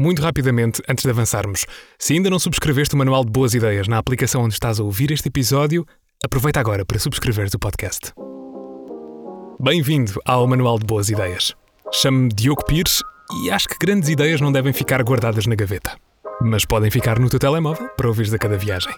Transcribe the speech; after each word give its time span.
Muito 0.00 0.22
rapidamente, 0.22 0.80
antes 0.88 1.04
de 1.04 1.10
avançarmos, 1.10 1.66
se 1.98 2.14
ainda 2.14 2.30
não 2.30 2.38
subscreveste 2.38 2.94
o 2.94 2.96
Manual 2.96 3.22
de 3.22 3.30
Boas 3.30 3.52
Ideias 3.52 3.86
na 3.86 3.98
aplicação 3.98 4.44
onde 4.44 4.54
estás 4.54 4.80
a 4.80 4.82
ouvir 4.82 5.10
este 5.10 5.28
episódio, 5.28 5.86
aproveita 6.24 6.58
agora 6.58 6.86
para 6.86 6.98
subscreveres 6.98 7.52
o 7.52 7.58
podcast. 7.58 8.10
Bem-vindo 9.62 10.18
ao 10.24 10.46
Manual 10.46 10.78
de 10.78 10.86
Boas 10.86 11.10
Ideias. 11.10 11.54
Chamo-me 11.92 12.30
Diogo 12.30 12.64
Pires 12.64 13.02
e 13.44 13.50
acho 13.50 13.68
que 13.68 13.76
grandes 13.78 14.08
ideias 14.08 14.40
não 14.40 14.50
devem 14.50 14.72
ficar 14.72 15.02
guardadas 15.02 15.44
na 15.44 15.54
gaveta, 15.54 15.94
mas 16.40 16.64
podem 16.64 16.90
ficar 16.90 17.18
no 17.18 17.28
teu 17.28 17.38
telemóvel 17.38 17.86
para 17.94 18.08
ouvires 18.08 18.32
a 18.32 18.38
cada 18.38 18.56
viagem. 18.56 18.94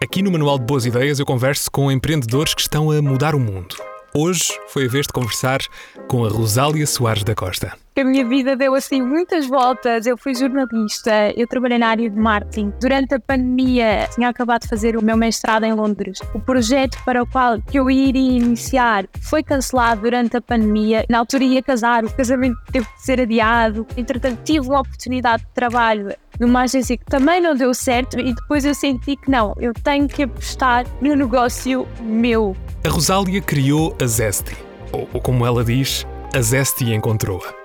Aqui 0.00 0.22
no 0.22 0.30
Manual 0.30 0.60
de 0.60 0.66
Boas 0.66 0.86
Ideias 0.86 1.18
eu 1.18 1.26
converso 1.26 1.68
com 1.68 1.90
empreendedores 1.90 2.54
que 2.54 2.60
estão 2.60 2.92
a 2.92 3.02
mudar 3.02 3.34
o 3.34 3.40
mundo 3.40 3.74
Hoje 4.14 4.52
foi 4.68 4.84
a 4.84 4.88
vez 4.88 5.06
de 5.06 5.12
conversar 5.14 5.60
com 6.06 6.26
a 6.26 6.28
Rosália 6.28 6.86
Soares 6.86 7.24
da 7.24 7.34
Costa. 7.34 7.81
A 7.94 8.04
minha 8.04 8.26
vida 8.26 8.56
deu 8.56 8.74
assim 8.74 9.02
muitas 9.02 9.46
voltas. 9.46 10.06
Eu 10.06 10.16
fui 10.16 10.34
jornalista, 10.34 11.30
eu 11.36 11.46
trabalhei 11.46 11.76
na 11.76 11.88
área 11.88 12.08
de 12.08 12.18
marketing. 12.18 12.72
Durante 12.80 13.14
a 13.14 13.20
pandemia, 13.20 14.08
tinha 14.14 14.30
acabado 14.30 14.62
de 14.62 14.68
fazer 14.68 14.96
o 14.96 15.04
meu 15.04 15.14
mestrado 15.14 15.64
em 15.64 15.74
Londres. 15.74 16.18
O 16.34 16.40
projeto 16.40 16.96
para 17.04 17.22
o 17.22 17.26
qual 17.26 17.58
eu 17.72 17.90
iria 17.90 18.38
iniciar 18.38 19.06
foi 19.20 19.42
cancelado 19.42 20.00
durante 20.00 20.38
a 20.38 20.40
pandemia. 20.40 21.04
Na 21.10 21.18
altura 21.18 21.44
ia 21.44 21.62
casar, 21.62 22.02
o 22.02 22.10
casamento 22.14 22.56
teve 22.72 22.86
de 22.86 23.02
ser 23.02 23.20
adiado. 23.20 23.86
Entretanto, 23.94 24.40
tive 24.42 24.66
uma 24.66 24.80
oportunidade 24.80 25.42
de 25.42 25.50
trabalho 25.50 26.16
numa 26.40 26.62
agência 26.62 26.96
que 26.96 27.04
também 27.04 27.42
não 27.42 27.54
deu 27.54 27.74
certo 27.74 28.18
e 28.18 28.32
depois 28.32 28.64
eu 28.64 28.74
senti 28.74 29.16
que 29.16 29.30
não, 29.30 29.54
eu 29.58 29.74
tenho 29.74 30.08
que 30.08 30.22
apostar 30.22 30.86
no 30.98 31.14
negócio 31.14 31.86
meu. 32.00 32.56
A 32.86 32.88
Rosália 32.88 33.42
criou 33.42 33.94
a 34.02 34.06
Zesty, 34.06 34.56
ou, 34.90 35.06
ou 35.12 35.20
como 35.20 35.44
ela 35.44 35.62
diz, 35.62 36.06
a 36.34 36.40
Zesty 36.40 36.94
encontrou-a. 36.94 37.61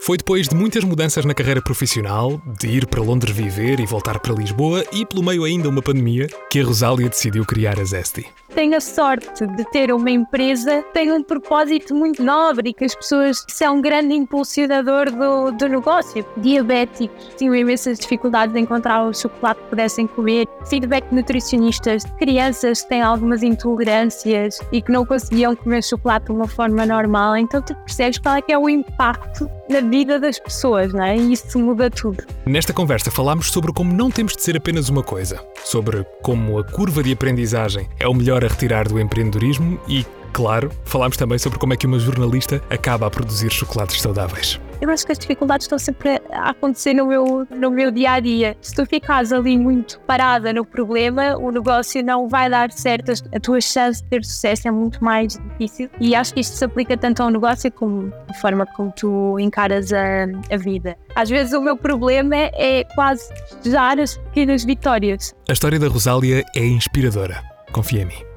Foi 0.00 0.16
depois 0.16 0.48
de 0.48 0.54
muitas 0.54 0.84
mudanças 0.84 1.24
na 1.24 1.34
carreira 1.34 1.60
profissional, 1.60 2.40
de 2.58 2.68
ir 2.68 2.86
para 2.86 3.02
Londres 3.02 3.36
viver 3.36 3.80
e 3.80 3.86
voltar 3.86 4.18
para 4.20 4.34
Lisboa 4.34 4.84
e 4.92 5.04
pelo 5.04 5.22
meio 5.22 5.44
ainda 5.44 5.68
uma 5.68 5.82
pandemia, 5.82 6.28
que 6.50 6.60
a 6.60 6.64
Rosália 6.64 7.08
decidiu 7.08 7.44
criar 7.44 7.78
a 7.78 7.84
Zesty. 7.84 8.26
Tenho 8.54 8.76
a 8.76 8.80
sorte 8.80 9.46
de 9.46 9.64
ter 9.70 9.92
uma 9.92 10.10
empresa 10.10 10.82
tem 10.92 11.12
um 11.12 11.22
propósito 11.22 11.94
muito 11.94 12.22
nobre 12.22 12.70
e 12.70 12.74
que 12.74 12.84
as 12.84 12.94
pessoas, 12.94 13.44
é 13.60 13.70
um 13.70 13.80
grande 13.80 14.14
impulsionador 14.14 15.10
do, 15.10 15.52
do 15.52 15.68
negócio. 15.68 16.24
Diabéticos 16.38 17.30
tinham 17.36 17.54
imensas 17.54 17.98
dificuldades 17.98 18.54
em 18.56 18.60
encontrar 18.60 19.04
o 19.04 19.14
chocolate 19.14 19.60
que 19.62 19.68
pudessem 19.68 20.06
comer, 20.06 20.46
feedback 20.66 21.08
de 21.08 21.16
nutricionistas, 21.16 22.04
crianças 22.18 22.82
que 22.82 22.88
têm 22.88 23.02
algumas 23.02 23.42
intolerâncias 23.42 24.60
e 24.72 24.80
que 24.80 24.90
não 24.90 25.04
conseguiam 25.04 25.54
comer 25.54 25.82
chocolate 25.84 26.26
de 26.26 26.32
uma 26.32 26.48
forma 26.48 26.86
normal. 26.86 27.36
Então 27.36 27.60
tu 27.60 27.74
percebes 27.76 28.18
qual 28.18 28.36
é 28.36 28.42
que 28.42 28.52
é 28.52 28.58
o 28.58 28.68
impacto 28.68 29.48
na 29.68 29.80
vida 29.80 30.18
das 30.18 30.38
pessoas, 30.38 30.92
não 30.92 31.04
é? 31.04 31.16
E 31.16 31.32
isso 31.32 31.58
muda 31.58 31.90
tudo. 31.90 32.24
Nesta 32.46 32.72
conversa 32.72 33.10
falámos 33.10 33.50
sobre 33.50 33.72
como 33.72 33.92
não 33.92 34.10
temos 34.10 34.34
de 34.34 34.42
ser 34.42 34.56
apenas 34.56 34.88
uma 34.88 35.02
coisa, 35.02 35.44
sobre 35.64 36.04
como 36.22 36.58
a 36.58 36.64
curva 36.64 37.02
de 37.02 37.12
aprendizagem 37.12 37.88
é 38.00 38.08
o 38.08 38.14
melhor 38.14 38.37
a 38.44 38.48
retirar 38.48 38.88
do 38.88 39.00
empreendedorismo 39.00 39.80
e, 39.88 40.04
claro, 40.32 40.70
falámos 40.84 41.16
também 41.16 41.38
sobre 41.38 41.58
como 41.58 41.72
é 41.72 41.76
que 41.76 41.86
uma 41.86 41.98
jornalista 41.98 42.62
acaba 42.70 43.06
a 43.06 43.10
produzir 43.10 43.52
chocolates 43.52 44.00
saudáveis 44.00 44.60
eu 44.80 44.90
acho 44.90 45.04
que 45.04 45.12
as 45.12 45.18
dificuldades 45.18 45.64
estão 45.64 45.78
sempre 45.78 46.20
a 46.30 46.50
acontecer 46.50 46.94
no 46.94 47.06
meu, 47.06 47.46
no 47.50 47.70
meu 47.70 47.90
dia 47.90 48.12
a 48.12 48.20
dia. 48.20 48.56
Se 48.60 48.74
tu 48.74 48.86
ficares 48.86 49.32
ali 49.32 49.58
muito 49.58 50.00
parada 50.00 50.52
no 50.52 50.64
problema, 50.64 51.36
o 51.36 51.50
negócio 51.50 52.02
não 52.04 52.28
vai 52.28 52.48
dar 52.48 52.70
certo, 52.70 53.12
a 53.34 53.40
tua 53.40 53.60
chance 53.60 54.02
de 54.02 54.08
ter 54.08 54.24
sucesso 54.24 54.68
é 54.68 54.70
muito 54.70 55.02
mais 55.02 55.38
difícil. 55.50 55.90
E 56.00 56.14
acho 56.14 56.34
que 56.34 56.40
isto 56.40 56.56
se 56.56 56.64
aplica 56.64 56.96
tanto 56.96 57.22
ao 57.22 57.30
negócio 57.30 57.70
como 57.72 58.12
a 58.28 58.34
forma 58.34 58.66
como 58.76 58.92
tu 58.92 59.38
encaras 59.38 59.92
a, 59.92 60.26
a 60.52 60.56
vida. 60.56 60.96
Às 61.14 61.28
vezes 61.28 61.52
o 61.52 61.60
meu 61.60 61.76
problema 61.76 62.36
é, 62.36 62.50
é 62.54 62.84
quase 62.94 63.28
festejar 63.48 63.98
as 63.98 64.16
pequenas 64.16 64.64
vitórias. 64.64 65.34
A 65.48 65.52
história 65.52 65.78
da 65.78 65.88
Rosália 65.88 66.44
é 66.54 66.64
inspiradora. 66.64 67.42
Confia 67.72 68.02
em 68.02 68.06
mim. 68.06 68.27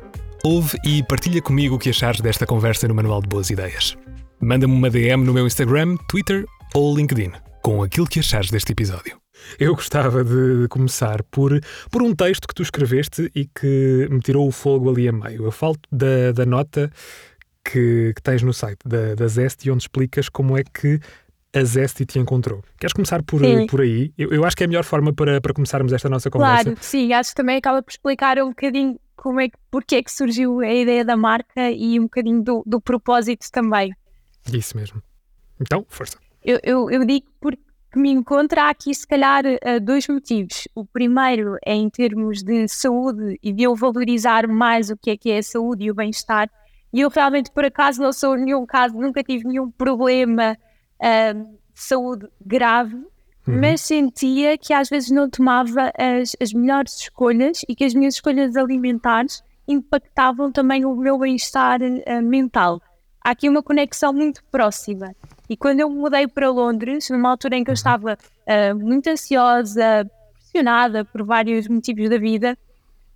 Ouve 0.44 0.76
e 0.84 1.04
partilha 1.04 1.40
comigo 1.40 1.76
o 1.76 1.80
que 1.80 1.92
achares 1.92 2.20
desta 2.20 2.48
conversa 2.48 2.88
no 2.88 2.96
Manual 2.96 3.22
de 3.22 3.28
Boas 3.28 3.52
Ideias. 3.52 3.96
Manda-me 4.40 4.74
uma 4.74 4.90
DM 4.90 5.24
no 5.24 5.36
meu 5.36 5.46
Instagram, 5.46 5.98
Twitter 6.10 6.46
ou 6.74 6.96
LinkedIn 6.96 7.34
com 7.62 7.84
aquilo 7.84 8.08
que 8.08 8.20
achares 8.20 8.50
deste 8.50 8.72
episódio. 8.72 9.22
Eu 9.60 9.76
gostava 9.76 10.24
de 10.24 10.68
começar 10.68 11.22
por, 11.26 11.62
por 11.92 12.02
um 12.02 12.16
texto 12.16 12.48
que 12.48 12.56
tu 12.56 12.64
escreveste 12.64 13.32
e 13.36 13.46
que 13.46 14.08
me 14.10 14.20
tirou 14.20 14.48
o 14.48 14.52
fogo 14.52 14.90
ali 14.90 15.08
a 15.08 15.12
meio. 15.12 15.46
Eu 15.46 15.52
falo 15.52 15.76
da, 15.92 16.32
da 16.32 16.44
nota 16.44 16.92
que, 17.64 18.12
que 18.16 18.22
tens 18.24 18.42
no 18.42 18.52
site 18.52 18.80
da, 18.84 19.14
da 19.14 19.28
Zesty, 19.28 19.70
onde 19.70 19.84
explicas 19.84 20.28
como 20.28 20.58
é 20.58 20.64
que 20.64 21.00
a 21.54 21.64
Zesty 21.64 22.04
te 22.04 22.18
encontrou. 22.18 22.64
Queres 22.80 22.94
começar 22.94 23.22
por, 23.22 23.42
por 23.70 23.82
aí? 23.82 24.12
Eu, 24.18 24.32
eu, 24.32 24.44
acho 24.44 24.58
que 24.58 24.64
é 24.64 24.66
a 24.66 24.68
melhor 24.68 24.86
forma 24.86 25.14
para, 25.14 25.40
para 25.40 25.54
começarmos 25.54 25.94
esta 25.94 26.10
nossa 26.10 26.32
conversa. 26.32 26.64
Claro, 26.64 26.78
sim. 26.82 27.14
Acho 27.14 27.30
que 27.30 27.36
também 27.36 27.58
acaba 27.58 27.84
por 27.84 27.92
explicar 27.92 28.40
um 28.40 28.50
bocadinho 28.50 28.98
como 29.22 29.40
é, 29.40 29.50
porque 29.70 29.98
é 29.98 30.04
que 30.04 30.12
surgiu 30.12 30.62
a 30.62 30.74
ideia 30.74 31.06
da 31.06 31.16
marca 31.16 31.70
e 31.70 32.00
um 32.00 32.04
bocadinho 32.04 32.44
do, 32.44 32.64
do 32.66 32.82
propósito 32.82 33.52
também. 33.52 33.94
Isso 34.52 34.76
mesmo. 34.76 35.00
Então, 35.60 35.86
força. 35.88 36.18
Eu, 36.44 36.60
eu, 36.64 36.90
eu 36.90 37.06
digo 37.06 37.28
porque 37.40 37.62
me 37.96 38.10
encontra 38.10 38.68
aqui, 38.68 38.96
se 38.96 39.06
calhar, 39.06 39.44
uh, 39.46 39.80
dois 39.80 40.08
motivos. 40.08 40.68
O 40.74 40.84
primeiro 40.84 41.56
é 41.64 41.76
em 41.76 41.88
termos 41.88 42.42
de 42.42 42.68
saúde 42.68 43.38
e 43.44 43.54
de 43.54 43.62
eu 43.62 43.76
valorizar 43.76 44.48
mais 44.48 44.90
o 44.90 44.98
que 44.98 45.12
é 45.12 45.18
que 45.18 45.30
é 45.30 45.38
a 45.38 45.44
saúde 45.44 45.84
e 45.84 45.92
o 45.92 45.94
bem-estar. 45.94 46.50
E 46.92 47.02
eu 47.02 47.10
realmente, 47.10 47.52
por 47.52 47.64
acaso, 47.64 48.02
não 48.02 48.12
sou 48.12 48.36
nenhum 48.36 48.66
caso, 48.66 48.96
nunca 48.96 49.24
tive 49.24 49.48
nenhum 49.48 49.70
problema 49.70 50.58
uh, 51.00 51.44
de 51.44 51.80
saúde 51.80 52.28
grave, 52.44 52.98
uhum. 53.48 53.60
mas 53.60 53.82
sentia 53.82 54.58
que 54.58 54.74
às 54.74 54.90
vezes 54.90 55.10
não 55.12 55.30
tomava 55.30 55.92
as, 55.98 56.36
as 56.42 56.54
melhores 56.54 57.00
escolhas 57.00 57.62
e 57.68 57.76
que 57.76 57.84
as 57.84 57.94
minhas 57.94 58.16
escolhas 58.16 58.56
alimentares 58.56 59.44
impactavam 59.68 60.52
também 60.52 60.86
o 60.86 60.96
meu 60.96 61.18
bem-estar 61.18 61.80
uh, 61.82 62.22
mental 62.22 62.82
há 63.24 63.32
aqui 63.32 63.48
uma 63.48 63.62
conexão 63.62 64.12
muito 64.12 64.44
próxima. 64.52 65.16
E 65.50 65.56
quando 65.56 65.80
eu 65.80 65.90
mudei 65.90 66.28
para 66.28 66.50
Londres, 66.50 67.10
numa 67.10 67.30
altura 67.30 67.58
em 67.58 67.64
que 67.64 67.70
eu 67.70 67.76
estava 67.76 68.18
uh, 68.18 68.76
muito 68.76 69.08
ansiosa, 69.10 70.10
pressionada 70.34 71.06
por 71.06 71.24
vários 71.24 71.68
motivos 71.68 72.10
da 72.10 72.18
vida, 72.18 72.58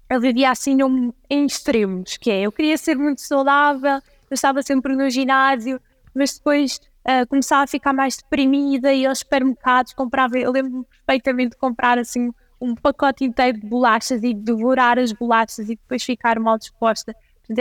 eu 0.09 0.21
vivia 0.21 0.51
assim 0.51 0.75
num, 0.75 1.11
em 1.29 1.45
extremos, 1.45 2.17
que 2.17 2.29
é, 2.29 2.41
eu 2.41 2.51
queria 2.51 2.77
ser 2.77 2.95
muito 2.95 3.21
saudável, 3.21 3.95
eu 4.29 4.35
estava 4.35 4.61
sempre 4.61 4.95
no 4.95 5.09
ginásio, 5.09 5.81
mas 6.13 6.37
depois 6.37 6.79
uh, 7.07 7.27
começava 7.27 7.63
a 7.63 7.67
ficar 7.67 7.93
mais 7.93 8.17
deprimida 8.17 8.93
e 8.93 9.05
aos 9.05 9.19
supermercados 9.19 9.93
comprava, 9.93 10.37
eu 10.37 10.51
lembro-me 10.51 10.85
perfeitamente 10.85 11.51
de 11.51 11.57
comprar 11.57 11.97
assim 11.97 12.31
um 12.59 12.73
pacote 12.73 13.23
inteiro 13.23 13.59
de 13.59 13.67
bolachas 13.67 14.23
e 14.23 14.33
devorar 14.33 14.97
as 14.97 15.11
bolachas 15.11 15.69
e 15.69 15.75
depois 15.75 16.03
ficar 16.03 16.39
mal 16.39 16.57
disposta 16.57 17.15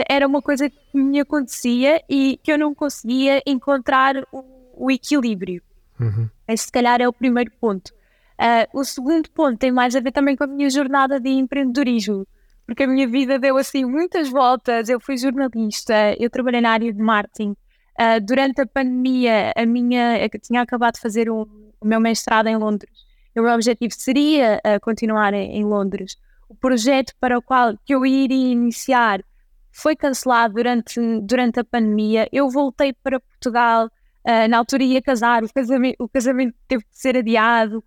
era 0.09 0.25
uma 0.25 0.41
coisa 0.41 0.69
que 0.69 0.97
me 0.97 1.19
acontecia 1.19 2.01
e 2.09 2.39
que 2.41 2.51
eu 2.51 2.57
não 2.57 2.73
conseguia 2.73 3.41
encontrar 3.45 4.15
o, 4.31 4.43
o 4.73 4.91
equilíbrio. 4.91 5.61
Uhum. 5.99 6.29
Esse, 6.47 6.65
se 6.65 6.71
calhar, 6.71 7.01
é 7.01 7.07
o 7.07 7.13
primeiro 7.13 7.51
ponto. 7.59 7.93
Uh, 8.39 8.79
o 8.79 8.83
segundo 8.83 9.29
ponto 9.29 9.57
tem 9.57 9.71
mais 9.71 9.95
a 9.95 9.99
ver 9.99 10.11
também 10.11 10.35
com 10.35 10.43
a 10.43 10.47
minha 10.47 10.69
jornada 10.69 11.19
de 11.19 11.29
empreendedorismo, 11.29 12.27
porque 12.65 12.83
a 12.83 12.87
minha 12.87 13.07
vida 13.07 13.39
deu 13.39 13.57
assim 13.57 13.85
muitas 13.85 14.29
voltas. 14.29 14.89
Eu 14.89 14.99
fui 14.99 15.17
jornalista, 15.17 16.15
eu 16.19 16.29
trabalhei 16.29 16.61
na 16.61 16.71
área 16.71 16.91
de 16.91 17.01
marketing. 17.01 17.55
Uh, 17.99 18.19
durante 18.21 18.61
a 18.61 18.65
pandemia, 18.65 19.53
a 19.55 19.65
minha, 19.65 20.19
eu 20.19 20.29
tinha 20.41 20.61
acabado 20.61 20.95
de 20.95 20.99
fazer 20.99 21.29
um, 21.29 21.43
o 21.79 21.85
meu 21.85 21.99
mestrado 21.99 22.47
em 22.47 22.57
Londres. 22.57 22.91
O 23.37 23.41
meu 23.41 23.53
objetivo 23.53 23.93
seria 23.93 24.61
uh, 24.65 24.79
continuar 24.81 25.33
em, 25.33 25.57
em 25.57 25.63
Londres. 25.63 26.17
O 26.49 26.55
projeto 26.55 27.13
para 27.19 27.37
o 27.37 27.41
qual 27.41 27.77
que 27.85 27.95
eu 27.95 28.05
iria 28.05 28.51
iniciar 28.51 29.23
foi 29.71 29.95
cancelado 29.95 30.55
durante, 30.55 30.99
durante 31.21 31.59
a 31.59 31.63
pandemia. 31.63 32.27
Eu 32.33 32.49
voltei 32.49 32.91
para 32.91 33.19
Portugal, 33.19 33.85
uh, 33.87 34.47
na 34.49 34.57
altura 34.57 34.83
ia 34.83 35.01
casar, 35.01 35.43
o 35.43 35.53
casamento, 35.53 35.95
o 35.99 36.09
casamento 36.09 36.55
teve 36.67 36.83
de 36.83 36.97
ser 36.97 37.17
adiado. 37.17 37.83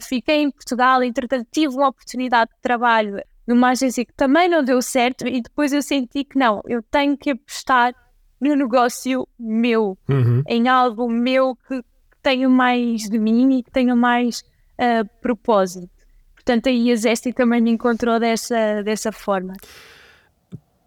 Fiquei 0.00 0.42
em 0.42 0.50
Portugal, 0.50 1.02
entretanto 1.02 1.48
tive 1.50 1.74
uma 1.74 1.88
oportunidade 1.88 2.52
de 2.52 2.60
trabalho 2.62 3.20
numa 3.44 3.70
agência 3.70 4.04
que 4.04 4.12
também 4.12 4.48
não 4.48 4.62
deu 4.62 4.80
certo 4.80 5.26
e 5.26 5.40
depois 5.40 5.72
eu 5.72 5.82
senti 5.82 6.22
que 6.22 6.38
não, 6.38 6.62
eu 6.66 6.80
tenho 6.84 7.16
que 7.16 7.30
apostar 7.30 7.92
no 8.40 8.54
negócio 8.54 9.26
meu, 9.38 9.96
uhum. 10.08 10.42
em 10.46 10.68
algo 10.68 11.08
meu 11.08 11.56
que, 11.68 11.82
tenha 12.22 12.48
mais 12.48 13.02
de 13.02 13.20
mim 13.20 13.58
e 13.58 13.62
que 13.62 13.70
tenha 13.70 13.94
mais 13.94 14.40
uh, 14.40 15.08
propósito. 15.22 15.88
Portanto, 16.34 16.68
aí 16.68 16.90
a 16.90 16.96
Zesti 16.96 17.32
também 17.32 17.60
me 17.60 17.70
encontrou 17.70 18.18
dessa, 18.18 18.82
dessa 18.82 19.12
forma. 19.12 19.54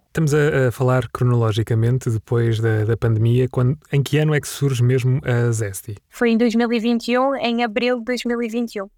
Estamos 0.08 0.34
a, 0.34 0.68
a, 0.68 0.72
falar 0.72 1.08
cronologicamente 1.08 2.10
depois 2.10 2.60
da, 2.60 2.84
da 2.84 2.98
pandemia. 2.98 3.48
Quando, 3.48 3.78
em 3.94 4.04
que 4.04 4.18
ano 4.18 4.34
é 4.34 4.42
que 4.42 4.48
surge 4.50 4.84
mesmo 4.84 5.22
a 5.24 5.50
Zesty? 5.52 5.96
Foi 6.10 6.32
em 6.32 6.38
2021, 6.38 7.36
em 7.38 7.64
abril 7.64 8.00
de 8.00 8.06
2021. 8.06 8.90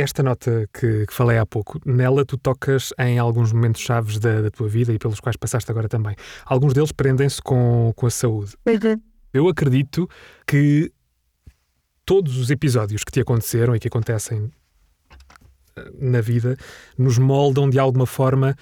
Esta 0.00 0.22
nota 0.22 0.68
que, 0.72 1.06
que 1.06 1.12
falei 1.12 1.38
há 1.38 1.44
pouco, 1.44 1.80
nela 1.84 2.24
tu 2.24 2.38
tocas 2.38 2.94
em 3.00 3.18
alguns 3.18 3.52
momentos 3.52 3.80
chaves 3.80 4.20
da, 4.20 4.42
da, 4.42 4.48
tua 4.48 4.68
vida 4.68 4.92
e 4.92 4.98
pelos 4.98 5.18
quais 5.18 5.36
passaste 5.36 5.68
agora 5.72 5.88
também. 5.88 6.14
Alguns 6.46 6.72
deles 6.72 6.92
prendem-se 6.92 7.42
com, 7.42 7.92
com 7.96 8.06
a 8.06 8.10
saúde. 8.10 8.54
Uhum. 8.64 9.02
Eu 9.34 9.48
acredito 9.48 10.08
que 10.46 10.92
todos 12.06 12.38
os 12.38 12.48
episódios 12.48 13.02
que 13.02 13.10
te 13.10 13.18
aconteceram 13.18 13.74
e 13.74 13.80
que 13.80 13.88
acontecem 13.88 14.52
eh, 15.76 15.90
na 15.98 16.20
vida 16.20 16.56
nos 16.96 17.18
moldam 17.18 17.68
de 17.68 17.80
alguma 17.80 18.06
forma. 18.06 18.54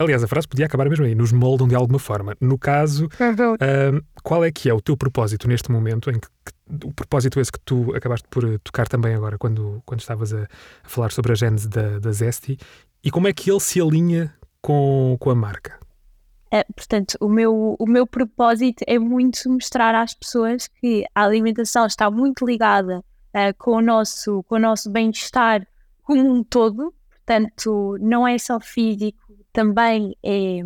Aliás, 0.00 0.24
a 0.24 0.26
frase 0.26 0.48
podia 0.48 0.64
acabar 0.64 0.88
mesmo 0.88 1.04
aí, 1.04 1.14
nos 1.14 1.30
moldam 1.30 1.68
de 1.68 1.74
alguma 1.74 1.98
forma. 1.98 2.34
No 2.40 2.56
caso, 2.56 3.04
uh, 3.04 4.04
qual 4.22 4.42
é 4.42 4.50
que 4.50 4.70
é 4.70 4.72
o 4.72 4.80
teu 4.80 4.96
propósito 4.96 5.46
neste 5.46 5.70
momento, 5.70 6.10
em 6.10 6.18
que, 6.18 6.26
que, 6.26 6.86
o 6.86 6.90
propósito 6.94 7.38
esse 7.38 7.52
que 7.52 7.60
tu 7.60 7.94
acabaste 7.94 8.26
por 8.30 8.44
eh, 8.44 8.56
tocar 8.64 8.88
também 8.88 9.14
agora, 9.14 9.36
quando, 9.36 9.82
quando 9.84 10.00
estavas 10.00 10.32
a, 10.32 10.44
a 10.84 10.88
falar 10.88 11.12
sobre 11.12 11.32
a 11.32 11.34
gênese 11.34 11.68
da, 11.68 11.98
da 11.98 12.10
Zesty, 12.12 12.56
e 13.04 13.10
como 13.10 13.28
é 13.28 13.32
que 13.34 13.50
ele 13.50 13.60
se 13.60 13.78
alinha 13.78 14.34
com, 14.62 15.18
com 15.20 15.28
a 15.28 15.34
marca? 15.34 15.78
É, 16.50 16.64
portanto, 16.64 17.18
o 17.20 17.28
meu, 17.28 17.76
o 17.78 17.86
meu 17.86 18.06
propósito 18.06 18.82
é 18.86 18.98
muito 18.98 19.38
mostrar 19.50 19.94
às 19.94 20.14
pessoas 20.14 20.66
que 20.66 21.04
a 21.14 21.24
alimentação 21.24 21.84
está 21.84 22.10
muito 22.10 22.46
ligada 22.46 23.00
uh, 23.34 23.54
com 23.58 23.72
o 23.72 23.82
nosso, 23.82 24.42
com 24.44 24.54
o 24.54 24.58
nosso 24.58 24.88
bem-estar 24.88 25.66
como 26.02 26.32
um 26.32 26.42
todo, 26.42 26.94
portanto, 27.10 27.98
não 28.00 28.26
é 28.26 28.38
só 28.38 28.58
físico, 28.58 29.20
também 29.52 30.16
é, 30.24 30.60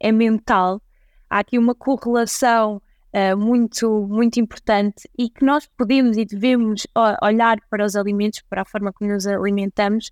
é 0.00 0.12
mental. 0.12 0.80
Há 1.28 1.40
aqui 1.40 1.58
uma 1.58 1.74
correlação 1.74 2.80
uh, 3.14 3.36
muito, 3.36 4.06
muito 4.08 4.38
importante 4.38 5.08
e 5.18 5.30
que 5.30 5.44
nós 5.44 5.68
podemos 5.76 6.16
e 6.16 6.24
devemos 6.24 6.86
olhar 7.22 7.58
para 7.70 7.84
os 7.84 7.96
alimentos, 7.96 8.42
para 8.48 8.62
a 8.62 8.64
forma 8.64 8.92
como 8.92 9.10
nos 9.10 9.26
alimentamos, 9.26 10.10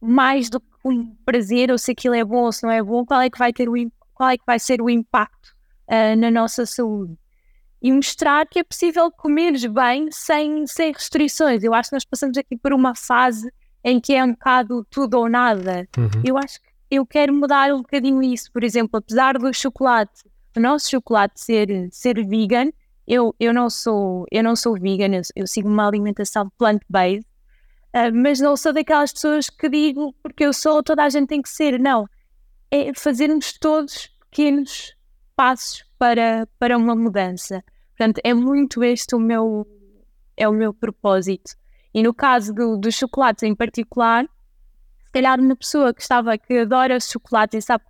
mais 0.00 0.50
do 0.50 0.60
que 0.60 0.66
um 0.84 1.14
prazer, 1.24 1.70
ou 1.70 1.78
se 1.78 1.92
aquilo 1.92 2.14
é 2.14 2.24
bom 2.24 2.44
ou 2.44 2.52
se 2.52 2.62
não 2.64 2.70
é 2.70 2.82
bom, 2.82 3.04
qual 3.04 3.20
é 3.20 3.30
que 3.30 3.38
vai 3.38 3.52
ter 3.52 3.68
o 3.68 3.74
qual 4.14 4.30
é 4.30 4.38
que 4.38 4.44
vai 4.46 4.58
ser 4.58 4.80
o 4.80 4.88
impacto 4.88 5.54
uh, 5.88 6.16
na 6.16 6.30
nossa 6.30 6.64
saúde. 6.64 7.16
E 7.82 7.92
mostrar 7.92 8.46
que 8.46 8.58
é 8.58 8.64
possível 8.64 9.10
comer 9.10 9.52
bem 9.68 10.08
sem, 10.10 10.66
sem 10.66 10.92
restrições. 10.92 11.62
Eu 11.62 11.74
acho 11.74 11.90
que 11.90 11.96
nós 11.96 12.04
passamos 12.04 12.38
aqui 12.38 12.56
por 12.56 12.72
uma 12.72 12.94
fase 12.94 13.52
em 13.84 14.00
que 14.00 14.14
é 14.14 14.24
um 14.24 14.32
bocado 14.32 14.84
tudo 14.90 15.18
ou 15.18 15.28
nada. 15.28 15.86
Uhum. 15.96 16.22
Eu 16.24 16.38
acho 16.38 16.58
eu 16.90 17.06
quero 17.06 17.32
mudar 17.34 17.72
um 17.72 17.78
bocadinho 17.78 18.22
isso. 18.22 18.50
Por 18.52 18.62
exemplo, 18.64 18.98
apesar 18.98 19.38
do 19.38 19.52
chocolate, 19.52 20.22
o 20.56 20.60
nosso 20.60 20.90
chocolate 20.90 21.40
ser, 21.40 21.88
ser 21.90 22.24
vegan, 22.26 22.70
eu, 23.06 23.34
eu, 23.38 23.52
não 23.52 23.70
sou, 23.70 24.26
eu 24.30 24.42
não 24.42 24.56
sou 24.56 24.74
vegan, 24.74 25.14
eu, 25.14 25.22
eu 25.34 25.46
sigo 25.46 25.68
uma 25.68 25.86
alimentação 25.86 26.50
plant-based, 26.58 27.26
uh, 27.94 28.14
mas 28.14 28.40
não 28.40 28.56
sou 28.56 28.72
daquelas 28.72 29.12
pessoas 29.12 29.48
que 29.48 29.68
digo 29.68 30.14
porque 30.22 30.44
eu 30.44 30.52
sou, 30.52 30.82
toda 30.82 31.04
a 31.04 31.08
gente 31.08 31.28
tem 31.28 31.42
que 31.42 31.48
ser. 31.48 31.78
Não 31.78 32.06
é 32.70 32.92
fazermos 32.94 33.52
todos 33.58 34.08
pequenos 34.30 34.94
passos 35.34 35.84
para, 35.98 36.46
para 36.58 36.76
uma 36.76 36.94
mudança. 36.94 37.62
Portanto, 37.96 38.20
é 38.24 38.34
muito 38.34 38.82
este 38.84 39.14
o 39.14 39.18
meu, 39.18 39.66
é 40.36 40.48
o 40.48 40.52
meu 40.52 40.74
propósito. 40.74 41.52
E 41.94 42.02
no 42.02 42.12
caso 42.12 42.52
do, 42.52 42.76
do 42.76 42.92
chocolate 42.92 43.46
em 43.46 43.54
particular, 43.54 44.26
calhar 45.16 45.40
uma 45.40 45.56
pessoa 45.56 45.94
que 45.94 46.02
estava, 46.02 46.36
que 46.36 46.58
adora 46.58 47.00
chocolate 47.00 47.56
e 47.56 47.62
sabe 47.62 47.84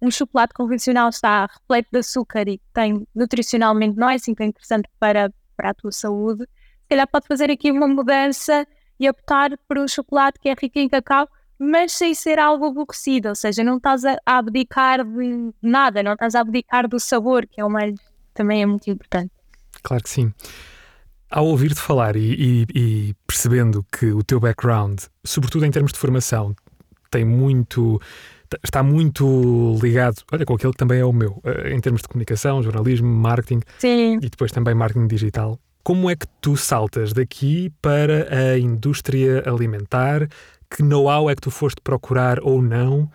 um 0.00 0.10
chocolate 0.10 0.52
convencional 0.52 1.08
está 1.08 1.46
repleto 1.46 1.88
de 1.90 1.98
açúcar 1.98 2.46
e 2.46 2.60
tem 2.74 3.06
nutricionalmente 3.14 3.96
não 3.96 4.10
é 4.10 4.16
assim 4.16 4.34
tão 4.34 4.46
interessante 4.46 4.86
para, 5.00 5.32
para 5.56 5.70
a 5.70 5.74
tua 5.74 5.90
saúde, 5.90 6.42
se 6.42 6.88
calhar 6.90 7.08
pode 7.08 7.26
fazer 7.26 7.50
aqui 7.50 7.70
uma 7.70 7.88
mudança 7.88 8.66
e 9.00 9.08
optar 9.08 9.56
por 9.66 9.78
um 9.78 9.88
chocolate 9.88 10.38
que 10.38 10.48
é 10.48 10.54
rico 10.60 10.78
em 10.78 10.88
cacau 10.88 11.28
mas 11.58 11.92
sem 11.92 12.14
ser 12.14 12.38
algo 12.38 12.66
aborrecido, 12.66 13.30
ou 13.30 13.34
seja, 13.34 13.64
não 13.64 13.78
estás 13.78 14.04
a 14.04 14.16
abdicar 14.24 15.04
de 15.04 15.52
nada, 15.60 16.04
não 16.04 16.12
estás 16.12 16.36
a 16.36 16.40
abdicar 16.40 16.86
do 16.86 17.00
sabor, 17.00 17.46
que 17.46 17.60
é 17.60 17.64
o 17.64 17.68
mais 17.68 17.94
também 18.32 18.62
é 18.62 18.66
muito 18.66 18.88
importante. 18.88 19.32
Claro 19.82 20.04
que 20.04 20.10
sim. 20.10 20.32
Ao 21.30 21.46
ouvir-te 21.46 21.80
falar 21.80 22.16
e, 22.16 22.32
e, 22.32 22.66
e, 22.74 23.14
percebendo 23.26 23.84
que 23.92 24.06
o 24.12 24.22
teu 24.22 24.40
background, 24.40 25.00
sobretudo 25.24 25.66
em 25.66 25.70
termos 25.70 25.92
de 25.92 25.98
formação, 25.98 26.54
tem 27.10 27.24
muito 27.24 28.00
está 28.64 28.82
muito 28.82 29.78
ligado, 29.82 30.22
olha, 30.32 30.46
com 30.46 30.54
aquele 30.54 30.72
que 30.72 30.78
também 30.78 31.00
é 31.00 31.04
o 31.04 31.12
meu, 31.12 31.38
eh, 31.44 31.74
em 31.74 31.80
termos 31.80 32.00
de 32.00 32.08
comunicação, 32.08 32.62
jornalismo, 32.62 33.06
marketing 33.06 33.60
Sim. 33.78 34.16
e 34.16 34.28
depois 34.30 34.50
também 34.50 34.74
marketing 34.74 35.06
digital. 35.06 35.58
Como 35.82 36.08
é 36.08 36.16
que 36.16 36.26
tu 36.40 36.56
saltas 36.56 37.12
daqui 37.12 37.70
para 37.82 38.26
a 38.34 38.58
indústria 38.58 39.42
alimentar 39.46 40.28
que 40.70 40.82
know-how 40.82 41.30
é 41.30 41.34
que 41.34 41.42
tu 41.42 41.50
foste 41.50 41.80
procurar 41.82 42.40
ou 42.40 42.62
não 42.62 43.10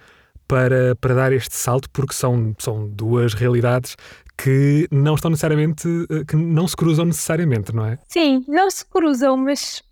para, 0.48 0.96
para 0.96 1.16
dar 1.16 1.32
este 1.32 1.56
salto, 1.56 1.90
porque 1.92 2.14
são, 2.14 2.56
são 2.60 2.88
duas 2.88 3.34
realidades 3.34 3.96
que 4.38 4.88
não 4.92 5.16
estão 5.16 5.30
necessariamente, 5.30 5.88
eh, 6.10 6.24
que 6.26 6.36
não 6.36 6.68
se 6.68 6.76
cruzam 6.76 7.06
necessariamente, 7.06 7.74
não 7.74 7.86
é? 7.86 7.98
Sim, 8.08 8.44
não 8.48 8.70
se 8.70 8.86
cruzam, 8.86 9.38
mas 9.38 9.84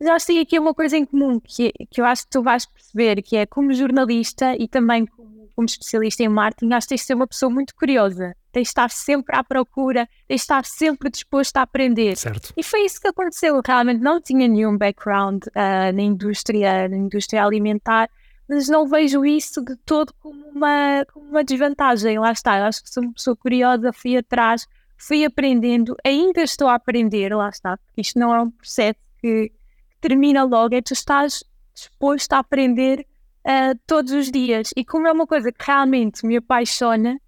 já 0.00 0.18
sei 0.18 0.40
aqui 0.40 0.58
uma 0.58 0.74
coisa 0.74 0.96
em 0.96 1.04
comum 1.04 1.40
que, 1.40 1.72
que 1.90 2.00
eu 2.00 2.04
acho 2.04 2.24
que 2.24 2.30
tu 2.30 2.42
vais 2.42 2.66
perceber, 2.66 3.22
que 3.22 3.36
é 3.36 3.46
como 3.46 3.72
jornalista 3.72 4.56
e 4.56 4.66
também 4.68 5.06
como, 5.06 5.48
como 5.54 5.66
especialista 5.66 6.22
em 6.22 6.28
marketing, 6.28 6.72
acho 6.72 6.86
que 6.86 6.88
tens 6.90 7.00
de 7.00 7.06
ser 7.06 7.14
uma 7.14 7.26
pessoa 7.26 7.50
muito 7.50 7.74
curiosa, 7.74 8.34
tens 8.50 8.64
de 8.64 8.68
estar 8.68 8.90
sempre 8.90 9.36
à 9.36 9.44
procura, 9.44 10.08
tens 10.26 10.38
de 10.38 10.42
estar 10.42 10.64
sempre 10.64 11.08
disposto 11.10 11.56
a 11.56 11.62
aprender. 11.62 12.16
Certo. 12.16 12.52
E 12.56 12.62
foi 12.62 12.84
isso 12.84 13.00
que 13.00 13.08
aconteceu, 13.08 13.60
realmente 13.64 14.00
não 14.00 14.20
tinha 14.20 14.48
nenhum 14.48 14.76
background 14.76 15.44
uh, 15.46 15.94
na 15.94 16.02
indústria, 16.02 16.88
na 16.88 16.96
indústria 16.96 17.44
alimentar, 17.44 18.10
mas 18.48 18.68
não 18.68 18.86
vejo 18.86 19.24
isso 19.24 19.62
de 19.62 19.76
todo 19.76 20.12
como 20.20 20.44
uma, 20.48 21.04
como 21.12 21.26
uma 21.26 21.44
desvantagem, 21.44 22.18
lá 22.18 22.32
está, 22.32 22.58
eu 22.58 22.64
acho 22.64 22.82
que 22.82 22.90
sou 22.90 23.02
uma 23.02 23.12
pessoa 23.12 23.36
curiosa, 23.36 23.92
fui 23.92 24.16
atrás, 24.16 24.66
fui 24.96 25.24
aprendendo, 25.24 25.96
ainda 26.04 26.42
estou 26.42 26.68
a 26.68 26.74
aprender, 26.74 27.34
lá 27.34 27.48
está, 27.48 27.76
porque 27.76 28.00
isto 28.00 28.18
não 28.18 28.34
é 28.34 28.40
um 28.40 28.50
processo 28.50 28.98
que 29.20 29.52
termina 30.00 30.44
logo, 30.44 30.74
é 30.74 30.82
tu 30.82 30.92
estás 30.92 31.44
disposto 31.74 32.32
a 32.32 32.38
aprender 32.38 33.06
uh, 33.46 33.78
todos 33.86 34.12
os 34.12 34.30
dias. 34.30 34.70
E 34.76 34.84
como 34.84 35.06
é 35.06 35.12
uma 35.12 35.26
coisa 35.26 35.50
que 35.52 35.64
realmente 35.64 36.26
me 36.26 36.36
apaixona, 36.36 37.20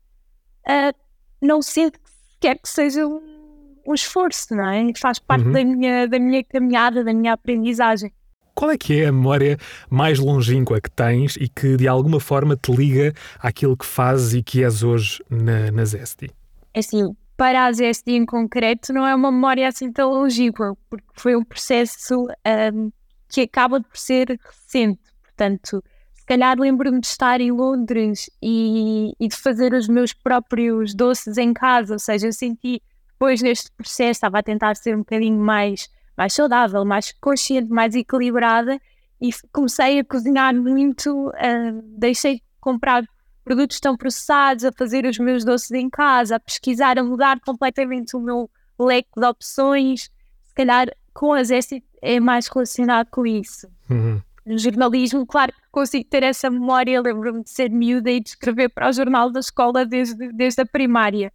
uh, 0.66 0.98
não 1.40 1.62
sinto 1.62 1.98
que 1.98 2.10
quer 2.40 2.58
que 2.58 2.68
seja 2.68 3.06
um, 3.06 3.76
um, 3.86 3.94
esforço, 3.94 4.54
não 4.54 4.68
é? 4.68 4.92
Faz 4.96 5.18
parte 5.18 5.46
uhum. 5.46 5.52
da, 5.52 5.64
minha, 5.64 6.08
da 6.08 6.18
minha 6.18 6.44
caminhada, 6.44 7.04
da 7.04 7.12
minha 7.12 7.32
aprendizagem. 7.32 8.12
Qual 8.54 8.70
é 8.70 8.78
que 8.78 9.00
é 9.00 9.06
a 9.06 9.12
memória 9.12 9.58
mais 9.90 10.18
longínqua 10.18 10.80
que 10.80 10.90
tens 10.90 11.36
e 11.36 11.48
que 11.48 11.76
de 11.76 11.88
alguma 11.88 12.20
forma 12.20 12.56
te 12.56 12.72
liga 12.72 13.12
àquilo 13.38 13.76
que 13.76 13.86
fazes 13.86 14.34
e 14.34 14.42
que 14.42 14.62
és 14.62 14.82
hoje 14.82 15.22
na, 15.28 15.70
na 15.72 15.84
Zesty? 15.84 16.30
É 16.72 16.78
assim, 16.78 17.14
para 17.36 17.66
a 17.66 17.72
Zesty 17.72 18.12
em 18.12 18.24
concreto 18.24 18.92
não 18.92 19.06
é 19.06 19.14
uma 19.14 19.32
memória 19.32 19.66
assim 19.66 19.90
tão 19.90 20.12
longínqua, 20.12 20.76
porque 20.88 21.06
foi 21.16 21.34
um 21.34 21.44
processo 21.44 22.26
um, 22.72 22.90
que 23.28 23.42
acaba 23.42 23.80
por 23.80 23.96
ser 23.96 24.38
recente. 24.40 25.00
Portanto, 25.22 25.82
se 26.12 26.24
calhar 26.24 26.58
lembro-me 26.58 27.00
de 27.00 27.06
estar 27.06 27.40
em 27.40 27.50
Londres 27.50 28.30
e, 28.40 29.12
e, 29.18 29.28
de 29.28 29.36
fazer 29.36 29.74
os 29.74 29.88
meus 29.88 30.12
próprios 30.12 30.94
doces 30.94 31.36
em 31.36 31.52
casa, 31.52 31.94
ou 31.94 31.98
seja, 31.98 32.28
eu 32.28 32.32
senti 32.32 32.80
depois 33.12 33.42
neste 33.42 33.70
processo, 33.72 34.10
estava 34.10 34.38
a 34.38 34.42
tentar 34.42 34.76
ser 34.76 34.94
um 34.94 35.00
bocadinho 35.00 35.38
mais, 35.38 35.88
mais 36.16 36.32
saudável, 36.32 36.84
mais 36.84 37.12
consciente, 37.20 37.70
mais 37.70 37.94
equilibrada 37.94 38.80
e 39.20 39.30
comecei 39.52 40.00
a 40.00 40.04
cozinhar 40.04 40.54
muito, 40.54 41.28
uh, 41.28 41.82
deixei 41.98 42.36
de 42.36 42.42
comprar 42.60 43.04
produtos 43.44 43.78
tão 43.78 43.96
processados, 43.96 44.64
a 44.64 44.72
fazer 44.72 45.04
os 45.04 45.18
meus 45.18 45.44
doces 45.44 45.70
em 45.72 45.90
casa, 45.90 46.36
a 46.36 46.40
pesquisar, 46.40 46.98
a 46.98 47.04
mudar 47.04 47.38
completamente 47.40 48.16
o 48.16 48.20
meu 48.20 48.50
leque 48.78 49.10
de 49.16 49.26
opções. 49.26 50.10
Se 50.44 50.54
calhar 50.54 50.88
com 51.12 51.32
a 51.32 51.44
Zesty 51.44 51.84
é 52.00 52.18
mais 52.18 52.48
relacionado 52.48 53.08
com 53.10 53.26
isso. 53.26 53.68
Uhum. 53.88 54.20
No 54.44 54.58
jornalismo, 54.58 55.26
claro 55.26 55.52
que 55.52 55.60
consigo 55.70 56.08
ter 56.08 56.22
essa 56.22 56.50
memória, 56.50 57.00
lembro-me 57.00 57.42
de 57.42 57.50
ser 57.50 57.70
miúda 57.70 58.10
e 58.10 58.20
de 58.20 58.30
escrever 58.30 58.68
para 58.68 58.88
o 58.88 58.92
jornal 58.92 59.30
da 59.30 59.40
escola 59.40 59.86
desde, 59.86 60.32
desde 60.32 60.60
a 60.62 60.66
primária. 60.66 61.32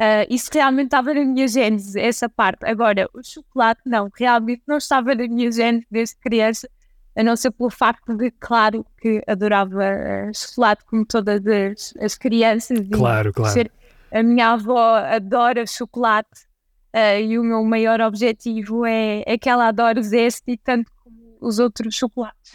Uh, 0.00 0.24
isso 0.30 0.48
realmente 0.50 0.86
estava 0.86 1.12
na 1.12 1.22
minha 1.22 1.46
gênese, 1.46 2.00
essa 2.00 2.26
parte. 2.26 2.64
Agora, 2.64 3.06
o 3.12 3.22
chocolate, 3.22 3.82
não, 3.84 4.10
realmente 4.16 4.62
não 4.66 4.78
estava 4.78 5.14
na 5.14 5.28
minha 5.28 5.52
gênese 5.52 5.86
desde 5.90 6.16
criança 6.16 6.66
a 7.14 7.22
não 7.22 7.36
ser 7.36 7.50
pelo 7.50 7.68
facto 7.68 8.16
de, 8.16 8.30
claro, 8.30 8.86
que 8.98 9.22
adorava 9.26 9.76
uh, 9.76 10.34
chocolate 10.34 10.86
como 10.86 11.04
todas 11.04 11.42
as, 11.46 11.94
as 12.00 12.14
crianças. 12.16 12.78
Claro, 12.90 13.30
claro. 13.30 13.52
Ser, 13.52 13.70
a 14.10 14.22
minha 14.22 14.52
avó 14.52 14.96
adora 14.96 15.66
chocolate 15.66 16.46
uh, 16.94 17.20
e 17.20 17.38
o 17.38 17.44
meu 17.44 17.62
maior 17.62 18.00
objetivo 18.00 18.86
é, 18.86 19.22
é 19.26 19.36
que 19.36 19.50
ela 19.50 19.68
adore 19.68 20.02
Zesty 20.02 20.56
tanto 20.56 20.90
como 21.04 21.36
os 21.42 21.58
outros 21.58 21.94
chocolates 21.94 22.54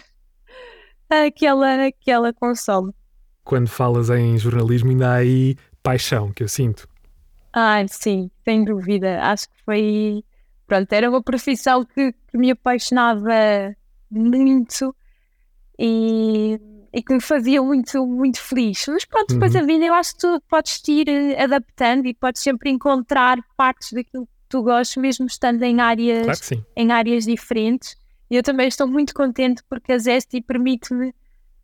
uh, 1.11 1.31
que, 1.35 1.45
ela, 1.45 1.91
que 1.99 2.09
ela 2.09 2.33
consome. 2.33 2.91
Quando 3.43 3.67
falas 3.67 4.09
em 4.09 4.35
jornalismo 4.35 4.89
ainda 4.89 5.11
há 5.11 5.15
aí 5.17 5.55
paixão 5.83 6.31
que 6.33 6.41
eu 6.41 6.47
sinto. 6.47 6.87
Ah, 7.57 7.81
sim, 7.87 8.29
sem 8.43 8.65
dúvida. 8.65 9.21
Acho 9.21 9.47
que 9.47 9.55
foi... 9.63 10.23
Pronto, 10.67 10.91
era 10.91 11.09
uma 11.09 11.23
profissão 11.23 11.85
que, 11.85 12.11
que 12.11 12.37
me 12.37 12.51
apaixonava 12.51 13.31
muito 14.11 14.93
e, 15.79 16.59
e 16.91 17.01
que 17.01 17.13
me 17.13 17.21
fazia 17.21 17.61
muito, 17.61 18.05
muito 18.05 18.41
feliz. 18.41 18.85
Mas 18.89 19.05
pronto, 19.05 19.33
depois 19.35 19.55
uhum. 19.55 19.61
a 19.61 19.63
vida 19.63 19.85
eu 19.85 19.93
acho 19.93 20.13
que 20.15 20.19
tu 20.19 20.41
podes 20.49 20.81
te 20.81 20.91
ir 20.91 21.07
eh, 21.07 21.41
adaptando 21.41 22.07
e 22.07 22.13
podes 22.13 22.41
sempre 22.41 22.69
encontrar 22.69 23.37
partes 23.55 23.93
daquilo 23.93 24.25
que 24.25 24.31
tu 24.49 24.61
gostes, 24.61 24.97
mesmo 24.97 25.25
estando 25.27 25.63
em 25.63 25.79
áreas, 25.79 26.41
claro 26.41 26.65
em 26.75 26.91
áreas 26.91 27.23
diferentes. 27.23 27.95
E 28.29 28.35
eu 28.35 28.43
também 28.43 28.67
estou 28.67 28.87
muito 28.87 29.13
contente 29.13 29.63
porque 29.69 29.93
a 29.93 29.97
Zesty 29.97 30.41
permite-me 30.41 31.13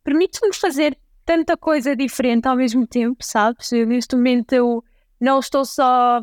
permite-me 0.06 0.54
fazer 0.54 0.98
tanta 1.26 1.58
coisa 1.58 1.96
diferente 1.96 2.48
ao 2.48 2.56
mesmo 2.56 2.88
tempo, 2.88 3.18
sabes? 3.24 3.72
Neste 3.72 4.16
momento 4.16 4.54
eu 4.54 4.84
não 5.22 5.40
estou 5.40 5.64
só 5.64 6.22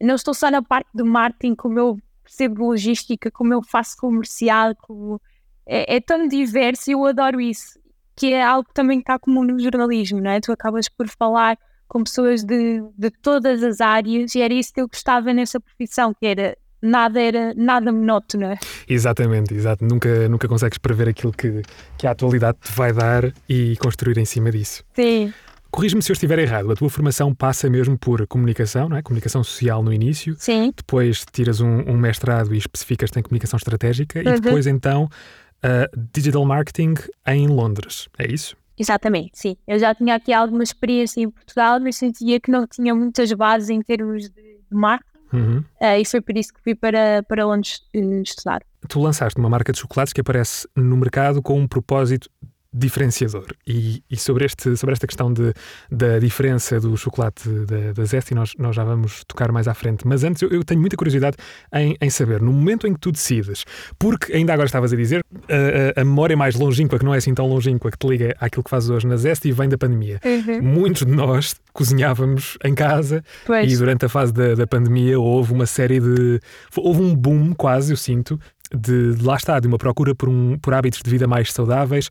não 0.00 0.14
estou 0.14 0.32
só 0.32 0.50
na 0.50 0.62
parte 0.62 0.88
do 0.94 1.04
marketing, 1.04 1.56
como 1.56 1.78
eu 1.78 1.98
percebo 2.22 2.68
logística, 2.68 3.30
como 3.30 3.52
eu 3.52 3.62
faço 3.62 3.96
comercial, 3.96 4.74
como 4.76 5.20
é, 5.66 5.96
é 5.96 6.00
tão 6.00 6.28
diverso 6.28 6.90
e 6.90 6.92
eu 6.92 7.04
adoro 7.04 7.40
isso, 7.40 7.80
que 8.14 8.32
é 8.32 8.42
algo 8.42 8.68
que 8.68 8.74
também 8.74 9.00
está 9.00 9.18
comum 9.18 9.42
no 9.42 9.58
jornalismo, 9.58 10.20
não 10.20 10.30
é? 10.30 10.40
Tu 10.40 10.52
acabas 10.52 10.88
por 10.88 11.08
falar 11.08 11.58
com 11.88 12.04
pessoas 12.04 12.44
de, 12.44 12.80
de 12.96 13.10
todas 13.10 13.62
as 13.62 13.80
áreas 13.80 14.34
e 14.34 14.40
era 14.40 14.54
isso 14.54 14.72
que 14.72 14.80
eu 14.80 14.88
gostava 14.88 15.34
nessa 15.34 15.60
profissão, 15.60 16.14
que 16.14 16.26
era 16.26 16.56
nada 16.80 17.20
era 17.20 17.54
nada 17.54 17.92
monótono. 17.92 18.58
Exatamente, 18.88 19.54
exato. 19.54 19.84
Nunca, 19.84 20.28
nunca 20.28 20.48
consegues 20.48 20.78
prever 20.78 21.08
aquilo 21.08 21.32
que, 21.32 21.62
que 21.98 22.06
a 22.06 22.12
atualidade 22.12 22.58
te 22.60 22.72
vai 22.72 22.92
dar 22.92 23.32
e 23.48 23.76
construir 23.76 24.18
em 24.18 24.24
cima 24.24 24.50
disso. 24.50 24.84
Sim. 24.94 25.32
Corrijo-me 25.72 26.02
se 26.02 26.12
eu 26.12 26.14
estiver 26.14 26.38
errado, 26.38 26.70
a 26.70 26.76
tua 26.76 26.90
formação 26.90 27.34
passa 27.34 27.68
mesmo 27.70 27.96
por 27.96 28.26
comunicação, 28.26 28.90
não 28.90 28.96
é? 28.98 29.02
Comunicação 29.02 29.42
social 29.42 29.82
no 29.82 29.90
início. 29.90 30.36
Sim. 30.38 30.70
Depois 30.76 31.24
tiras 31.32 31.62
um, 31.62 31.80
um 31.88 31.96
mestrado 31.96 32.54
e 32.54 32.58
especificas-te 32.58 33.18
em 33.18 33.22
comunicação 33.22 33.56
estratégica 33.56 34.20
uhum. 34.20 34.34
e 34.34 34.40
depois 34.40 34.66
então 34.66 35.04
uh, 35.04 36.08
digital 36.12 36.44
marketing 36.44 36.94
em 37.26 37.48
Londres, 37.48 38.06
é 38.18 38.30
isso? 38.30 38.54
Exatamente, 38.78 39.30
sim. 39.34 39.56
Eu 39.66 39.78
já 39.78 39.94
tinha 39.94 40.14
aqui 40.14 40.32
alguma 40.32 40.62
experiência 40.62 41.22
em 41.22 41.30
Portugal, 41.30 41.80
mas 41.80 41.96
sentia 41.96 42.38
que 42.38 42.50
não 42.50 42.66
tinha 42.66 42.94
muitas 42.94 43.32
bases 43.32 43.70
em 43.70 43.80
termos 43.80 44.28
de 44.28 44.58
marketing 44.70 45.12
Uhum. 45.32 45.64
Uh, 45.80 45.98
e 45.98 46.04
foi 46.04 46.20
por 46.20 46.36
isso 46.36 46.52
que 46.52 46.60
fui 46.62 46.74
para, 46.74 47.22
para 47.22 47.46
Londres 47.46 47.80
uh, 47.94 48.22
estudar. 48.22 48.62
Tu 48.86 49.00
lançaste 49.00 49.38
uma 49.38 49.48
marca 49.48 49.72
de 49.72 49.78
chocolates 49.78 50.12
que 50.12 50.20
aparece 50.20 50.68
no 50.76 50.96
mercado 50.96 51.40
com 51.40 51.58
um 51.58 51.66
propósito 51.66 52.28
diferenciador. 52.72 53.46
E, 53.66 54.02
e, 54.10 54.16
sobre, 54.16 54.46
este, 54.46 54.76
sobre 54.76 54.94
esta 54.94 55.06
questão 55.06 55.32
de, 55.32 55.52
da 55.90 56.18
diferença 56.18 56.80
do 56.80 56.96
chocolate 56.96 57.48
da, 57.48 57.92
da 57.92 58.04
Zesty, 58.04 58.34
nós, 58.34 58.52
nós 58.58 58.74
já 58.74 58.82
vamos 58.82 59.22
tocar 59.24 59.52
mais 59.52 59.68
à 59.68 59.74
frente. 59.74 60.06
Mas 60.06 60.24
antes, 60.24 60.40
eu, 60.42 60.48
eu 60.48 60.64
tenho 60.64 60.80
muita 60.80 60.96
curiosidade 60.96 61.36
em, 61.74 61.96
em, 62.00 62.10
saber, 62.10 62.40
no 62.40 62.52
momento 62.52 62.86
em 62.86 62.94
que 62.94 63.00
tu 63.00 63.12
decides, 63.12 63.64
porque 63.98 64.32
ainda 64.32 64.52
agora 64.54 64.66
estavas 64.66 64.92
a 64.92 64.96
dizer, 64.96 65.22
a, 65.48 66.00
a, 66.00 66.04
memória 66.04 66.36
mais 66.36 66.54
longínqua, 66.54 66.98
que 66.98 67.04
não 67.04 67.14
é 67.14 67.18
assim 67.18 67.34
tão 67.34 67.46
longínqua, 67.46 67.90
que 67.90 67.98
te 67.98 68.06
liga 68.06 68.34
àquilo 68.40 68.64
que 68.64 68.70
fazes 68.70 68.88
hoje 68.88 69.06
na 69.06 69.16
Zesty, 69.16 69.52
vem 69.52 69.68
da 69.68 69.76
pandemia. 69.76 70.18
Uhum. 70.24 70.62
Muitos 70.62 71.04
de 71.04 71.12
nós 71.12 71.54
cozinhávamos 71.72 72.56
em 72.64 72.74
casa 72.74 73.22
pois. 73.44 73.70
e 73.70 73.76
durante 73.76 74.06
a 74.06 74.08
fase 74.08 74.32
da, 74.32 74.54
da 74.54 74.66
pandemia 74.66 75.20
houve 75.20 75.52
uma 75.52 75.66
série 75.66 76.00
de. 76.00 76.40
Houve 76.76 77.02
um 77.02 77.14
boom, 77.14 77.52
quase, 77.52 77.92
eu 77.92 77.96
sinto, 77.96 78.40
de, 78.74 79.14
de 79.14 79.24
lá 79.24 79.36
está, 79.36 79.60
de 79.60 79.66
uma 79.66 79.78
procura 79.78 80.14
por, 80.14 80.28
um, 80.28 80.58
por 80.58 80.72
hábitos 80.72 81.00
de 81.02 81.10
vida 81.10 81.26
mais 81.26 81.52
saudáveis 81.52 82.08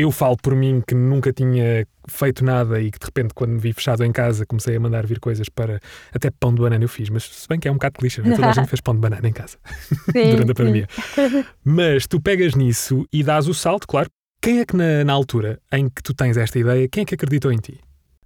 eu 0.00 0.10
falo 0.10 0.36
por 0.36 0.54
mim 0.54 0.82
que 0.86 0.94
nunca 0.94 1.32
tinha 1.32 1.86
feito 2.08 2.42
nada 2.44 2.80
e 2.80 2.90
que 2.90 2.98
de 2.98 3.04
repente, 3.04 3.34
quando 3.34 3.50
me 3.50 3.58
vi 3.58 3.72
fechado 3.72 4.02
em 4.02 4.10
casa, 4.10 4.46
comecei 4.46 4.76
a 4.76 4.80
mandar 4.80 5.06
vir 5.06 5.20
coisas 5.20 5.48
para. 5.48 5.78
Até 6.12 6.30
pão 6.30 6.54
de 6.54 6.62
banana 6.62 6.82
eu 6.82 6.88
fiz, 6.88 7.10
mas 7.10 7.24
se 7.24 7.46
bem 7.46 7.58
que 7.58 7.68
é 7.68 7.70
um 7.70 7.74
bocado 7.74 7.98
clichê, 7.98 8.22
né? 8.22 8.34
toda 8.34 8.48
a 8.48 8.52
gente 8.54 8.68
fez 8.68 8.80
pão 8.80 8.94
de 8.94 9.00
banana 9.00 9.28
em 9.28 9.32
casa 9.32 9.58
sim, 10.10 10.30
durante 10.30 10.52
a 10.52 10.54
pandemia. 10.54 10.88
mas 11.62 12.06
tu 12.06 12.20
pegas 12.20 12.54
nisso 12.54 13.06
e 13.12 13.22
dás 13.22 13.46
o 13.46 13.54
salto, 13.54 13.86
claro. 13.86 14.08
Quem 14.42 14.60
é 14.60 14.64
que 14.64 14.74
na, 14.74 15.04
na 15.04 15.12
altura 15.12 15.60
em 15.70 15.86
que 15.88 16.02
tu 16.02 16.14
tens 16.14 16.38
esta 16.38 16.58
ideia, 16.58 16.88
quem 16.88 17.02
é 17.02 17.04
que 17.04 17.14
acreditou 17.14 17.52
em 17.52 17.58
ti? 17.58 17.78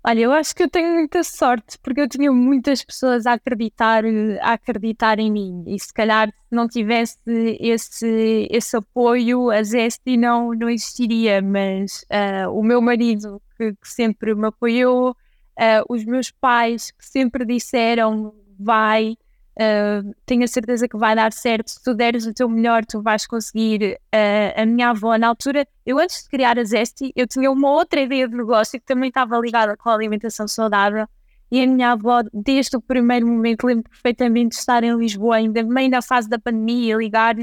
Olha, 0.07 0.21
eu 0.21 0.33
acho 0.33 0.55
que 0.55 0.63
eu 0.63 0.69
tenho 0.69 0.93
muita 0.93 1.23
sorte 1.25 1.79
porque 1.79 2.03
eu 2.03 2.09
tinha 2.09 2.31
muitas 2.31 2.85
pessoas 2.85 3.25
a 3.25 3.33
acreditar, 3.33 4.05
a 4.43 4.53
acreditar 4.53 5.19
em 5.19 5.33
mim. 5.33 5.65
E 5.67 5.81
se 5.81 5.95
calhar 5.95 6.29
se 6.29 6.55
não 6.55 6.69
tivesse 6.69 7.19
esse, 7.59 8.47
esse 8.51 8.77
apoio 8.77 9.51
a 9.51 9.63
Zesty 9.63 10.19
não, 10.19 10.53
não 10.53 10.69
existiria, 10.69 11.41
mas 11.41 12.05
uh, 12.11 12.51
o 12.51 12.63
meu 12.63 12.83
marido 12.83 13.41
que, 13.57 13.73
que, 13.73 13.89
sempre 13.89 14.35
me 14.35 14.49
apoiou, 14.49 15.13
uh, 15.13 15.85
os 15.89 16.05
meus 16.05 16.31
pais 16.31 16.91
que 16.91 17.07
sempre 17.07 17.47
disseram 17.47 18.35
vai, 18.61 19.17
Uh, 19.55 20.13
tenho 20.27 20.43
a 20.43 20.49
certeza 20.49 20.89
que 20.89 20.97
vai 20.97 21.15
dar 21.15 21.33
certo. 21.33 21.71
Se 21.71 21.83
tu 21.83 21.95
deres 21.95 22.27
o 22.27 22.35
teu 22.35 22.49
melhor, 22.49 22.85
tu 22.85 23.01
vais 23.01 23.27
conseguir. 23.27 23.99
Uh, 24.15 24.61
a 24.63 24.67
minha 24.67 24.91
avó, 24.91 25.17
na 25.17 25.29
altura, 25.29 25.67
eu 25.87 25.99
antes 25.99 26.25
de 26.25 26.29
criar 26.29 26.59
a 26.59 26.65
Zesty, 26.65 27.13
eu 27.15 27.27
tinha 27.27 27.51
uma 27.51 27.71
outra 27.71 28.01
ideia 28.01 28.29
de 28.29 28.37
negócio 28.37 28.81
que 28.81 28.87
também 28.87 29.09
estava 29.09 29.39
ligada 29.39 29.77
com 29.77 29.89
a 29.91 29.95
alimentação 29.95 30.49
saudável. 30.49 31.07
E 31.51 31.63
a 31.63 31.67
minha 31.67 31.93
avó, 31.93 32.23
desde 32.33 32.77
o 32.77 32.81
primeiro 32.81 33.27
momento, 33.27 33.65
lembro 33.65 33.89
perfeitamente 33.89 34.51
de 34.51 34.57
estar 34.57 34.83
em 34.83 34.97
Lisboa, 34.97 35.37
ainda 35.37 35.63
na 35.63 36.03
fase 36.03 36.29
da 36.29 36.39
pandemia, 36.39 36.97
ligar 36.97 37.37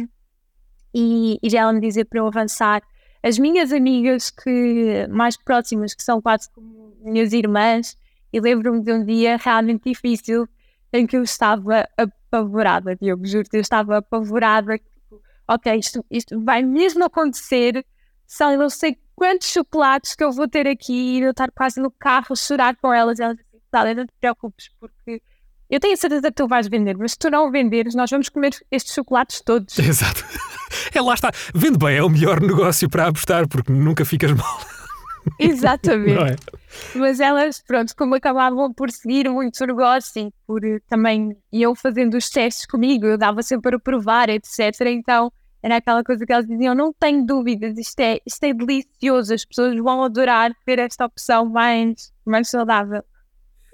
e, 0.94 1.40
e 1.42 1.56
ela 1.56 1.72
me 1.72 1.80
dizer 1.80 2.06
para 2.06 2.20
eu 2.20 2.28
avançar. 2.28 2.82
As 3.24 3.38
minhas 3.40 3.72
amigas 3.72 4.30
que 4.30 5.08
mais 5.10 5.38
próximas, 5.38 5.94
que 5.94 6.04
são 6.04 6.22
quase 6.22 6.52
como 6.52 6.94
minhas 7.04 7.32
irmãs, 7.32 7.96
e 8.34 8.40
lembro-me 8.42 8.82
de 8.82 8.92
um 8.92 9.06
dia 9.06 9.38
realmente 9.38 9.84
difícil 9.86 10.48
em 10.94 11.08
que 11.08 11.18
eu 11.18 11.24
estava 11.24 11.88
apavorada, 11.98 12.96
Diogo, 12.96 13.26
juro-te, 13.26 13.56
eu 13.56 13.62
estava 13.62 13.98
apavorada. 13.98 14.78
Tipo, 14.78 15.22
ok, 15.48 15.76
isto, 15.76 16.06
isto 16.10 16.44
vai 16.44 16.64
mesmo 16.64 17.04
acontecer, 17.06 17.86
são 18.26 18.58
não 18.58 18.70
sei 18.70 18.98
quantos 19.16 19.50
chocolates 19.50 20.16
que 20.16 20.24
eu 20.24 20.32
vou 20.32 20.48
ter 20.48 20.68
aqui 20.68 21.18
e 21.18 21.22
eu 21.22 21.32
estar 21.32 21.52
quase 21.52 21.80
no 21.80 21.92
carro 21.92 22.28
a 22.32 22.36
chorar 22.36 22.76
com 22.76 22.94
elas. 22.94 23.20
E 23.20 23.24
elas 23.24 23.38
disseram, 23.38 23.96
não 23.96 24.06
te 24.06 24.14
preocupes, 24.20 24.70
porque 24.80 25.22
eu 25.70 25.80
tenho 25.80 25.96
certeza 25.96 26.24
que 26.24 26.36
tu 26.36 26.48
vais 26.48 26.68
vender, 26.68 26.98
mas 26.98 27.12
se 27.14 27.18
tu 27.18 27.30
não 27.30 27.50
venderes, 27.50 27.96
nós 27.96 28.10
vamos 28.10 28.28
comer 28.28 28.52
estes 28.70 28.94
chocolates 28.94 29.42
todos. 29.42 29.78
Exato. 29.80 30.26
É 30.94 31.02
lá 31.02 31.14
está. 31.14 31.32
Vende 31.54 31.78
bem, 31.78 31.98
é 31.98 32.04
o 32.04 32.10
melhor 32.10 32.42
negócio 32.42 32.90
para 32.90 33.08
apostar, 33.08 33.48
porque 33.48 33.72
nunca 33.72 34.04
ficas 34.04 34.32
mal. 34.32 34.60
Exatamente. 35.40 36.34
É? 36.34 36.98
Mas 36.98 37.20
elas, 37.20 37.62
pronto, 37.62 37.96
como 37.96 38.16
acabavam 38.16 38.74
por 38.74 38.90
seguir 38.92 39.30
muito 39.30 39.66
negócio 39.66 40.28
e 40.28 40.34
por 40.48 40.62
também 40.88 41.36
iam 41.52 41.76
fazendo 41.76 42.16
os 42.16 42.30
testes 42.30 42.66
comigo, 42.66 43.06
eu 43.06 43.18
dava 43.18 43.42
sempre 43.44 43.72
para 43.72 43.80
provar, 43.80 44.30
etc. 44.30 44.60
Então 44.88 45.32
era 45.62 45.78
aquela 45.78 46.04
coisa 46.04 46.26
que 46.26 46.34
elas 46.34 46.48
diziam: 46.48 46.74
não 46.74 46.94
tenho 46.94 47.26
dúvidas, 47.26 47.78
isto 47.78 48.00
é, 48.00 48.20
isto 48.26 48.44
é 48.44 48.54
delicioso, 48.54 49.34
as 49.34 49.46
pessoas 49.46 49.78
vão 49.78 50.04
adorar 50.04 50.52
ter 50.66 50.80
esta 50.80 51.06
opção 51.06 51.46
mais, 51.46 52.12
mais 52.26 52.50
saudável 52.50 53.04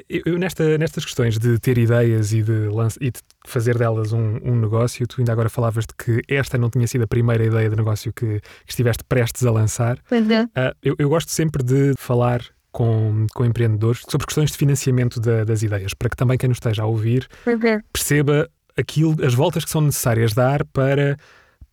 eu, 0.09 0.37
nesta, 0.37 0.77
nestas 0.77 1.05
questões 1.05 1.37
de 1.37 1.59
ter 1.59 1.77
ideias 1.77 2.33
e 2.33 2.41
de, 2.41 2.69
e 3.01 3.11
de 3.11 3.19
fazer 3.45 3.77
delas 3.77 4.13
um, 4.13 4.37
um, 4.43 4.55
negócio, 4.55 5.07
tu 5.07 5.19
ainda 5.19 5.31
agora 5.31 5.49
falavas 5.49 5.85
de 5.85 5.93
que 5.95 6.21
esta 6.33 6.57
não 6.57 6.69
tinha 6.69 6.87
sido 6.87 7.03
a 7.03 7.07
primeira 7.07 7.45
ideia 7.45 7.69
de 7.69 7.75
negócio 7.75 8.13
que, 8.13 8.39
que 8.39 8.69
estiveste 8.69 9.03
prestes 9.03 9.45
a 9.45 9.51
lançar. 9.51 9.97
Pois 10.07 10.29
é. 10.29 10.43
Uh, 10.43 10.75
eu, 10.83 10.95
eu 10.99 11.09
gosto 11.09 11.31
sempre 11.31 11.63
de 11.63 11.93
falar 11.97 12.41
com, 12.71 13.25
com 13.33 13.45
empreendedores 13.45 14.03
sobre 14.07 14.27
questões 14.27 14.51
de 14.51 14.57
financiamento 14.57 15.19
da, 15.19 15.43
das 15.43 15.63
ideias, 15.63 15.93
para 15.93 16.09
que 16.09 16.15
também 16.15 16.37
quem 16.37 16.47
nos 16.49 16.57
esteja 16.57 16.83
a 16.83 16.85
ouvir 16.85 17.27
é. 17.47 17.79
perceba 17.91 18.49
aquilo, 18.77 19.15
as 19.25 19.33
voltas 19.33 19.65
que 19.65 19.71
são 19.71 19.81
necessárias 19.81 20.33
dar 20.33 20.63
para 20.65 21.17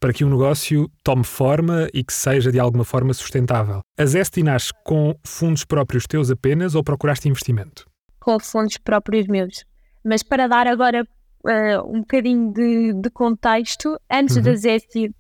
para 0.01 0.13
que 0.13 0.23
um 0.23 0.29
negócio 0.29 0.91
tome 1.03 1.25
forma 1.25 1.89
e 1.95 2.05
que 2.05 2.13
seja 2.13 2.53
de 2.53 2.61
alguma 2.61 2.85
forma 2.85 3.15
sustentável. 3.15 3.81
A 3.97 4.05
Zesty 4.05 4.43
nasce 4.43 4.71
com 4.85 5.19
fundos 5.25 5.65
próprios 5.65 6.05
teus 6.07 6.31
apenas 6.31 6.75
ou 6.75 6.85
procuraste 6.85 7.27
investimento? 7.27 7.87
Com 8.25 8.41
fundos 8.41 8.79
próprios 8.79 9.27
meus. 9.27 9.67
Mas 10.03 10.23
para 10.23 10.47
dar 10.47 10.67
agora 10.67 11.07
uh, 11.45 11.95
um 11.95 12.01
bocadinho 12.01 12.51
de, 12.55 12.95
de 12.95 13.11
contexto, 13.11 14.01
antes 14.11 14.37
uhum. 14.37 14.43
da 14.43 14.55
Zesty, 14.55 15.15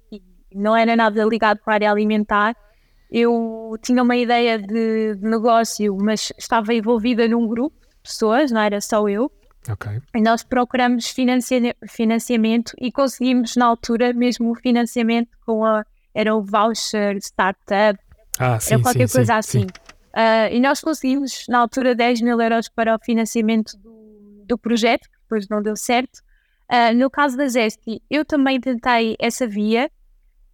não 0.54 0.75
era 0.75 0.96
nada 0.96 1.23
ligado 1.25 1.58
para 1.58 1.75
a 1.75 1.76
área 1.76 1.90
alimentar, 1.90 2.56
eu 3.11 3.76
tinha 3.82 4.02
uma 4.02 4.16
ideia 4.16 4.58
de, 4.58 5.16
de 5.16 5.23
negócio, 5.23 5.94
mas 6.00 6.32
estava 6.38 6.73
envolvida 6.73 7.28
num 7.28 7.46
grupo 7.46 7.76
de 7.78 8.02
pessoas, 8.02 8.50
não 8.50 8.62
era 8.62 8.80
só 8.80 9.06
eu. 9.06 9.30
Okay. 9.70 10.00
E 10.14 10.20
nós 10.23 10.42
procuramos 10.42 11.08
financia 11.08 11.75
financiamento 11.88 12.73
e 12.78 12.90
conseguimos 12.90 13.54
na 13.56 13.66
altura 13.66 14.12
mesmo 14.12 14.50
o 14.50 14.54
financiamento 14.54 15.30
com 15.44 15.64
a 15.64 15.84
era 16.14 16.34
o 16.34 16.42
voucher 16.42 17.16
startup, 17.16 17.99
ah, 18.38 18.58
sim, 18.61 18.75
era 18.75 18.82
qualquer 18.82 19.08
sim, 19.08 19.16
coisa 19.16 19.42
sim, 19.42 19.58
assim. 19.58 19.66
Uh, 20.14 20.47
e 20.52 20.61
nós 20.61 20.80
conseguimos, 20.80 21.44
na 21.49 21.59
altura, 21.59 21.92
10 21.92 22.21
mil 22.21 22.40
euros 22.40 22.68
para 22.68 22.94
o 22.94 22.99
financiamento 23.00 23.76
do, 23.78 24.44
do 24.47 24.56
projeto, 24.56 25.09
que 25.11 25.18
depois 25.23 25.49
não 25.49 25.61
deu 25.61 25.75
certo. 25.75 26.21
Uh, 26.71 26.94
no 26.97 27.11
caso 27.11 27.37
da 27.37 27.49
Zesty, 27.49 28.00
eu 28.09 28.25
também 28.25 28.61
tentei 28.61 29.16
essa 29.18 29.44
via, 29.44 29.90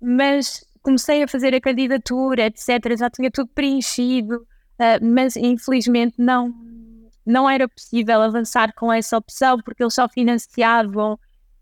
mas 0.01 0.65
comecei 0.83 1.23
a 1.23 1.29
fazer 1.29 1.55
a 1.55 1.61
candidatura, 1.61 2.47
etc. 2.47 2.97
Já 2.99 3.11
tinha 3.11 3.31
tudo 3.31 3.51
preenchido, 3.55 4.37
uh, 4.37 5.05
mas 5.05 5.37
infelizmente 5.37 6.15
não, 6.17 6.55
não 7.27 7.49
era 7.49 7.69
possível 7.69 8.23
avançar 8.23 8.73
com 8.75 8.91
essa 8.91 9.19
opção, 9.19 9.59
porque 9.59 9.83
eles 9.83 9.95
só 9.95 10.09
financiavam 10.09 11.19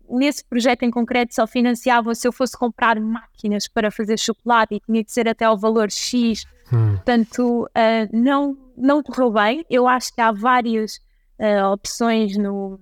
nesse 0.09 0.43
projeto 0.43 0.83
em 0.83 0.91
concreto 0.91 1.33
só 1.33 1.45
financiavam 1.45 2.13
se 2.15 2.27
eu 2.27 2.31
fosse 2.31 2.57
comprar 2.57 2.99
máquinas 2.99 3.67
para 3.67 3.91
fazer 3.91 4.17
chocolate 4.17 4.75
e 4.75 4.79
tinha 4.79 5.03
que 5.03 5.11
ser 5.11 5.27
até 5.27 5.45
ao 5.45 5.57
valor 5.57 5.91
X 5.91 6.45
Hum. 6.71 6.95
Portanto, 6.95 7.63
uh, 7.65 8.09
não, 8.17 8.57
não 8.77 9.03
correu 9.03 9.31
bem. 9.31 9.65
Eu 9.69 9.87
acho 9.87 10.13
que 10.13 10.21
há 10.21 10.31
várias 10.31 10.97
uh, 11.39 11.71
opções 11.71 12.37
no 12.37 12.79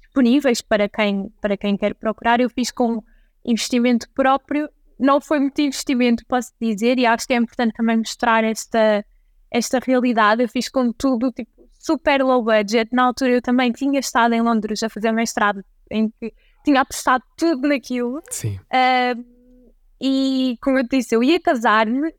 disponíveis 0.00 0.60
para 0.60 0.88
quem, 0.88 1.32
para 1.40 1.56
quem 1.56 1.76
quer 1.76 1.94
procurar. 1.94 2.40
Eu 2.40 2.50
fiz 2.50 2.70
com 2.70 3.02
investimento 3.44 4.08
próprio, 4.14 4.68
não 4.98 5.20
foi 5.20 5.40
muito 5.40 5.60
investimento, 5.60 6.24
posso 6.26 6.52
dizer, 6.60 6.98
e 6.98 7.06
acho 7.06 7.26
que 7.26 7.32
é 7.32 7.36
importante 7.36 7.74
também 7.74 7.96
mostrar 7.96 8.44
esta, 8.44 9.04
esta 9.50 9.80
realidade. 9.80 10.42
Eu 10.42 10.48
fiz 10.48 10.68
com 10.68 10.92
tudo, 10.92 11.32
tipo, 11.32 11.50
super 11.72 12.22
low 12.22 12.42
budget. 12.44 12.90
Na 12.92 13.04
altura 13.04 13.32
eu 13.32 13.42
também 13.42 13.72
tinha 13.72 13.98
estado 13.98 14.34
em 14.34 14.40
Londres 14.40 14.82
a 14.82 14.88
fazer 14.88 15.10
mestrado, 15.12 15.64
em 15.90 16.08
que 16.08 16.32
tinha 16.64 16.80
apostado 16.80 17.22
tudo 17.36 17.68
naquilo. 17.68 18.22
Sim. 18.30 18.58
Uh, 18.72 19.24
e, 20.00 20.56
como 20.60 20.78
eu 20.78 20.84
disse, 20.88 21.14
eu 21.14 21.22
ia 21.22 21.40
casar-me 21.40 22.12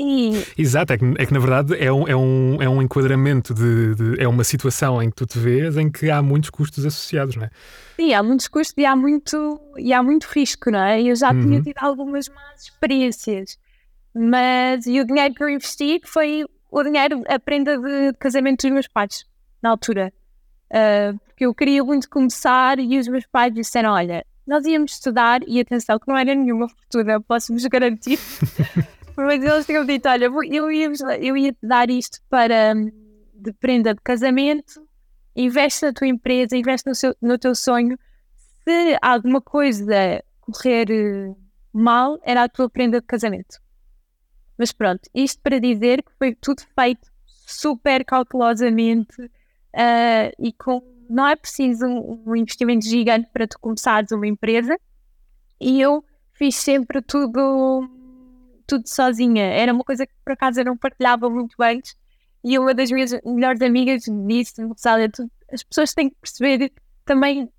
e... 0.00 0.44
Exato, 0.56 0.92
é 0.92 0.98
que, 0.98 1.04
é 1.18 1.26
que, 1.26 1.32
na 1.32 1.40
verdade 1.40 1.74
é 1.76 1.92
um, 1.92 2.06
é 2.06 2.14
um, 2.14 2.62
é 2.62 2.68
um 2.68 2.80
enquadramento 2.80 3.52
de, 3.52 3.96
de, 3.96 4.22
É 4.22 4.28
uma 4.28 4.44
situação 4.44 5.02
em 5.02 5.10
que 5.10 5.16
tu 5.16 5.26
te 5.26 5.38
vês 5.38 5.76
em 5.76 5.90
que 5.90 6.08
há 6.08 6.22
muitos 6.22 6.50
custos 6.50 6.86
associados, 6.86 7.34
não 7.34 7.44
é? 7.44 7.50
Sim, 7.96 8.14
há 8.14 8.22
muitos 8.22 8.46
custos 8.46 8.74
e 8.78 8.86
há 8.86 8.94
muito, 8.94 9.60
e 9.76 9.92
há 9.92 10.00
muito 10.00 10.26
risco, 10.26 10.70
não 10.70 10.78
é? 10.78 11.02
Eu 11.02 11.16
já 11.16 11.32
uhum. 11.32 11.40
tinha 11.40 11.62
tido 11.62 11.78
algumas 11.78 12.28
más 12.28 12.62
experiências, 12.62 13.58
mas 14.14 14.86
e 14.86 15.00
o 15.00 15.04
dinheiro 15.04 15.34
que 15.34 15.42
eu 15.42 15.48
investi 15.48 16.00
foi 16.04 16.44
o 16.70 16.82
dinheiro, 16.84 17.24
a 17.26 17.38
prenda 17.40 17.76
de 17.76 18.12
casamento 18.20 18.62
dos 18.62 18.70
meus 18.70 18.86
pais, 18.86 19.24
na 19.60 19.70
altura. 19.70 20.12
Uh, 20.70 21.18
porque 21.26 21.46
eu 21.46 21.54
queria 21.54 21.82
muito 21.82 22.08
começar 22.08 22.78
e 22.78 22.98
os 22.98 23.08
meus 23.08 23.26
pais 23.26 23.52
disseram: 23.52 23.92
Olha, 23.92 24.24
nós 24.46 24.64
íamos 24.64 24.92
estudar 24.92 25.40
e 25.46 25.60
atenção, 25.60 25.98
que 25.98 26.08
não 26.08 26.16
era 26.16 26.34
nenhuma 26.34 26.68
fortuna, 26.68 27.20
posso-vos 27.20 27.64
garantir. 27.66 28.18
Mas 29.16 29.42
eles 29.42 29.66
tinham 29.66 29.84
dito: 29.84 30.08
olha, 30.08 30.26
eu 30.26 30.70
ia, 30.70 30.90
eu 31.20 31.36
ia 31.36 31.52
te 31.52 31.66
dar 31.66 31.90
isto 31.90 32.20
para 32.30 32.74
de 32.74 33.52
prenda 33.52 33.94
de 33.94 34.00
casamento, 34.00 34.86
investe 35.34 35.84
na 35.84 35.92
tua 35.92 36.06
empresa, 36.06 36.56
investe 36.56 36.88
no, 36.88 36.94
seu, 36.94 37.14
no 37.20 37.38
teu 37.38 37.54
sonho. 37.54 37.98
Se 38.64 38.98
alguma 39.02 39.40
coisa 39.40 40.22
correr 40.40 40.90
eh, 40.90 41.34
mal, 41.72 42.18
era 42.22 42.44
a 42.44 42.48
tua 42.48 42.68
prenda 42.68 43.00
de 43.00 43.06
casamento. 43.06 43.60
Mas 44.56 44.72
pronto, 44.72 45.08
isto 45.14 45.40
para 45.42 45.60
dizer 45.60 46.02
que 46.02 46.12
foi 46.18 46.34
tudo 46.34 46.62
feito 46.74 47.08
super 47.46 48.04
cautelosamente 48.04 49.30
uh, 49.74 50.32
e 50.38 50.52
com 50.52 50.82
não 51.08 51.26
é 51.26 51.34
preciso 51.34 51.86
um, 51.86 52.22
um 52.26 52.36
investimento 52.36 52.84
gigante 52.84 53.28
para 53.32 53.46
tu 53.46 53.58
começares 53.58 54.12
uma 54.12 54.26
empresa. 54.26 54.78
E 55.60 55.80
eu 55.80 56.04
fiz 56.34 56.54
sempre 56.56 57.00
tudo 57.02 57.88
tudo 58.66 58.86
sozinha. 58.86 59.44
Era 59.44 59.72
uma 59.72 59.82
coisa 59.82 60.06
que 60.06 60.12
por 60.22 60.32
acaso 60.32 60.60
eu 60.60 60.64
não 60.66 60.76
partilhava 60.76 61.28
muito 61.30 61.54
antes. 61.60 61.96
E 62.44 62.58
uma 62.58 62.74
das 62.74 62.90
minhas 62.90 63.12
melhores 63.24 63.60
amigas 63.62 64.02
disse: 64.26 64.62
as 65.52 65.62
pessoas 65.62 65.94
têm 65.94 66.10
que 66.10 66.16
perceber 66.20 66.70
também, 67.04 67.50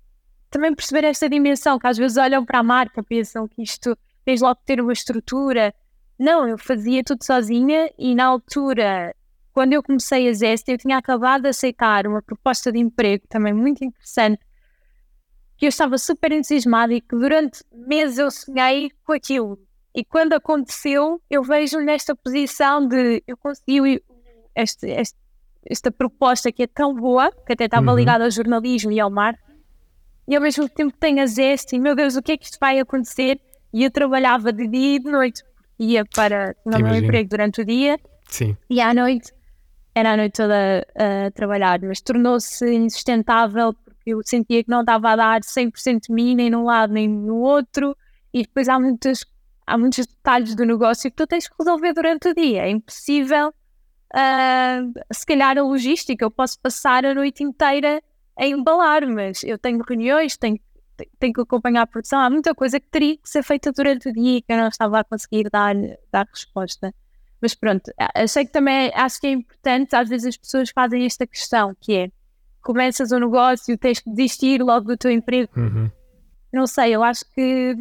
também 0.48 0.74
perceber 0.74 1.04
esta 1.04 1.28
dimensão, 1.28 1.78
que 1.78 1.86
às 1.86 1.98
vezes 1.98 2.16
olham 2.16 2.44
para 2.44 2.60
a 2.60 2.62
marca, 2.62 3.02
pensam 3.02 3.46
que 3.48 3.62
isto 3.62 3.98
tens 4.24 4.40
logo 4.40 4.56
que 4.56 4.66
ter 4.66 4.80
uma 4.80 4.92
estrutura. 4.92 5.74
Não, 6.18 6.46
eu 6.46 6.56
fazia 6.56 7.02
tudo 7.02 7.24
sozinha 7.24 7.90
e 7.98 8.14
na 8.14 8.26
altura, 8.26 9.14
quando 9.52 9.72
eu 9.72 9.82
comecei 9.82 10.28
a 10.28 10.32
Zest, 10.32 10.68
eu 10.68 10.78
tinha 10.78 10.98
acabado 10.98 11.42
de 11.42 11.48
aceitar 11.48 12.06
uma 12.06 12.22
proposta 12.22 12.70
de 12.70 12.78
emprego 12.78 13.24
também 13.28 13.52
muito 13.52 13.84
interessante, 13.84 14.40
que 15.56 15.66
eu 15.66 15.68
estava 15.68 15.98
super 15.98 16.32
entusiasmada 16.32 16.94
e 16.94 17.00
que 17.00 17.16
durante 17.16 17.62
meses 17.72 18.18
eu 18.18 18.30
sonhei 18.30 18.90
com 19.04 19.12
aquilo 19.12 19.58
e 19.94 20.04
quando 20.04 20.34
aconteceu, 20.34 21.20
eu 21.28 21.42
vejo 21.42 21.78
nesta 21.80 22.14
posição 22.14 22.86
de 22.86 23.22
eu 23.26 23.36
consegui 23.36 24.02
este, 24.54 24.88
este, 24.88 25.16
esta 25.66 25.90
proposta 25.90 26.52
que 26.52 26.62
é 26.62 26.66
tão 26.66 26.94
boa, 26.94 27.32
que 27.44 27.52
até 27.52 27.64
estava 27.64 27.90
uhum. 27.90 27.96
ligada 27.96 28.24
ao 28.24 28.30
jornalismo 28.30 28.92
e 28.92 29.00
ao 29.00 29.10
marketing, 29.10 29.58
e 30.28 30.36
ao 30.36 30.42
mesmo 30.42 30.68
tempo 30.68 30.96
tenho 30.96 31.20
a 31.20 31.26
zeste, 31.26 31.74
e 31.74 31.80
meu 31.80 31.96
Deus, 31.96 32.14
o 32.14 32.22
que 32.22 32.32
é 32.32 32.36
que 32.36 32.44
isto 32.44 32.58
vai 32.60 32.78
acontecer? 32.78 33.40
E 33.72 33.84
eu 33.84 33.90
trabalhava 33.90 34.52
de 34.52 34.66
dia 34.68 34.96
e 34.96 34.98
de 35.00 35.10
noite, 35.10 35.42
ia 35.78 36.04
para 36.04 36.54
o 36.64 36.70
meu 36.70 36.94
emprego 36.94 37.28
durante 37.28 37.62
o 37.62 37.64
dia, 37.64 37.98
Sim. 38.28 38.56
e 38.68 38.80
à 38.80 38.94
noite, 38.94 39.32
era 39.94 40.12
a 40.12 40.16
noite 40.16 40.34
toda 40.34 40.86
a 40.94 41.30
trabalhar, 41.32 41.80
mas 41.82 42.00
tornou-se 42.00 42.64
insustentável 42.72 43.74
porque 43.74 44.10
eu 44.14 44.20
sentia 44.24 44.62
que 44.62 44.70
não 44.70 44.80
estava 44.80 45.10
a 45.10 45.16
dar 45.16 45.40
100% 45.40 46.06
de 46.08 46.12
mim, 46.12 46.34
nem 46.34 46.50
num 46.50 46.64
lado 46.64 46.92
nem 46.92 47.08
no 47.08 47.36
outro, 47.36 47.96
e 48.32 48.42
depois 48.42 48.68
há 48.68 48.78
muitas 48.78 49.24
há 49.70 49.78
muitos 49.78 50.06
detalhes 50.06 50.54
do 50.54 50.64
negócio 50.64 51.10
que 51.10 51.16
tu 51.16 51.26
tens 51.26 51.48
que 51.48 51.54
resolver 51.58 51.92
durante 51.92 52.28
o 52.28 52.34
dia. 52.34 52.62
É 52.62 52.70
impossível, 52.70 53.48
uh, 53.48 54.92
se 55.12 55.24
calhar, 55.24 55.56
a 55.56 55.62
logística. 55.62 56.24
Eu 56.24 56.30
posso 56.30 56.58
passar 56.60 57.04
a 57.04 57.14
noite 57.14 57.44
inteira 57.44 58.02
a 58.36 58.46
embalar, 58.46 59.06
mas 59.06 59.44
eu 59.44 59.58
tenho 59.58 59.80
reuniões, 59.86 60.36
tenho, 60.36 60.58
tenho 61.18 61.32
que 61.32 61.40
acompanhar 61.40 61.82
a 61.82 61.86
produção. 61.86 62.18
Há 62.20 62.28
muita 62.28 62.54
coisa 62.54 62.80
que 62.80 62.88
teria 62.88 63.16
que 63.16 63.28
ser 63.28 63.44
feita 63.44 63.70
durante 63.70 64.08
o 64.08 64.12
dia 64.12 64.38
e 64.38 64.42
que 64.42 64.52
eu 64.52 64.56
não 64.56 64.68
estava 64.68 65.00
a 65.00 65.04
conseguir 65.04 65.48
dar, 65.50 65.74
dar 66.10 66.26
resposta. 66.26 66.92
Mas 67.40 67.54
pronto, 67.54 67.90
achei 68.14 68.44
que 68.44 68.52
também 68.52 68.92
acho 68.94 69.20
que 69.20 69.26
é 69.26 69.30
importante, 69.30 69.96
às 69.96 70.08
vezes 70.08 70.26
as 70.26 70.36
pessoas 70.36 70.70
fazem 70.70 71.06
esta 71.06 71.26
questão, 71.26 71.74
que 71.80 71.96
é 71.96 72.10
começas 72.60 73.12
um 73.12 73.18
negócio, 73.18 73.76
tens 73.78 74.00
que 74.00 74.10
desistir 74.10 74.62
logo 74.62 74.88
do 74.88 74.96
teu 74.96 75.10
emprego. 75.10 75.50
Uhum. 75.56 75.90
Não 76.52 76.66
sei, 76.66 76.94
eu 76.94 77.02
acho 77.02 77.24
que 77.34 77.76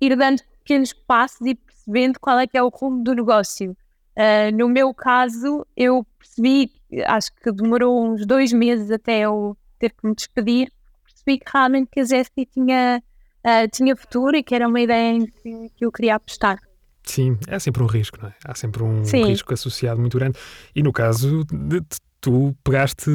ir 0.00 0.16
dando 0.16 0.42
pequenos 0.58 0.92
passos 0.92 1.46
e 1.46 1.54
percebendo 1.54 2.20
qual 2.20 2.38
é 2.38 2.46
que 2.46 2.56
é 2.56 2.62
o 2.62 2.68
rumo 2.68 3.02
do 3.02 3.14
negócio. 3.14 3.76
Uh, 4.16 4.54
no 4.56 4.68
meu 4.68 4.94
caso, 4.94 5.66
eu 5.76 6.06
percebi, 6.18 6.70
acho 7.06 7.34
que 7.34 7.52
demorou 7.52 8.06
uns 8.06 8.24
dois 8.24 8.52
meses 8.52 8.90
até 8.90 9.20
eu 9.20 9.56
ter 9.78 9.90
que 9.90 10.06
me 10.06 10.14
despedir, 10.14 10.72
percebi 11.04 11.38
que 11.38 11.50
realmente 11.52 11.88
que 11.90 12.00
a 12.00 12.04
Zesty 12.04 12.46
tinha, 12.46 13.02
uh, 13.44 13.68
tinha 13.70 13.96
futuro 13.96 14.36
e 14.36 14.42
que 14.42 14.54
era 14.54 14.68
uma 14.68 14.80
ideia 14.80 15.18
que, 15.42 15.70
que 15.76 15.84
eu 15.84 15.92
queria 15.92 16.14
apostar. 16.14 16.58
Sim, 17.06 17.38
é 17.46 17.58
sempre 17.58 17.82
um 17.82 17.86
risco, 17.86 18.18
não 18.20 18.28
é? 18.28 18.34
Há 18.44 18.54
sempre 18.54 18.82
um 18.82 19.04
Sim. 19.04 19.24
risco 19.26 19.54
associado 19.54 20.00
muito 20.00 20.18
grande. 20.18 20.38
E 20.74 20.82
no 20.82 20.92
caso, 20.92 21.44
de, 21.44 21.80
tu 22.20 22.54
pegaste, 22.64 23.10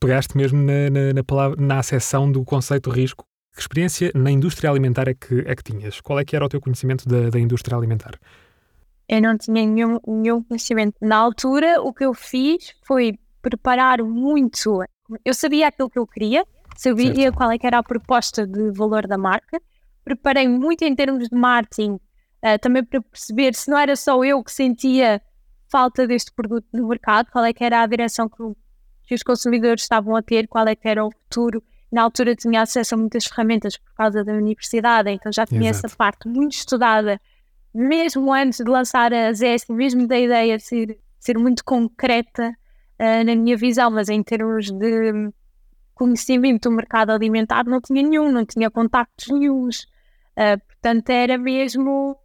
pegaste 0.00 0.36
mesmo 0.36 0.62
na, 0.62 0.90
na, 0.90 1.12
na, 1.12 1.22
palavra, 1.22 1.60
na 1.60 1.78
acessão 1.78 2.30
do 2.30 2.44
conceito 2.44 2.90
risco 2.90 3.28
que 3.58 3.62
experiência 3.62 4.12
na 4.14 4.30
indústria 4.30 4.70
alimentar 4.70 5.08
é 5.08 5.14
que, 5.14 5.40
é 5.40 5.56
que 5.56 5.64
tinhas? 5.64 6.00
Qual 6.00 6.16
é 6.18 6.24
que 6.24 6.36
era 6.36 6.46
o 6.46 6.48
teu 6.48 6.60
conhecimento 6.60 7.08
da, 7.08 7.28
da 7.28 7.40
indústria 7.40 7.76
alimentar? 7.76 8.12
Eu 9.08 9.20
não 9.20 9.36
tinha 9.36 9.66
nenhum, 9.66 9.98
nenhum 10.06 10.44
conhecimento. 10.44 10.94
Na 11.02 11.16
altura, 11.16 11.82
o 11.82 11.92
que 11.92 12.04
eu 12.04 12.14
fiz 12.14 12.72
foi 12.86 13.18
preparar 13.42 14.00
muito. 14.02 14.80
Eu 15.24 15.34
sabia 15.34 15.66
aquilo 15.66 15.90
que 15.90 15.98
eu 15.98 16.06
queria, 16.06 16.46
sabia 16.76 17.14
certo. 17.14 17.34
qual 17.34 17.50
é 17.50 17.58
que 17.58 17.66
era 17.66 17.78
a 17.78 17.82
proposta 17.82 18.46
de 18.46 18.70
valor 18.70 19.08
da 19.08 19.18
marca. 19.18 19.60
Preparei 20.04 20.46
muito 20.46 20.82
em 20.82 20.94
termos 20.94 21.28
de 21.28 21.36
marketing, 21.36 21.98
uh, 22.44 22.58
também 22.60 22.84
para 22.84 23.00
perceber 23.00 23.54
se 23.54 23.70
não 23.70 23.78
era 23.78 23.96
só 23.96 24.24
eu 24.24 24.42
que 24.42 24.52
sentia 24.52 25.20
falta 25.70 26.06
deste 26.06 26.32
produto 26.32 26.66
no 26.72 26.88
mercado, 26.88 27.30
qual 27.30 27.44
é 27.44 27.52
que 27.52 27.62
era 27.62 27.82
a 27.82 27.86
direção 27.86 28.28
que, 28.28 28.36
que 29.06 29.14
os 29.14 29.22
consumidores 29.22 29.82
estavam 29.82 30.16
a 30.16 30.22
ter, 30.22 30.48
qual 30.48 30.66
é 30.66 30.74
que 30.74 30.88
era 30.88 31.04
o 31.04 31.10
futuro 31.10 31.62
na 31.90 32.02
altura 32.02 32.36
tinha 32.36 32.62
acesso 32.62 32.94
a 32.94 32.98
muitas 32.98 33.26
ferramentas 33.26 33.76
por 33.76 33.94
causa 33.94 34.22
da 34.22 34.32
universidade, 34.32 35.10
então 35.10 35.32
já 35.32 35.46
tinha 35.46 35.70
Exato. 35.70 35.86
essa 35.86 35.96
parte 35.96 36.28
muito 36.28 36.52
estudada, 36.52 37.20
mesmo 37.74 38.32
antes 38.32 38.58
de 38.58 38.70
lançar 38.70 39.12
a 39.12 39.32
ZS, 39.32 39.66
mesmo 39.70 40.06
da 40.06 40.18
ideia 40.18 40.56
de 40.58 40.62
ser, 40.62 40.98
ser 41.18 41.38
muito 41.38 41.64
concreta 41.64 42.50
uh, 42.50 43.24
na 43.24 43.34
minha 43.34 43.56
visão, 43.56 43.90
mas 43.90 44.08
em 44.08 44.22
termos 44.22 44.70
de 44.70 45.32
conhecimento 45.94 46.68
do 46.68 46.76
mercado 46.76 47.10
alimentar 47.10 47.64
não 47.64 47.80
tinha 47.80 48.02
nenhum, 48.02 48.30
não 48.30 48.44
tinha 48.44 48.70
contactos 48.70 49.28
nenhums. 49.28 49.84
Uh, 50.36 50.60
portanto, 50.66 51.10
era 51.10 51.38
mesmo 51.38 52.16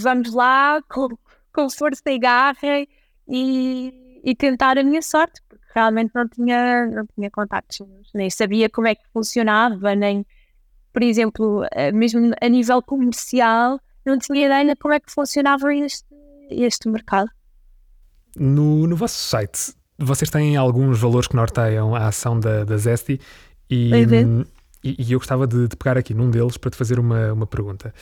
vamos 0.00 0.32
lá 0.32 0.80
com, 0.88 1.08
com 1.52 1.70
força 1.70 2.02
e 2.06 2.18
garra 2.18 2.86
e, 3.28 4.20
e 4.22 4.34
tentar 4.34 4.78
a 4.78 4.82
minha 4.82 5.02
sorte, 5.02 5.40
realmente 5.74 6.12
não 6.14 6.28
tinha, 6.28 6.86
não 6.86 7.06
tinha 7.14 7.30
contactos, 7.30 7.80
nem 8.14 8.30
sabia 8.30 8.68
como 8.68 8.86
é 8.86 8.94
que 8.94 9.02
funcionava, 9.12 9.94
nem, 9.94 10.24
por 10.92 11.02
exemplo, 11.02 11.66
eh, 11.72 11.92
mesmo 11.92 12.32
a 12.40 12.48
nível 12.48 12.80
comercial, 12.82 13.80
não 14.04 14.18
tinha 14.18 14.46
ideia 14.46 14.74
de 14.74 14.76
como 14.76 14.94
é 14.94 15.00
que 15.00 15.10
funcionava 15.10 15.74
este, 15.74 16.06
este 16.50 16.88
mercado. 16.88 17.30
No, 18.36 18.86
no 18.86 18.96
vosso 18.96 19.16
site, 19.16 19.74
vocês 19.98 20.30
têm 20.30 20.56
alguns 20.56 21.00
valores 21.00 21.28
que 21.28 21.36
norteiam 21.36 21.94
a 21.94 22.08
ação 22.08 22.38
da, 22.38 22.64
da 22.64 22.76
Zesty 22.76 23.20
e, 23.70 23.90
e, 24.84 24.96
e, 24.98 25.12
eu 25.12 25.18
gostava 25.18 25.46
de, 25.46 25.66
de, 25.66 25.76
pegar 25.76 25.96
aqui 25.96 26.12
num 26.12 26.30
deles 26.30 26.58
para 26.58 26.70
te 26.70 26.76
fazer 26.76 26.98
uma, 26.98 27.32
uma 27.32 27.46
pergunta. 27.46 27.94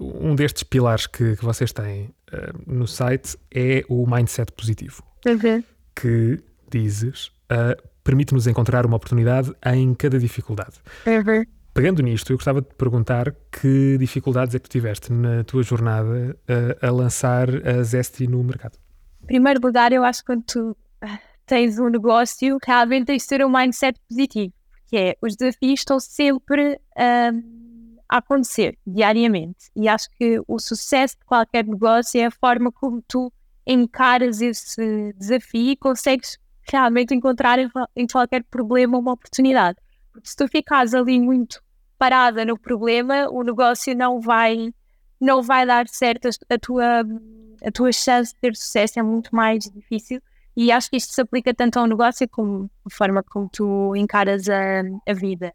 Um 0.00 0.34
destes 0.34 0.62
pilares 0.62 1.06
que, 1.06 1.36
que 1.36 1.44
vocês 1.44 1.70
têm 1.70 2.14
uh, 2.32 2.58
no 2.66 2.86
site 2.86 3.36
é 3.54 3.84
o 3.88 4.06
mindset 4.06 4.50
positivo. 4.52 5.02
Uhum. 5.26 5.62
Que 5.94 6.42
dizes, 6.70 7.26
uh, 7.52 7.76
permite-nos 8.02 8.46
encontrar 8.46 8.86
uma 8.86 8.96
oportunidade 8.96 9.52
em 9.66 9.92
cada 9.92 10.18
dificuldade. 10.18 10.78
Uhum. 11.06 11.44
Pegando 11.74 12.02
nisto, 12.02 12.32
eu 12.32 12.36
gostava 12.36 12.62
de 12.62 12.68
te 12.68 12.74
perguntar 12.74 13.34
que 13.52 13.98
dificuldades 13.98 14.54
é 14.54 14.58
que 14.58 14.68
tu 14.68 14.72
tiveste 14.72 15.12
na 15.12 15.44
tua 15.44 15.62
jornada 15.62 16.36
uh, 16.48 16.86
a 16.86 16.90
lançar 16.90 17.48
a 17.66 17.82
Zesty 17.82 18.26
no 18.26 18.42
mercado? 18.42 18.78
Em 19.24 19.26
primeiro 19.26 19.60
lugar, 19.62 19.92
eu 19.92 20.02
acho 20.02 20.20
que 20.20 20.26
quando 20.26 20.44
tu 20.44 20.76
ah, 21.02 21.18
tens 21.46 21.78
um 21.78 21.88
negócio, 21.88 22.58
realmente 22.64 23.06
tens 23.06 23.22
de 23.22 23.28
ter 23.28 23.44
um 23.44 23.50
mindset 23.50 24.00
positivo. 24.08 24.52
Que 24.90 24.96
é 24.96 25.16
os 25.22 25.36
desafios 25.36 25.80
estão 25.80 26.00
sempre 26.00 26.80
um, 27.32 27.96
a 28.08 28.16
acontecer 28.16 28.76
diariamente. 28.84 29.70
E 29.76 29.88
acho 29.88 30.10
que 30.18 30.42
o 30.48 30.58
sucesso 30.58 31.16
de 31.16 31.24
qualquer 31.24 31.64
negócio 31.64 32.20
é 32.20 32.26
a 32.26 32.30
forma 32.30 32.72
como 32.72 33.00
tu 33.06 33.32
encaras 33.64 34.40
esse 34.40 35.12
desafio 35.16 35.70
e 35.70 35.76
consegues 35.76 36.36
realmente 36.68 37.14
encontrar 37.14 37.60
em, 37.60 37.70
em 37.94 38.06
qualquer 38.06 38.42
problema 38.42 38.98
uma 38.98 39.12
oportunidade. 39.12 39.78
Porque 40.12 40.28
se 40.28 40.34
tu 40.34 40.48
ficares 40.48 40.92
ali 40.92 41.20
muito 41.20 41.62
parada 41.96 42.44
no 42.44 42.58
problema, 42.58 43.28
o 43.30 43.44
negócio 43.44 43.96
não 43.96 44.20
vai 44.20 44.74
não 45.20 45.42
vai 45.42 45.66
dar 45.66 45.86
certo 45.86 46.28
a 46.48 46.58
tua 46.58 47.02
a 47.62 47.70
tua 47.70 47.92
chance 47.92 48.32
de 48.34 48.40
ter 48.40 48.56
sucesso 48.56 48.98
é 48.98 49.02
muito 49.02 49.36
mais 49.36 49.64
difícil 49.64 50.20
e 50.56 50.70
acho 50.72 50.90
que 50.90 50.96
isto 50.96 51.12
se 51.12 51.20
aplica 51.20 51.54
tanto 51.54 51.78
ao 51.78 51.86
negócio 51.86 52.28
como 52.28 52.70
a 52.84 52.90
forma 52.90 53.22
como 53.22 53.48
tu 53.48 53.94
encaras 53.96 54.48
a, 54.48 54.82
a 55.08 55.12
vida. 55.12 55.54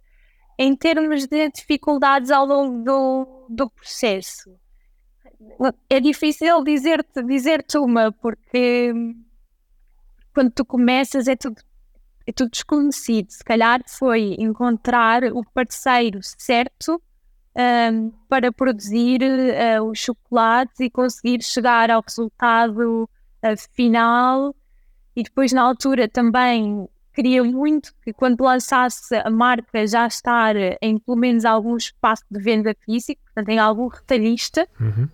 Em 0.57 0.75
termos 0.75 1.27
de 1.27 1.49
dificuldades 1.49 2.31
ao 2.31 2.45
longo 2.45 2.83
do, 2.83 3.47
do 3.49 3.69
processo, 3.69 4.49
é 5.89 5.99
difícil 5.99 6.63
dizer-te 6.63 7.21
dizer 7.23 7.65
uma, 7.75 8.11
porque 8.11 8.93
quando 10.33 10.51
tu 10.51 10.65
começas 10.65 11.27
é 11.27 11.35
tudo, 11.35 11.61
é 12.25 12.31
tudo 12.31 12.51
desconhecido. 12.51 13.31
Se 13.31 13.43
calhar 13.43 13.81
foi 13.87 14.35
encontrar 14.39 15.23
o 15.33 15.43
parceiro 15.53 16.19
certo 16.21 17.01
um, 17.55 18.11
para 18.27 18.51
produzir 18.51 19.21
uh, 19.21 19.83
os 19.83 19.99
chocolates 19.99 20.79
e 20.79 20.89
conseguir 20.89 21.41
chegar 21.41 21.89
ao 21.89 22.03
resultado 22.05 23.03
uh, 23.03 23.73
final. 23.73 24.55
E 25.15 25.23
depois, 25.23 25.53
na 25.53 25.61
altura, 25.61 26.07
também 26.07 26.87
queria 27.13 27.43
muito 27.43 27.93
que 28.03 28.11
quando 28.11 28.41
lançasse 28.41 29.15
a 29.15 29.29
marca 29.29 29.87
já 29.87 30.05
estar 30.05 30.55
em 30.81 30.97
pelo 30.99 31.17
menos 31.17 31.45
algum 31.45 31.77
espaço 31.77 32.23
de 32.29 32.39
venda 32.39 32.75
físico, 32.85 33.21
portanto, 33.23 33.49
em 33.49 33.59
algum 33.59 33.87
retalhista. 33.87 34.67
Uhum 34.79 35.07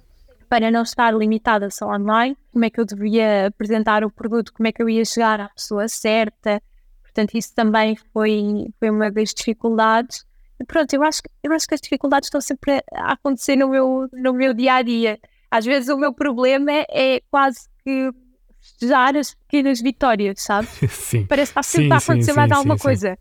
para 0.52 0.70
não 0.70 0.84
estar 0.84 1.14
limitada 1.14 1.70
só 1.70 1.88
online, 1.88 2.36
como 2.52 2.66
é 2.66 2.70
que 2.70 2.78
eu 2.78 2.84
devia 2.84 3.48
apresentar 3.48 4.04
o 4.04 4.12
produto, 4.12 4.52
como 4.52 4.68
é 4.68 4.72
que 4.74 4.84
eu 4.84 4.90
ia 4.90 5.06
chegar 5.06 5.40
à 5.40 5.48
pessoa 5.48 5.88
certa. 5.88 6.62
Portanto, 7.02 7.36
isso 7.36 7.56
também 7.56 7.96
foi, 8.12 8.68
foi 8.78 8.90
uma 8.90 9.10
das 9.10 9.34
dificuldades. 9.34 10.26
E 10.60 10.66
pronto, 10.66 10.94
eu 10.94 11.04
acho, 11.04 11.22
eu 11.42 11.54
acho 11.54 11.66
que 11.66 11.74
as 11.74 11.80
dificuldades 11.80 12.28
estão 12.28 12.42
sempre 12.42 12.84
a 12.94 13.14
acontecer 13.14 13.56
no 13.56 13.70
meu, 13.70 14.10
no 14.12 14.34
meu 14.34 14.54
dia 14.54 14.74
a 14.74 14.82
dia. 14.82 15.18
Às 15.50 15.64
vezes 15.64 15.88
o 15.88 15.98
meu 15.98 16.14
problema 16.14 16.72
é 16.90 17.22
quase 17.32 17.70
que 17.86 18.12
festejar 18.72 19.16
as 19.16 19.34
pequenas 19.34 19.82
vitórias, 19.82 20.42
sabe? 20.42 20.68
Sim. 20.90 21.26
Parece 21.26 21.54
que 21.54 21.60
está 21.60 21.64
sempre 21.64 21.88
sim, 21.88 21.94
a 21.94 21.98
acontecer 21.98 22.32
sim, 22.32 22.38
mais 22.38 22.50
sim, 22.50 22.56
alguma 22.56 22.78
coisa. 22.78 23.18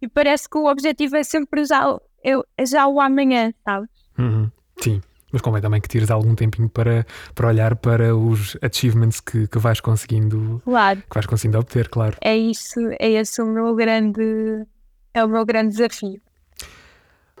E 0.00 0.08
parece 0.08 0.48
que 0.48 0.56
o 0.56 0.66
objetivo 0.66 1.16
é 1.16 1.22
sempre 1.22 1.64
já, 1.64 1.84
eu, 2.24 2.44
já 2.66 2.86
o 2.86 3.00
amanhã, 3.00 3.52
sabe? 3.64 3.86
Uhum. 4.18 4.50
Sim. 4.80 5.00
Mas 5.32 5.42
convém 5.42 5.62
também 5.62 5.80
que 5.80 5.88
tires 5.88 6.10
algum 6.10 6.34
tempinho 6.34 6.68
para, 6.68 7.06
para 7.34 7.48
olhar 7.48 7.76
para 7.76 8.16
os 8.16 8.56
achievements 8.62 9.20
que, 9.20 9.46
que 9.46 9.58
vais 9.58 9.80
conseguindo 9.80 10.60
claro. 10.64 11.00
que 11.02 11.14
vais 11.14 11.26
conseguindo 11.26 11.58
obter, 11.58 11.88
claro. 11.88 12.16
É 12.20 12.36
isso, 12.36 12.80
é 12.98 13.10
esse 13.10 13.40
o 13.40 13.46
meu 13.46 13.74
grande 13.76 14.66
é 15.14 15.24
o 15.24 15.28
meu 15.28 15.44
grande 15.44 15.76
desafio. 15.76 16.20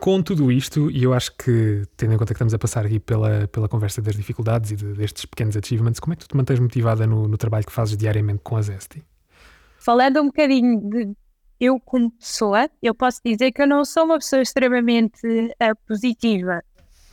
Com 0.00 0.22
tudo 0.22 0.50
isto, 0.50 0.90
e 0.90 1.02
eu 1.02 1.12
acho 1.12 1.36
que, 1.36 1.84
tendo 1.96 2.14
em 2.14 2.16
conta 2.16 2.32
que 2.32 2.32
estamos 2.32 2.54
a 2.54 2.58
passar 2.58 2.86
aqui 2.86 2.98
pela, 2.98 3.46
pela 3.48 3.68
conversa 3.68 4.00
das 4.00 4.16
dificuldades 4.16 4.70
e 4.70 4.76
de, 4.76 4.94
destes 4.94 5.26
pequenos 5.26 5.56
achievements, 5.56 6.00
como 6.00 6.14
é 6.14 6.16
que 6.16 6.24
tu 6.24 6.28
te 6.28 6.36
mantens 6.36 6.58
motivada 6.58 7.06
no, 7.06 7.28
no 7.28 7.36
trabalho 7.36 7.66
que 7.66 7.72
fazes 7.72 7.96
diariamente 7.96 8.40
com 8.42 8.56
a 8.56 8.62
Zesty? 8.62 9.04
Falando 9.78 10.20
um 10.22 10.26
bocadinho 10.26 10.80
de 10.80 11.12
eu 11.60 11.78
como 11.78 12.10
pessoa, 12.12 12.70
eu 12.82 12.94
posso 12.94 13.20
dizer 13.22 13.52
que 13.52 13.60
eu 13.60 13.66
não 13.66 13.84
sou 13.84 14.04
uma 14.04 14.18
pessoa 14.18 14.40
extremamente 14.40 15.26
uh, 15.26 15.76
positiva. 15.86 16.62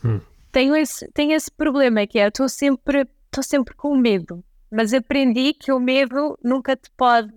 Hum 0.02 0.20
tenho 0.58 0.74
esse, 0.74 1.08
tenho 1.12 1.32
esse 1.32 1.50
problema 1.50 2.06
que 2.06 2.18
é, 2.18 2.28
estou 2.28 2.48
sempre, 2.48 3.06
sempre 3.42 3.74
com 3.74 3.96
medo, 3.96 4.44
mas 4.70 4.92
aprendi 4.92 5.54
que 5.54 5.72
o 5.72 5.78
medo 5.78 6.38
nunca 6.42 6.76
te 6.76 6.90
pode, 6.96 7.32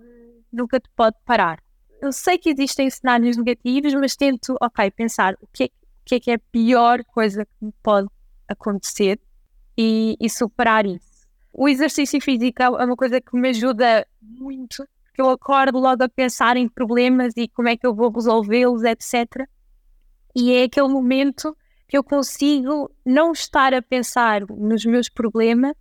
nunca 0.52 0.80
te 0.80 0.88
pode 0.96 1.16
parar. 1.24 1.62
Eu 2.02 2.10
sei 2.10 2.36
que 2.36 2.50
existem 2.50 2.90
cenários 2.90 3.36
negativos, 3.36 3.94
mas 3.94 4.16
tento, 4.16 4.56
ok, 4.60 4.90
pensar 4.90 5.34
o 5.40 5.46
que 5.52 5.62
é, 5.62 5.66
o 5.66 5.70
que, 6.04 6.14
é, 6.16 6.20
que 6.20 6.30
é 6.32 6.34
a 6.34 6.40
pior 6.50 7.04
coisa 7.04 7.44
que 7.44 7.64
me 7.64 7.72
pode 7.80 8.08
acontecer 8.48 9.20
e, 9.78 10.16
e 10.20 10.28
superar 10.28 10.84
isso. 10.84 11.28
O 11.52 11.68
exercício 11.68 12.20
físico 12.20 12.60
é 12.60 12.68
uma 12.68 12.96
coisa 12.96 13.20
que 13.20 13.36
me 13.36 13.50
ajuda 13.50 14.04
muito, 14.20 14.84
porque 15.04 15.22
eu 15.22 15.30
acordo 15.30 15.78
logo 15.78 16.02
a 16.02 16.08
pensar 16.08 16.56
em 16.56 16.68
problemas 16.68 17.34
e 17.36 17.46
como 17.46 17.68
é 17.68 17.76
que 17.76 17.86
eu 17.86 17.94
vou 17.94 18.10
resolvê-los, 18.10 18.82
etc. 18.82 19.46
E 20.34 20.54
é 20.54 20.64
aquele 20.64 20.88
momento 20.88 21.56
que 21.86 21.96
eu 21.96 22.02
consigo 22.02 22.90
não 23.06 23.30
estar 23.30 23.72
a 23.72 23.80
pensar 23.80 24.40
nos 24.48 24.84
meus 24.84 25.08
problemas 25.08 25.74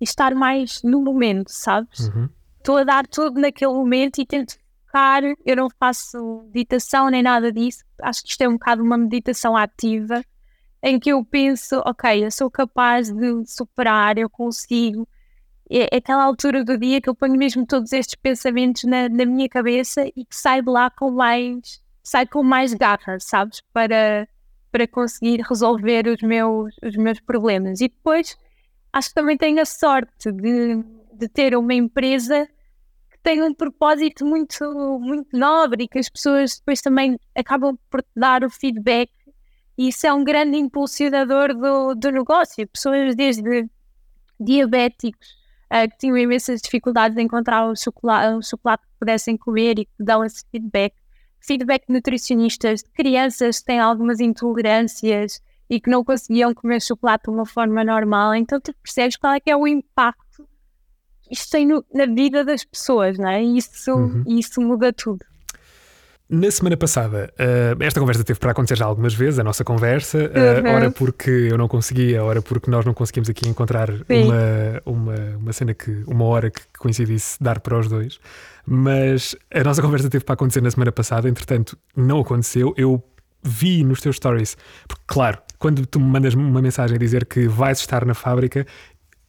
e 0.00 0.04
estar 0.04 0.34
mais 0.34 0.82
no 0.82 1.00
momento, 1.02 1.50
sabes? 1.50 2.08
Uhum. 2.08 2.28
Estou 2.56 2.78
a 2.78 2.84
dar 2.84 3.06
tudo 3.06 3.40
naquele 3.40 3.72
momento 3.72 4.20
e 4.20 4.26
tento 4.26 4.56
focar. 4.88 5.22
Eu 5.44 5.56
não 5.56 5.68
faço 5.78 6.48
meditação 6.54 7.08
nem 7.10 7.22
nada 7.22 7.52
disso. 7.52 7.84
Acho 8.02 8.22
que 8.22 8.30
isto 8.30 8.40
é 8.42 8.48
um 8.48 8.52
bocado 8.52 8.82
uma 8.82 8.96
meditação 8.96 9.56
ativa 9.56 10.24
em 10.82 10.98
que 10.98 11.10
eu 11.10 11.24
penso, 11.24 11.82
ok, 11.84 12.24
eu 12.24 12.30
sou 12.30 12.50
capaz 12.50 13.10
de 13.12 13.44
superar, 13.46 14.16
eu 14.16 14.30
consigo. 14.30 15.06
É, 15.70 15.94
é 15.94 15.98
aquela 15.98 16.24
altura 16.24 16.64
do 16.64 16.78
dia 16.78 17.00
que 17.00 17.08
eu 17.08 17.14
ponho 17.14 17.36
mesmo 17.36 17.66
todos 17.66 17.92
estes 17.92 18.14
pensamentos 18.14 18.84
na, 18.84 19.08
na 19.08 19.26
minha 19.26 19.48
cabeça 19.48 20.06
e 20.16 20.24
que 20.24 20.36
saio 20.36 20.62
de 20.62 20.70
lá 20.70 20.88
com 20.90 21.10
mais, 21.10 21.82
sai 22.02 22.26
com 22.26 22.42
mais 22.42 22.72
garra, 22.74 23.18
sabes? 23.20 23.60
Para 23.72 24.26
para 24.70 24.86
conseguir 24.86 25.40
resolver 25.40 26.06
os 26.06 26.20
meus, 26.20 26.74
os 26.82 26.94
meus 26.94 27.18
problemas. 27.20 27.80
E 27.80 27.88
depois 27.88 28.36
acho 28.92 29.08
que 29.08 29.14
também 29.14 29.36
tenho 29.36 29.60
a 29.60 29.64
sorte 29.64 30.30
de, 30.30 30.84
de 31.14 31.26
ter 31.26 31.56
uma 31.56 31.72
empresa 31.72 32.46
que 33.18 33.22
tem 33.22 33.42
um 33.42 33.52
propósito 33.52 34.24
muito, 34.24 34.64
muito 35.00 35.36
nobre 35.36 35.84
e 35.84 35.88
que 35.88 35.98
as 35.98 36.08
pessoas 36.08 36.58
depois 36.58 36.80
também 36.80 37.18
acabam 37.34 37.76
por 37.90 38.04
dar 38.16 38.44
o 38.44 38.50
feedback. 38.50 39.10
E 39.76 39.88
isso 39.88 40.06
é 40.06 40.12
um 40.12 40.24
grande 40.24 40.56
impulsionador 40.56 41.54
do, 41.54 41.94
do 41.94 42.10
negócio. 42.10 42.66
Pessoas 42.68 43.14
desde 43.14 43.68
diabéticos 44.40 45.28
uh, 45.72 45.88
que 45.90 45.98
tinham 45.98 46.16
imensas 46.16 46.60
dificuldades 46.60 47.16
em 47.18 47.22
encontrar 47.22 47.66
o 47.66 47.76
chocolate, 47.76 48.36
o 48.36 48.42
chocolate 48.42 48.84
que 48.84 48.98
pudessem 48.98 49.36
comer 49.36 49.78
e 49.78 49.84
que 49.84 49.92
dão 49.98 50.24
esse 50.24 50.44
feedback 50.50 50.94
feedback 51.40 51.86
de 51.86 51.94
nutricionistas 51.94 52.82
de 52.82 52.90
crianças 52.90 53.60
que 53.60 53.66
têm 53.66 53.78
algumas 53.78 54.20
intolerâncias 54.20 55.40
e 55.70 55.80
que 55.80 55.90
não 55.90 56.04
conseguiam 56.04 56.54
comer 56.54 56.80
chocolate 56.80 57.24
de 57.24 57.30
uma 57.30 57.46
forma 57.46 57.84
normal. 57.84 58.34
Então 58.34 58.60
tu 58.60 58.74
percebes 58.82 59.16
qual 59.16 59.34
é 59.34 59.40
que 59.40 59.50
é 59.50 59.56
o 59.56 59.66
impacto 59.66 60.27
isto 61.30 61.50
tem 61.50 61.66
no, 61.66 61.84
na 61.92 62.06
vida 62.06 62.44
das 62.44 62.64
pessoas, 62.64 63.18
não 63.18 63.28
é? 63.28 63.42
E 63.42 63.58
isso, 63.58 63.92
uhum. 63.92 64.24
isso 64.26 64.60
muda 64.60 64.92
tudo. 64.92 65.24
Na 66.30 66.50
semana 66.50 66.76
passada, 66.76 67.32
uh, 67.40 67.82
esta 67.82 67.98
conversa 67.98 68.22
teve 68.22 68.38
para 68.38 68.50
acontecer 68.50 68.76
já 68.76 68.84
algumas 68.84 69.14
vezes, 69.14 69.38
a 69.38 69.44
nossa 69.44 69.64
conversa, 69.64 70.18
uh, 70.18 70.66
uhum. 70.66 70.74
ora 70.74 70.90
porque 70.90 71.30
eu 71.30 71.56
não 71.56 71.66
conseguia, 71.66 72.22
ora 72.22 72.42
porque 72.42 72.70
nós 72.70 72.84
não 72.84 72.92
conseguimos 72.92 73.30
aqui 73.30 73.48
encontrar 73.48 73.88
uma, 73.90 74.82
uma, 74.84 75.14
uma 75.38 75.52
cena 75.54 75.72
que, 75.72 76.02
uma 76.06 76.26
hora 76.26 76.50
que 76.50 76.60
coincidisse 76.78 77.42
dar 77.42 77.60
para 77.60 77.78
os 77.78 77.88
dois. 77.88 78.20
Mas 78.66 79.34
a 79.50 79.64
nossa 79.64 79.80
conversa 79.80 80.10
teve 80.10 80.22
para 80.22 80.34
acontecer 80.34 80.60
na 80.60 80.70
semana 80.70 80.92
passada, 80.92 81.30
entretanto, 81.30 81.78
não 81.96 82.20
aconteceu. 82.20 82.74
Eu 82.76 83.02
vi 83.42 83.82
nos 83.82 84.02
teus 84.02 84.16
stories, 84.16 84.54
porque, 84.86 85.04
claro, 85.06 85.38
quando 85.58 85.86
tu 85.86 85.98
me 85.98 86.10
mandas 86.10 86.34
uma 86.34 86.60
mensagem 86.60 86.96
a 86.96 86.98
dizer 86.98 87.24
que 87.24 87.48
vais 87.48 87.78
estar 87.80 88.04
na 88.04 88.12
fábrica, 88.12 88.66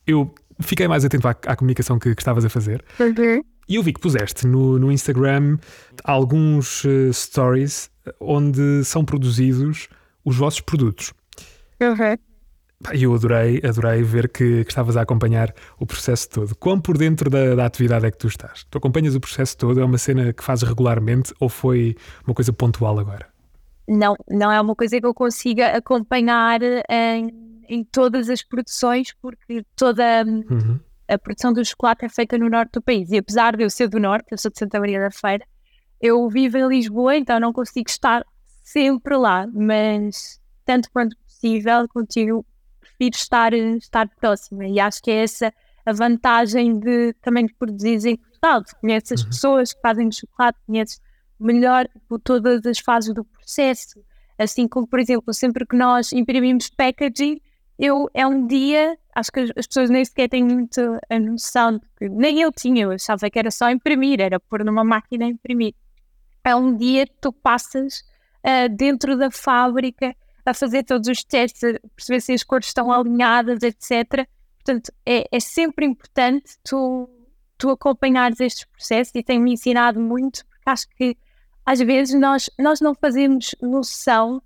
eu 0.06 0.34
fiquei 0.62 0.88
mais 0.88 1.06
atento 1.06 1.28
à, 1.28 1.32
à 1.32 1.56
comunicação 1.56 1.98
que, 2.00 2.14
que, 2.14 2.22
estavas 2.22 2.46
a 2.46 2.50
fazer. 2.50 2.84
Uhum. 3.00 3.44
E 3.68 3.76
eu 3.76 3.84
vi 3.84 3.94
que 3.94 4.00
puseste 4.00 4.48
no, 4.48 4.80
no 4.80 4.92
Instagram 4.92 5.58
alguns 6.04 6.84
uh, 6.86 7.14
stories 7.14 7.92
onde 8.20 8.84
são 8.84 9.06
produzidos 9.06 9.88
os 10.26 10.36
vossos 10.36 10.62
produtos. 10.62 11.14
Uhum. 11.82 12.18
E 12.94 13.04
eu 13.04 13.14
adorei, 13.14 13.62
adorei 13.64 14.02
ver 14.04 14.30
que, 14.30 14.64
que, 14.64 14.72
estavas 14.72 14.96
a 14.96 15.02
acompanhar 15.02 15.54
o 15.78 15.86
processo 15.86 16.30
todo. 16.30 16.56
Quão 16.56 16.80
por 16.80 16.98
dentro 16.98 17.30
da, 17.30 17.54
da, 17.54 17.66
atividade 17.66 18.06
é 18.06 18.12
que 18.12 18.18
tu 18.18 18.28
estás? 18.28 18.66
Tu 18.70 18.78
acompanhas 18.78 19.16
o 19.16 19.20
processo 19.20 19.58
todo? 19.58 19.82
É 19.82 19.86
uma 19.86 19.98
cena 19.98 20.32
que 20.32 20.42
fazes 20.42 20.68
regularmente 20.68 21.34
ou 21.40 21.50
foi 21.50 21.96
uma 22.26 22.34
coisa 22.34 22.54
pontual 22.54 22.98
agora? 22.98 23.28
Não, 23.88 24.16
não 24.30 24.52
é 24.52 24.62
uma 24.62 24.76
coisa 24.76 25.00
que 25.00 25.06
eu 25.06 25.14
consiga 25.14 25.76
acompanhar 25.76 26.62
em, 26.90 27.32
em 27.70 27.84
todas 27.84 28.30
as 28.30 28.42
produções, 28.42 29.14
porque 29.22 29.64
toda 29.76 30.24
uhum. 30.26 30.80
a 31.08 31.18
produção 31.18 31.54
do 31.54 31.64
chocolate 31.64 32.06
é 32.06 32.10
feita 32.10 32.38
no 32.38 32.50
norte 32.50 32.74
do 32.74 32.82
país. 32.82 33.12
E 33.12 33.18
apesar 33.18 33.56
de 33.56 33.64
eu 33.64 33.70
ser 33.70 33.88
do 33.88 34.00
norte, 34.00 34.28
eu 34.32 34.38
sou 34.38 34.52
de 34.52 34.58
Santa 34.58 34.80
Maria 34.80 35.00
da 35.00 35.12
Feira, 35.12 35.46
eu 36.02 36.28
vivo 36.30 36.58
em 36.58 36.68
Lisboa, 36.68 37.16
então 37.16 37.40
não 37.40 37.54
consigo 37.54 37.90
estar 37.90 38.26
sempre 38.64 39.16
lá, 39.16 39.48
mas 39.48 40.40
tanto 40.66 40.90
quanto 40.92 41.16
possível, 41.18 41.88
contigo 41.90 42.46
prefiro 42.80 43.16
estar, 43.16 43.54
estar 43.54 44.10
próxima. 44.20 44.68
E 44.68 44.80
acho 44.80 45.02
que 45.02 45.12
é 45.12 45.24
essa 45.24 45.54
a 45.86 45.94
vantagem 45.94 46.80
de 46.80 47.14
também 47.22 47.46
de 47.46 47.54
produzir 47.54 48.06
em 48.08 48.18
Portugal. 48.18 48.64
Tu 48.64 48.76
conheces 48.82 49.12
as 49.12 49.22
uhum. 49.22 49.30
pessoas 49.30 49.74
que 49.74 49.82
fazem 49.82 50.12
chocolate, 50.12 50.60
conheces 50.66 51.02
melhor 51.40 51.88
tipo, 51.88 52.20
todas 52.20 52.66
as 52.66 52.80
fases 52.80 53.14
do 53.14 53.24
processo. 53.24 54.00
Assim 54.38 54.68
como, 54.68 54.88
por 54.88 55.00
exemplo, 55.00 55.34
sempre 55.34 55.66
que 55.66 55.76
nós 55.76 56.14
imprimimos 56.14 56.70
packaging, 56.70 57.42
eu 57.80 58.10
é 58.14 58.28
um 58.28 58.46
dia, 58.46 58.98
acho 59.16 59.32
que 59.32 59.40
as 59.40 59.66
pessoas 59.66 59.90
nem 59.90 60.04
sequer 60.04 60.28
têm 60.28 60.44
muito 60.44 61.00
a 61.10 61.18
noção, 61.18 61.80
que 61.98 62.10
nem 62.10 62.42
eu 62.42 62.52
tinha, 62.52 62.84
eu 62.84 62.92
achava 62.92 63.30
que 63.30 63.40
era 63.40 63.50
só 63.50 63.70
imprimir, 63.70 64.20
era 64.20 64.38
pôr 64.38 64.66
numa 64.66 64.84
máquina 64.84 65.26
a 65.26 65.30
imprimir. 65.30 65.74
É 66.44 66.54
um 66.54 66.76
dia 66.76 67.08
que 67.08 67.16
tu 67.22 67.32
passas 67.32 68.02
uh, 68.44 68.76
dentro 68.76 69.18
da 69.18 69.32
fábrica 69.32 70.14
a 70.46 70.54
fazer 70.54 70.84
todos 70.84 71.08
os 71.08 71.24
testes, 71.24 71.64
a 71.64 71.80
perceber 71.96 72.20
se 72.22 72.34
as 72.34 72.44
cores 72.44 72.68
estão 72.68 72.92
alinhadas, 72.92 73.64
etc. 73.64 74.28
Portanto, 74.58 74.92
é, 75.06 75.26
é 75.32 75.40
sempre 75.40 75.86
importante 75.86 76.58
tu, 76.64 77.10
tu 77.58 77.70
acompanhares 77.70 78.40
estes 78.42 78.66
processos 78.66 79.14
e 79.16 79.24
tem-me 79.24 79.54
ensinado 79.54 80.02
muito, 80.02 80.46
porque 80.48 80.70
acho 80.70 80.90
que 80.90 81.18
às 81.66 81.80
vezes 81.80 82.20
nós, 82.20 82.50
nós 82.58 82.82
não 82.82 82.94
fazemos 82.96 83.56
noção 83.62 84.42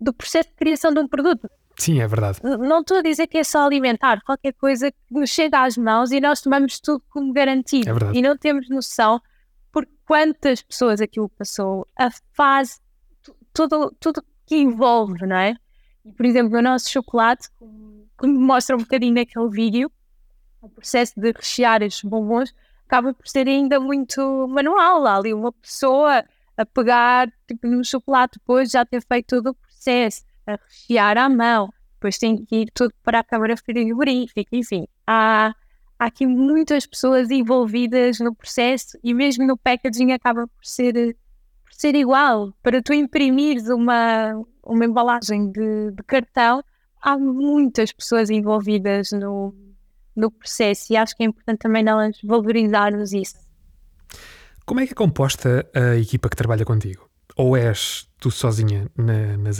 do 0.00 0.12
processo 0.12 0.48
de 0.48 0.56
criação 0.56 0.92
de 0.92 1.00
um 1.00 1.06
produto. 1.06 1.48
Sim, 1.76 2.00
é 2.00 2.06
verdade. 2.06 2.38
Não 2.42 2.80
estou 2.80 2.98
a 2.98 3.02
dizer 3.02 3.26
que 3.26 3.38
é 3.38 3.44
só 3.44 3.66
alimentar, 3.66 4.22
qualquer 4.22 4.52
coisa 4.52 4.90
que 4.90 4.98
nos 5.10 5.30
chega 5.30 5.64
às 5.64 5.76
mãos 5.76 6.10
e 6.12 6.20
nós 6.20 6.40
tomamos 6.40 6.78
tudo 6.80 7.02
como 7.10 7.32
garantido. 7.32 7.88
É 7.88 7.92
verdade. 7.92 8.18
E 8.18 8.22
não 8.22 8.36
temos 8.36 8.68
noção 8.68 9.20
por 9.72 9.86
quantas 10.06 10.62
pessoas 10.62 11.00
aquilo 11.00 11.28
passou, 11.28 11.86
a 11.98 12.08
fase, 12.32 12.78
tudo, 13.52 13.94
tudo 13.98 14.22
que 14.46 14.56
envolve, 14.56 15.26
não 15.26 15.36
é? 15.36 15.56
E, 16.04 16.12
por 16.12 16.24
exemplo, 16.26 16.58
o 16.58 16.62
nosso 16.62 16.90
chocolate, 16.90 17.48
como 18.16 18.40
mostra 18.40 18.76
um 18.76 18.80
bocadinho 18.80 19.14
naquele 19.14 19.48
vídeo, 19.48 19.90
o 20.60 20.68
processo 20.68 21.18
de 21.18 21.32
rechear 21.32 21.82
estes 21.82 22.08
bombons 22.08 22.54
acaba 22.86 23.12
por 23.12 23.26
ser 23.26 23.48
ainda 23.48 23.80
muito 23.80 24.46
manual. 24.48 25.06
Há 25.06 25.16
ali 25.16 25.34
uma 25.34 25.52
pessoa 25.52 26.24
a 26.56 26.64
pegar 26.64 27.30
tipo, 27.46 27.66
no 27.66 27.84
chocolate 27.84 28.38
depois 28.38 28.70
já 28.70 28.84
ter 28.84 29.02
feito 29.02 29.26
todo 29.26 29.50
o 29.50 29.54
processo, 29.54 30.22
a 30.46 30.52
rechear 30.52 31.18
à 31.18 31.28
mão, 31.28 31.72
depois 31.94 32.18
tem 32.18 32.44
que 32.44 32.56
ir 32.56 32.70
tudo 32.74 32.92
para 33.02 33.20
a 33.20 33.24
câmara 33.24 33.56
frigorífica, 33.56 34.48
enfim. 34.52 34.86
Há, 35.06 35.54
há 35.98 36.04
aqui 36.06 36.26
muitas 36.26 36.86
pessoas 36.86 37.30
envolvidas 37.30 38.18
no 38.18 38.34
processo 38.34 38.98
e 39.02 39.14
mesmo 39.14 39.46
no 39.46 39.56
packaging 39.56 40.12
acaba 40.12 40.46
por 40.46 40.64
ser 40.64 41.16
ser 41.70 41.94
igual. 41.94 42.52
Para 42.62 42.82
tu 42.82 42.92
imprimires 42.92 43.68
uma, 43.68 44.32
uma 44.62 44.84
embalagem 44.84 45.50
de, 45.50 45.90
de 45.90 46.02
cartão, 46.04 46.62
há 47.00 47.18
muitas 47.18 47.92
pessoas 47.92 48.30
envolvidas 48.30 49.10
no, 49.12 49.54
no 50.16 50.30
processo 50.30 50.92
e 50.92 50.96
acho 50.96 51.16
que 51.16 51.22
é 51.22 51.26
importante 51.26 51.58
também 51.58 51.82
nós 51.82 52.16
valorizarmos 52.22 53.12
isso. 53.12 53.36
Como 54.64 54.80
é 54.80 54.86
que 54.86 54.92
é 54.92 54.96
composta 54.96 55.68
a 55.74 55.96
equipa 55.96 56.28
que 56.28 56.36
trabalha 56.36 56.64
contigo? 56.64 57.08
Ou 57.36 57.56
és 57.56 58.08
tu 58.18 58.30
sozinha 58.30 58.88
na, 58.96 59.36
na? 59.36 59.50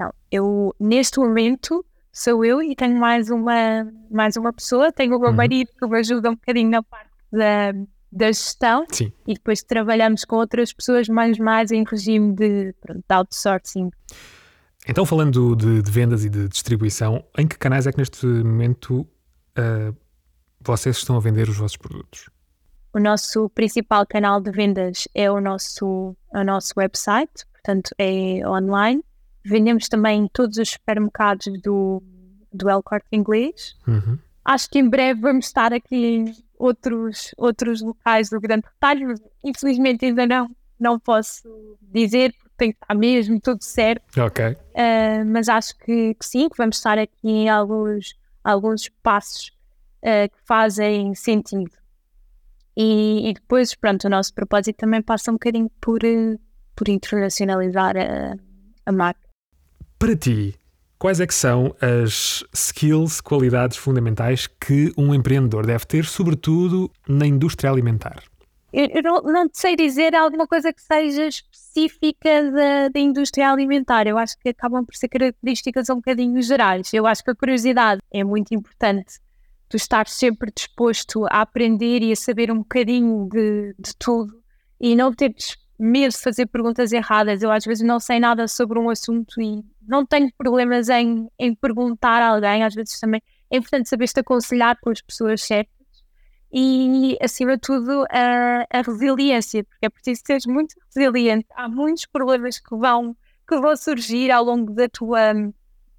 Então, 0.00 0.14
eu 0.30 0.74
neste 0.80 1.18
momento 1.20 1.84
sou 2.10 2.42
eu 2.42 2.62
e 2.62 2.74
tenho 2.74 2.98
mais 2.98 3.28
uma, 3.28 3.86
mais 4.10 4.34
uma 4.34 4.50
pessoa, 4.50 4.90
tenho 4.90 5.14
o 5.14 5.20
meu 5.20 5.28
uhum. 5.28 5.36
marido 5.36 5.70
que 5.78 5.86
me 5.86 5.98
ajuda 5.98 6.30
um 6.30 6.34
bocadinho 6.34 6.70
na 6.70 6.82
parte 6.82 7.10
da, 7.30 7.72
da 8.10 8.26
gestão 8.28 8.86
Sim. 8.90 9.12
e 9.26 9.34
depois 9.34 9.62
trabalhamos 9.62 10.24
com 10.24 10.36
outras 10.36 10.72
pessoas 10.72 11.06
mais 11.06 11.38
mais 11.38 11.70
em 11.70 11.84
regime 11.84 12.34
de, 12.34 12.74
pronto, 12.80 13.04
de 13.06 13.14
outsourcing. 13.14 13.90
Então, 14.88 15.04
falando 15.04 15.54
de, 15.54 15.82
de, 15.82 15.90
vendas 15.90 16.24
e 16.24 16.30
de 16.30 16.48
distribuição, 16.48 17.22
em 17.36 17.46
que 17.46 17.58
canais 17.58 17.86
é 17.86 17.92
que 17.92 17.98
neste 17.98 18.24
momento 18.24 19.00
uh, 19.02 19.94
vocês 20.62 20.96
estão 20.96 21.14
a 21.16 21.20
vender 21.20 21.46
os 21.46 21.58
vossos 21.58 21.76
produtos? 21.76 22.30
O 22.94 22.98
nosso 22.98 23.50
principal 23.50 24.06
canal 24.06 24.40
de 24.40 24.50
vendas 24.50 25.06
é 25.14 25.30
o 25.30 25.42
nosso, 25.42 26.16
o 26.32 26.42
nosso 26.42 26.72
website, 26.78 27.44
portanto 27.52 27.94
é 27.98 28.40
online. 28.48 29.04
Vendemos 29.44 29.88
também 29.88 30.24
em 30.24 30.28
todos 30.28 30.58
os 30.58 30.70
supermercados 30.70 31.46
do, 31.62 32.02
do 32.52 32.68
El 32.68 32.82
Corte 32.82 33.08
Inglês. 33.12 33.76
Uhum. 33.86 34.18
Acho 34.44 34.68
que 34.70 34.78
em 34.78 34.88
breve 34.88 35.20
vamos 35.20 35.46
estar 35.46 35.72
aqui 35.72 36.32
outros, 36.58 37.34
outros 37.36 37.80
locais 37.80 38.28
do 38.28 38.40
grande 38.40 38.66
retalho, 38.66 39.08
mas 39.08 39.22
infelizmente 39.42 40.04
ainda 40.04 40.26
não, 40.26 40.50
não 40.78 40.98
posso 40.98 41.78
dizer, 41.80 42.32
porque 42.32 42.54
tem 42.56 42.72
que 42.72 42.78
estar 42.82 42.94
mesmo 42.94 43.40
tudo 43.40 43.62
certo. 43.62 44.20
Ok. 44.20 44.46
Uh, 44.52 45.24
mas 45.26 45.48
acho 45.48 45.76
que, 45.78 46.14
que, 46.14 46.26
sim, 46.26 46.48
que 46.48 46.56
vamos 46.56 46.76
estar 46.76 46.98
aqui 46.98 47.28
em 47.28 47.48
alguns, 47.48 48.14
alguns 48.44 48.88
passos 49.02 49.52
uh, 50.02 50.28
que 50.28 50.38
fazem 50.44 51.14
sentido. 51.14 51.72
E, 52.76 53.30
e, 53.30 53.34
depois, 53.34 53.74
pronto, 53.74 54.04
o 54.04 54.10
nosso 54.10 54.32
propósito 54.34 54.76
também 54.76 55.02
passa 55.02 55.30
um 55.30 55.34
bocadinho 55.34 55.70
por, 55.80 56.02
uh, 56.04 56.40
por 56.76 56.88
internacionalizar 56.88 57.96
a, 57.96 58.36
a 58.86 58.92
marca. 58.92 59.29
Para 60.00 60.16
ti, 60.16 60.58
Quais 61.00 61.18
é 61.18 61.26
que 61.26 61.32
são 61.32 61.74
as 61.80 62.44
skills, 62.52 63.22
qualidades 63.22 63.78
fundamentais 63.78 64.46
que 64.46 64.92
um 64.98 65.14
empreendedor 65.14 65.64
deve 65.64 65.86
ter, 65.86 66.04
sobretudo 66.04 66.90
na 67.08 67.26
indústria 67.26 67.70
alimentar? 67.70 68.22
Eu, 68.70 69.02
não, 69.02 69.22
não 69.22 69.48
sei 69.50 69.74
dizer 69.74 70.14
alguma 70.14 70.46
coisa 70.46 70.70
que 70.70 70.82
seja 70.82 71.26
específica 71.26 72.52
da, 72.52 72.88
da 72.88 73.00
indústria 73.00 73.50
alimentar. 73.50 74.06
Eu 74.06 74.18
acho 74.18 74.38
que 74.38 74.50
acabam 74.50 74.84
por 74.84 74.94
ser 74.94 75.08
características 75.08 75.88
um 75.88 75.96
bocadinho 75.96 76.42
gerais. 76.42 76.92
Eu 76.92 77.06
acho 77.06 77.24
que 77.24 77.30
a 77.30 77.34
curiosidade 77.34 78.02
é 78.12 78.22
muito 78.22 78.54
importante. 78.54 79.20
Tu 79.70 79.78
estar 79.78 80.06
sempre 80.06 80.52
disposto 80.54 81.24
a 81.30 81.40
aprender 81.40 82.02
e 82.02 82.12
a 82.12 82.16
saber 82.16 82.50
um 82.50 82.58
bocadinho 82.58 83.26
de, 83.32 83.74
de 83.78 83.96
tudo 83.98 84.38
e 84.78 84.94
não 84.94 85.14
teres 85.14 85.56
medo 85.80 86.12
de 86.12 86.18
fazer 86.18 86.44
perguntas 86.44 86.92
erradas. 86.92 87.42
Eu 87.42 87.50
às 87.50 87.64
vezes 87.64 87.82
não 87.82 87.98
sei 87.98 88.20
nada 88.20 88.46
sobre 88.46 88.78
um 88.78 88.90
assunto 88.90 89.40
e 89.40 89.64
não 89.90 90.06
tenho 90.06 90.30
problemas 90.38 90.88
em, 90.88 91.28
em 91.38 91.54
perguntar 91.54 92.22
a 92.22 92.28
alguém. 92.28 92.62
Às 92.62 92.74
vezes 92.74 92.98
também 92.98 93.20
é 93.50 93.56
importante 93.56 93.88
saber-te 93.88 94.20
aconselhar 94.20 94.78
com 94.80 94.90
as 94.90 95.02
pessoas 95.02 95.42
certas 95.42 95.80
e, 96.52 97.16
acima 97.20 97.54
de 97.54 97.60
tudo, 97.60 98.04
a, 98.10 98.66
a 98.70 98.82
resiliência, 98.82 99.62
porque 99.64 99.86
é 99.86 99.88
preciso 99.88 100.22
seres 100.26 100.46
muito 100.46 100.74
resiliente. 100.94 101.46
Há 101.54 101.68
muitos 101.68 102.06
problemas 102.06 102.58
que 102.58 102.76
vão, 102.76 103.16
que 103.48 103.58
vão 103.60 103.76
surgir 103.76 104.30
ao 104.30 104.44
longo 104.44 104.72
da 104.72 104.88
tua, 104.88 105.32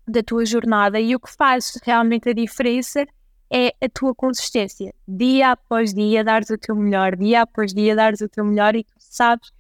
da 0.07 0.21
tua 0.21 0.45
jornada 0.45 0.99
e 0.99 1.15
o 1.15 1.19
que 1.19 1.31
faz 1.31 1.79
realmente 1.83 2.29
a 2.29 2.33
diferença 2.33 3.05
é 3.49 3.73
a 3.81 3.89
tua 3.89 4.13
consistência. 4.13 4.93
Dia 5.07 5.51
após 5.51 5.93
dia, 5.93 6.23
dares 6.23 6.49
o 6.49 6.57
teu 6.57 6.75
melhor, 6.75 7.15
dia 7.15 7.41
após 7.41 7.73
dia, 7.73 7.95
dares 7.95 8.21
o 8.21 8.29
teu 8.29 8.45
melhor 8.45 8.75
e 8.75 8.83
tu 8.83 8.93
sabes 8.97 9.51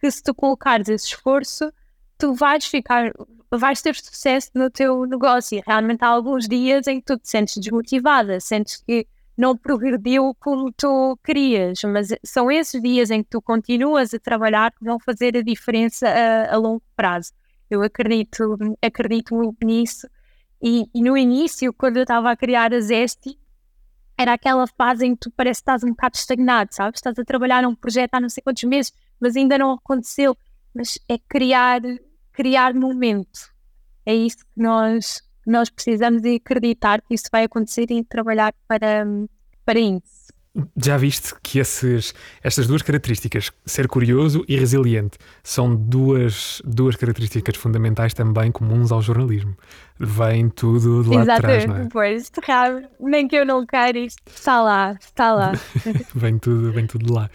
que 0.00 0.10
se 0.10 0.22
tu 0.22 0.34
colocares 0.34 0.88
esse 0.88 1.06
esforço, 1.06 1.72
tu 2.20 2.34
vais 2.34 2.64
ficar, 2.64 3.12
vais 3.50 3.82
ter 3.82 3.96
sucesso 3.96 4.50
no 4.54 4.70
teu 4.70 5.06
negócio. 5.06 5.58
E 5.58 5.62
realmente 5.66 6.04
há 6.04 6.08
alguns 6.08 6.46
dias 6.46 6.86
em 6.86 7.00
que 7.00 7.06
tu 7.06 7.18
te 7.18 7.28
sentes 7.28 7.56
desmotivada, 7.56 8.38
sentes 8.40 8.76
que 8.76 9.06
não 9.36 9.56
progrediu 9.56 10.36
como 10.38 10.70
tu 10.70 11.18
querias, 11.24 11.80
mas 11.84 12.08
são 12.22 12.50
esses 12.50 12.80
dias 12.82 13.10
em 13.10 13.22
que 13.22 13.30
tu 13.30 13.40
continuas 13.40 14.12
a 14.12 14.18
trabalhar 14.18 14.70
que 14.70 14.84
vão 14.84 15.00
fazer 15.00 15.34
a 15.36 15.42
diferença 15.42 16.06
a, 16.06 16.54
a 16.54 16.56
longo 16.58 16.82
prazo. 16.94 17.32
Eu 17.70 17.82
acredito, 17.82 18.58
acredito 18.82 19.34
muito 19.34 19.64
nisso. 19.64 20.06
E, 20.62 20.86
e 20.94 21.00
no 21.00 21.16
início, 21.16 21.72
quando 21.72 21.96
eu 21.96 22.02
estava 22.02 22.30
a 22.30 22.36
criar 22.36 22.74
a 22.74 22.80
Zesti, 22.80 23.38
era 24.18 24.34
aquela 24.34 24.66
fase 24.66 25.06
em 25.06 25.14
que 25.14 25.20
tu 25.20 25.30
parece 25.30 25.60
que 25.60 25.62
estás 25.62 25.82
um 25.82 25.90
bocado 25.90 26.16
estagnado, 26.16 26.74
sabes? 26.74 26.98
Estás 26.98 27.18
a 27.18 27.24
trabalhar 27.24 27.62
num 27.62 27.74
projeto 27.74 28.14
há 28.14 28.20
não 28.20 28.28
sei 28.28 28.42
quantos 28.42 28.64
meses, 28.64 28.92
mas 29.18 29.34
ainda 29.36 29.56
não 29.56 29.72
aconteceu. 29.72 30.36
Mas 30.74 30.98
é 31.08 31.16
criar, 31.16 31.80
criar 32.40 32.72
momento. 32.72 33.52
É 34.06 34.14
isso 34.14 34.38
que 34.38 34.62
nós, 34.62 35.20
nós 35.46 35.68
precisamos 35.68 36.22
de 36.22 36.36
acreditar 36.36 37.02
que 37.02 37.12
isso 37.12 37.26
vai 37.30 37.44
acontecer 37.44 37.84
e 37.90 38.02
trabalhar 38.02 38.54
para, 38.66 39.04
para 39.62 39.78
isso. 39.78 40.32
Já 40.82 40.96
viste 40.96 41.34
que 41.42 41.58
esses, 41.58 42.14
estas 42.42 42.66
duas 42.66 42.80
características, 42.80 43.52
ser 43.66 43.86
curioso 43.86 44.42
e 44.48 44.56
resiliente, 44.56 45.18
são 45.44 45.76
duas, 45.76 46.62
duas 46.64 46.96
características 46.96 47.56
fundamentais 47.56 48.14
também 48.14 48.50
comuns 48.50 48.90
ao 48.90 49.02
jornalismo. 49.02 49.54
Vem 49.98 50.48
tudo 50.48 51.04
de 51.04 51.10
lá 51.10 51.22
Exato, 51.22 51.42
de 51.42 51.46
trás, 51.46 51.66
não 51.66 51.76
é? 51.76 51.88
Pois, 51.92 52.32
nem 52.98 53.28
que 53.28 53.36
eu 53.36 53.44
não 53.44 53.66
queira, 53.66 53.98
isto 53.98 54.22
está 54.26 54.62
lá, 54.62 54.96
está 54.98 55.32
lá. 55.34 55.52
vem, 56.14 56.38
tudo, 56.38 56.72
vem 56.72 56.86
tudo 56.86 57.04
de 57.04 57.12
lá. 57.12 57.30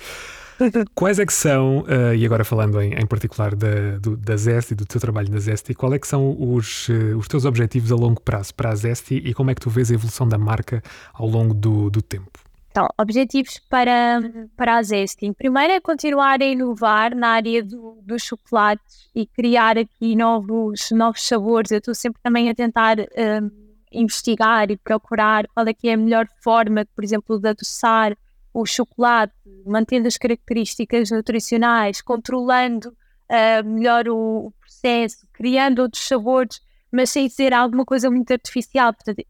Quais 0.93 1.19
é 1.19 1.25
que 1.25 1.33
são, 1.33 1.79
uh, 1.79 2.15
e 2.15 2.25
agora 2.25 2.43
falando 2.43 2.81
em, 2.81 2.93
em 2.93 3.05
particular 3.05 3.55
da, 3.55 3.97
do, 3.99 4.15
da 4.15 4.37
Zest 4.37 4.71
e 4.71 4.75
do 4.75 4.85
teu 4.85 5.01
trabalho 5.01 5.29
na 5.31 5.39
Zest, 5.39 5.73
qual 5.75 5.93
é 5.93 5.99
que 5.99 6.07
são 6.07 6.35
os, 6.39 6.87
uh, 6.89 7.17
os 7.17 7.27
teus 7.27 7.45
objetivos 7.45 7.91
a 7.91 7.95
longo 7.95 8.21
prazo 8.21 8.53
para 8.53 8.69
a 8.69 8.75
Zest 8.75 9.11
e 9.11 9.33
como 9.33 9.51
é 9.51 9.55
que 9.55 9.61
tu 9.61 9.69
vês 9.69 9.91
a 9.91 9.93
evolução 9.93 10.27
da 10.27 10.37
marca 10.37 10.81
ao 11.13 11.27
longo 11.27 11.53
do, 11.53 11.89
do 11.89 12.01
tempo? 12.01 12.45
Então, 12.75 12.89
objetivos 12.97 13.57
para, 13.69 14.19
para 14.57 14.75
a 14.75 14.83
Zesty. 14.83 15.31
Primeiro 15.31 15.71
é 15.71 15.79
continuar 15.79 16.41
a 16.41 16.45
inovar 16.45 17.15
na 17.15 17.29
área 17.29 17.63
do, 17.63 17.97
dos 18.03 18.21
chocolates 18.21 19.09
e 19.15 19.25
criar 19.25 19.77
aqui 19.77 20.13
novos, 20.13 20.91
novos 20.91 21.25
sabores. 21.25 21.71
Eu 21.71 21.77
estou 21.77 21.95
sempre 21.95 22.21
também 22.21 22.49
a 22.49 22.53
tentar 22.53 22.97
um, 22.99 23.49
investigar 23.93 24.69
e 24.69 24.75
procurar 24.75 25.47
qual 25.53 25.65
é 25.65 25.73
que 25.73 25.87
é 25.87 25.93
a 25.93 25.97
melhor 25.97 26.27
forma, 26.43 26.85
por 26.93 27.01
exemplo, 27.01 27.39
de 27.39 27.47
adoçar 27.47 28.13
o 28.55 28.65
chocolate, 28.65 29.33
mantendo 29.65 30.07
as 30.07 30.15
características 30.15 31.11
nutricionais, 31.11 32.01
controlando 32.01 32.87
uh, 32.89 33.67
melhor 33.67 34.07
o, 34.07 34.47
o, 34.47 34.51
processo, 34.61 35.27
criando 35.33 35.79
outros 35.79 36.07
sabores, 36.07 36.61
mas 36.89 37.09
sem 37.09 37.27
ser 37.27 37.53
alguma 37.53 37.83
coisa 37.83 38.09
muito 38.09 38.31
artificial. 38.31 38.93
Portanto, 38.93 39.25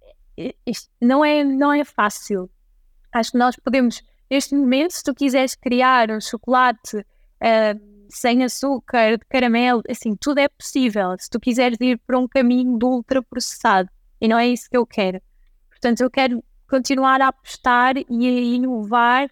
isto 0.63 0.87
não 1.01 1.25
é, 1.25 1.43
não 1.43 1.73
é 1.73 1.83
fácil. 1.83 2.47
Acho 3.11 3.31
que 3.31 3.37
nós 3.39 3.55
podemos, 3.55 4.03
neste 4.29 4.55
momento, 4.55 4.91
se 4.91 5.03
tu 5.03 5.15
quiseres 5.15 5.55
criar 5.55 6.11
um 6.11 6.21
chocolate 6.21 6.97
uh, 6.97 8.05
sem 8.11 8.43
açúcar, 8.43 9.17
de 9.17 9.25
caramelo, 9.27 9.81
assim, 9.89 10.15
tudo 10.15 10.37
é 10.37 10.47
possível. 10.47 11.15
Se 11.17 11.31
tu 11.31 11.39
quiseres 11.39 11.79
ir 11.81 11.99
para 12.05 12.19
um 12.19 12.27
caminho 12.27 12.77
do 12.77 12.89
ultraprocessado, 12.89 13.89
e 14.21 14.27
não 14.27 14.37
é 14.37 14.47
isso 14.47 14.69
que 14.69 14.77
eu 14.77 14.85
quero. 14.85 15.19
Portanto, 15.71 16.01
eu 16.01 16.11
quero 16.11 16.43
continuar 16.67 17.21
a 17.21 17.27
apostar 17.27 17.95
e 17.97 18.27
a 18.27 18.31
inovar 18.31 19.29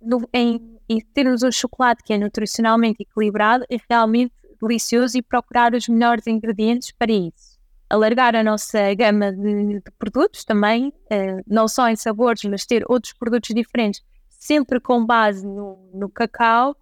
no, 0.00 0.28
em, 0.32 0.78
em 0.88 1.00
termos 1.00 1.42
um 1.42 1.50
chocolate 1.50 2.02
que 2.02 2.12
é 2.12 2.18
nutricionalmente 2.18 3.02
equilibrado 3.02 3.64
e 3.70 3.78
realmente 3.88 4.32
delicioso 4.60 5.18
e 5.18 5.22
procurar 5.22 5.74
os 5.74 5.88
melhores 5.88 6.26
ingredientes 6.26 6.92
para 6.92 7.12
isso. 7.12 7.58
Alargar 7.90 8.34
a 8.34 8.42
nossa 8.42 8.94
gama 8.94 9.32
de, 9.32 9.80
de 9.80 9.90
produtos 9.98 10.44
também, 10.44 10.88
uh, 10.88 11.42
não 11.46 11.68
só 11.68 11.88
em 11.88 11.96
sabores, 11.96 12.42
mas 12.44 12.64
ter 12.64 12.84
outros 12.88 13.12
produtos 13.12 13.54
diferentes, 13.54 14.00
sempre 14.28 14.80
com 14.80 15.04
base 15.04 15.46
no, 15.46 15.90
no 15.92 16.08
cacau, 16.08 16.76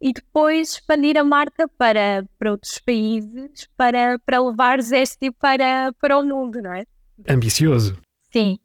e 0.00 0.12
depois 0.12 0.74
expandir 0.74 1.16
a 1.16 1.24
marca 1.24 1.66
para, 1.66 2.24
para 2.38 2.50
outros 2.50 2.78
países, 2.78 3.66
para, 3.76 4.18
para 4.18 4.38
levar 4.38 4.80
Zesty 4.82 5.30
para, 5.30 5.92
para 5.98 6.18
o 6.18 6.22
mundo, 6.22 6.60
não 6.60 6.72
é? 6.72 6.84
Ambicioso. 7.28 7.96
Sim, 8.30 8.58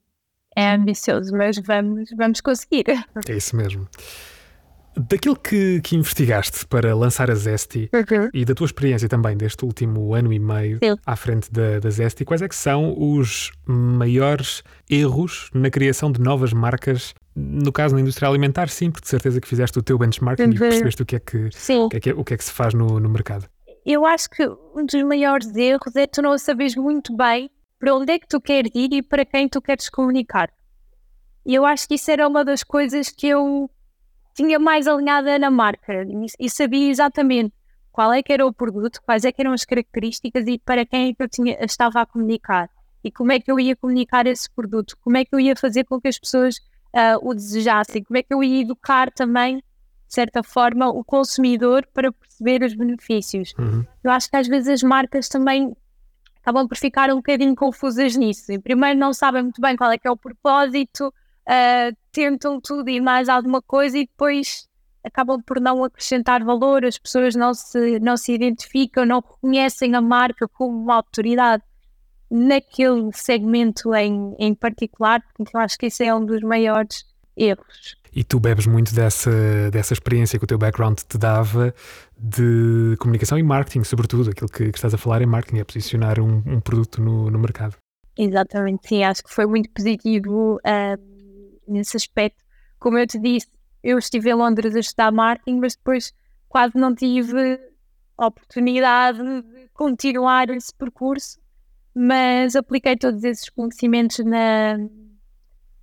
é 0.59 0.75
ambicioso, 0.75 1.31
mas 1.35 1.57
vamos, 1.57 2.09
vamos 2.17 2.41
conseguir. 2.41 2.85
É 3.27 3.33
isso 3.33 3.55
mesmo. 3.55 3.87
Daquilo 4.97 5.37
que, 5.37 5.79
que 5.81 5.95
investigaste 5.95 6.67
para 6.67 6.93
lançar 6.93 7.31
a 7.31 7.35
Zesty 7.35 7.89
uhum. 7.93 8.29
e 8.33 8.43
da 8.43 8.53
tua 8.53 8.65
experiência 8.65 9.07
também 9.07 9.37
deste 9.37 9.63
último 9.63 10.13
ano 10.13 10.33
e 10.33 10.39
meio 10.39 10.77
Sim. 10.83 10.97
à 11.05 11.15
frente 11.15 11.49
da, 11.49 11.79
da 11.79 11.89
Zesty, 11.89 12.25
quais 12.25 12.41
é 12.41 12.49
que 12.49 12.55
são 12.55 12.93
os 12.97 13.51
maiores 13.65 14.61
erros 14.89 15.49
na 15.53 15.69
criação 15.69 16.11
de 16.11 16.19
novas 16.19 16.51
marcas? 16.51 17.13
No 17.33 17.71
caso 17.71 17.95
na 17.95 18.01
indústria 18.01 18.27
alimentar, 18.27 18.67
sim, 18.67 18.91
porque 18.91 19.05
de 19.05 19.09
certeza 19.09 19.39
que 19.39 19.47
fizeste 19.47 19.79
o 19.79 19.81
teu 19.81 19.97
benchmarking 19.97 20.43
uhum. 20.43 20.51
e 20.51 20.59
percebeste 20.59 21.01
o 21.03 21.05
que 21.05 21.15
é 21.15 21.19
que, 21.19 21.37
o 21.37 21.89
que, 21.89 21.97
é 21.97 21.99
que, 22.01 22.11
o 22.11 22.23
que, 22.25 22.33
é 22.33 22.37
que 22.37 22.43
se 22.43 22.51
faz 22.51 22.73
no, 22.73 22.99
no 22.99 23.09
mercado. 23.09 23.45
Eu 23.85 24.05
acho 24.05 24.29
que 24.29 24.45
um 24.75 24.85
dos 24.85 25.01
maiores 25.03 25.55
erros 25.55 25.95
é 25.95 26.05
tu 26.05 26.21
não 26.21 26.37
saberes 26.37 26.75
muito 26.75 27.15
bem 27.15 27.49
para 27.79 27.95
onde 27.95 28.11
é 28.11 28.19
que 28.19 28.27
tu 28.27 28.41
queres 28.41 28.71
ir 28.75 28.93
e 28.93 29.01
para 29.01 29.25
quem 29.25 29.47
tu 29.47 29.61
queres 29.61 29.89
comunicar. 29.89 30.51
E 31.45 31.55
eu 31.55 31.65
acho 31.65 31.87
que 31.87 31.95
isso 31.95 32.11
era 32.11 32.27
uma 32.27 32.43
das 32.43 32.63
coisas 32.63 33.09
que 33.09 33.27
eu 33.27 33.69
tinha 34.35 34.59
mais 34.59 34.87
alinhada 34.87 35.39
na 35.39 35.49
marca 35.49 36.05
e, 36.39 36.49
sabia 36.49 36.89
exatamente 36.89 37.53
qual 37.91 38.13
é 38.13 38.21
que 38.21 38.31
era 38.31 38.45
o 38.45 38.53
produto, 38.53 39.01
quais 39.03 39.25
é 39.25 39.31
que 39.31 39.41
eram 39.41 39.53
as 39.53 39.65
características 39.65 40.45
e 40.47 40.59
para 40.59 40.85
quem 40.85 41.09
é 41.09 41.13
que 41.13 41.23
eu 41.23 41.27
tinha, 41.27 41.57
estava 41.63 42.01
a 42.01 42.05
comunicar 42.05 42.69
e 43.03 43.11
como 43.11 43.31
é 43.31 43.39
que 43.39 43.51
eu 43.51 43.59
ia 43.59 43.75
comunicar 43.75 44.27
esse 44.27 44.49
produto, 44.49 44.97
como 45.01 45.17
é 45.17 45.25
que 45.25 45.33
eu 45.33 45.39
ia 45.39 45.55
fazer 45.55 45.85
com 45.85 45.99
que 45.99 46.07
as 46.07 46.19
pessoas 46.19 46.57
uh, 46.93 47.19
o 47.21 47.33
desejassem, 47.33 48.03
como 48.03 48.17
é 48.17 48.23
que 48.23 48.33
eu 48.33 48.43
ia 48.43 48.61
educar 48.61 49.11
também, 49.11 49.57
de 49.57 50.13
certa 50.13 50.43
forma, 50.43 50.89
o 50.89 51.03
consumidor 51.03 51.87
para 51.93 52.11
perceber 52.11 52.63
os 52.63 52.73
benefícios. 52.73 53.53
Uhum. 53.57 53.85
Eu 54.03 54.11
acho 54.11 54.29
que 54.29 54.35
às 54.35 54.47
vezes 54.47 54.67
as 54.67 54.83
marcas 54.83 55.29
também 55.29 55.75
acabam 56.49 56.67
por 56.67 56.77
ficar 56.77 57.11
um 57.11 57.17
bocadinho 57.17 57.55
confusas 57.55 58.15
nisso. 58.15 58.51
E 58.51 58.59
primeiro 58.59 58.99
não 58.99 59.13
sabem 59.13 59.43
muito 59.43 59.61
bem 59.61 59.75
qual 59.75 59.91
é 59.91 59.97
que 59.97 60.07
é 60.07 60.11
o 60.11 60.17
propósito, 60.17 61.07
uh, 61.07 61.95
tentam 62.11 62.59
tudo 62.59 62.89
e 62.89 62.99
mais 62.99 63.29
alguma 63.29 63.61
coisa 63.61 63.97
e 63.97 64.07
depois 64.07 64.67
acabam 65.03 65.41
por 65.41 65.61
não 65.61 65.83
acrescentar 65.83 66.43
valor, 66.43 66.83
as 66.83 66.97
pessoas 66.97 67.35
não 67.35 67.53
se, 67.53 67.99
não 67.99 68.17
se 68.17 68.33
identificam, 68.33 69.05
não 69.05 69.21
reconhecem 69.21 69.95
a 69.95 70.01
marca 70.01 70.47
como 70.47 70.77
uma 70.77 70.95
autoridade 70.95 71.63
naquele 72.29 73.11
segmento 73.13 73.95
em, 73.95 74.35
em 74.37 74.53
particular, 74.53 75.23
porque 75.35 75.55
eu 75.55 75.61
acho 75.61 75.77
que 75.77 75.85
esse 75.85 76.03
é 76.03 76.13
um 76.13 76.25
dos 76.25 76.41
maiores 76.41 77.05
erros. 77.35 77.95
E 78.13 78.23
tu 78.23 78.39
bebes 78.39 78.65
muito 78.65 78.93
dessa, 78.93 79.31
dessa 79.71 79.93
experiência 79.93 80.39
que 80.39 80.45
o 80.45 80.47
teu 80.47 80.57
background 80.57 80.99
te 81.07 81.17
dava 81.17 81.73
de 82.17 82.95
comunicação 82.99 83.37
e 83.37 83.43
marketing, 83.43 83.83
sobretudo. 83.83 84.31
Aquilo 84.31 84.49
que, 84.49 84.71
que 84.71 84.77
estás 84.77 84.93
a 84.93 84.97
falar 84.97 85.21
é 85.21 85.25
marketing, 85.25 85.59
é 85.59 85.63
posicionar 85.63 86.19
um, 86.19 86.43
um, 86.45 86.59
produto 86.59 87.01
no, 87.01 87.29
no 87.29 87.39
mercado. 87.39 87.75
Exatamente, 88.17 88.87
sim. 88.87 89.03
Acho 89.03 89.23
que 89.23 89.33
foi 89.33 89.45
muito 89.45 89.69
positivo 89.71 90.55
uh, 90.57 91.01
nesse 91.67 91.97
aspecto. 91.97 92.43
Como 92.79 92.97
eu 92.97 93.05
te 93.05 93.19
disse, 93.19 93.47
eu 93.83 93.97
estive 93.97 94.29
em 94.29 94.33
Londres 94.33 94.75
a 94.75 94.79
estudar 94.79 95.11
marketing, 95.11 95.59
mas 95.59 95.75
depois 95.75 96.11
quase 96.47 96.75
não 96.75 96.93
tive 96.93 97.59
oportunidade 98.17 99.19
de 99.19 99.69
continuar 99.73 100.49
esse 100.49 100.73
percurso, 100.73 101.39
mas 101.95 102.55
apliquei 102.55 102.97
todos 102.97 103.23
esses 103.23 103.49
conhecimentos 103.49 104.19
na, 104.25 104.77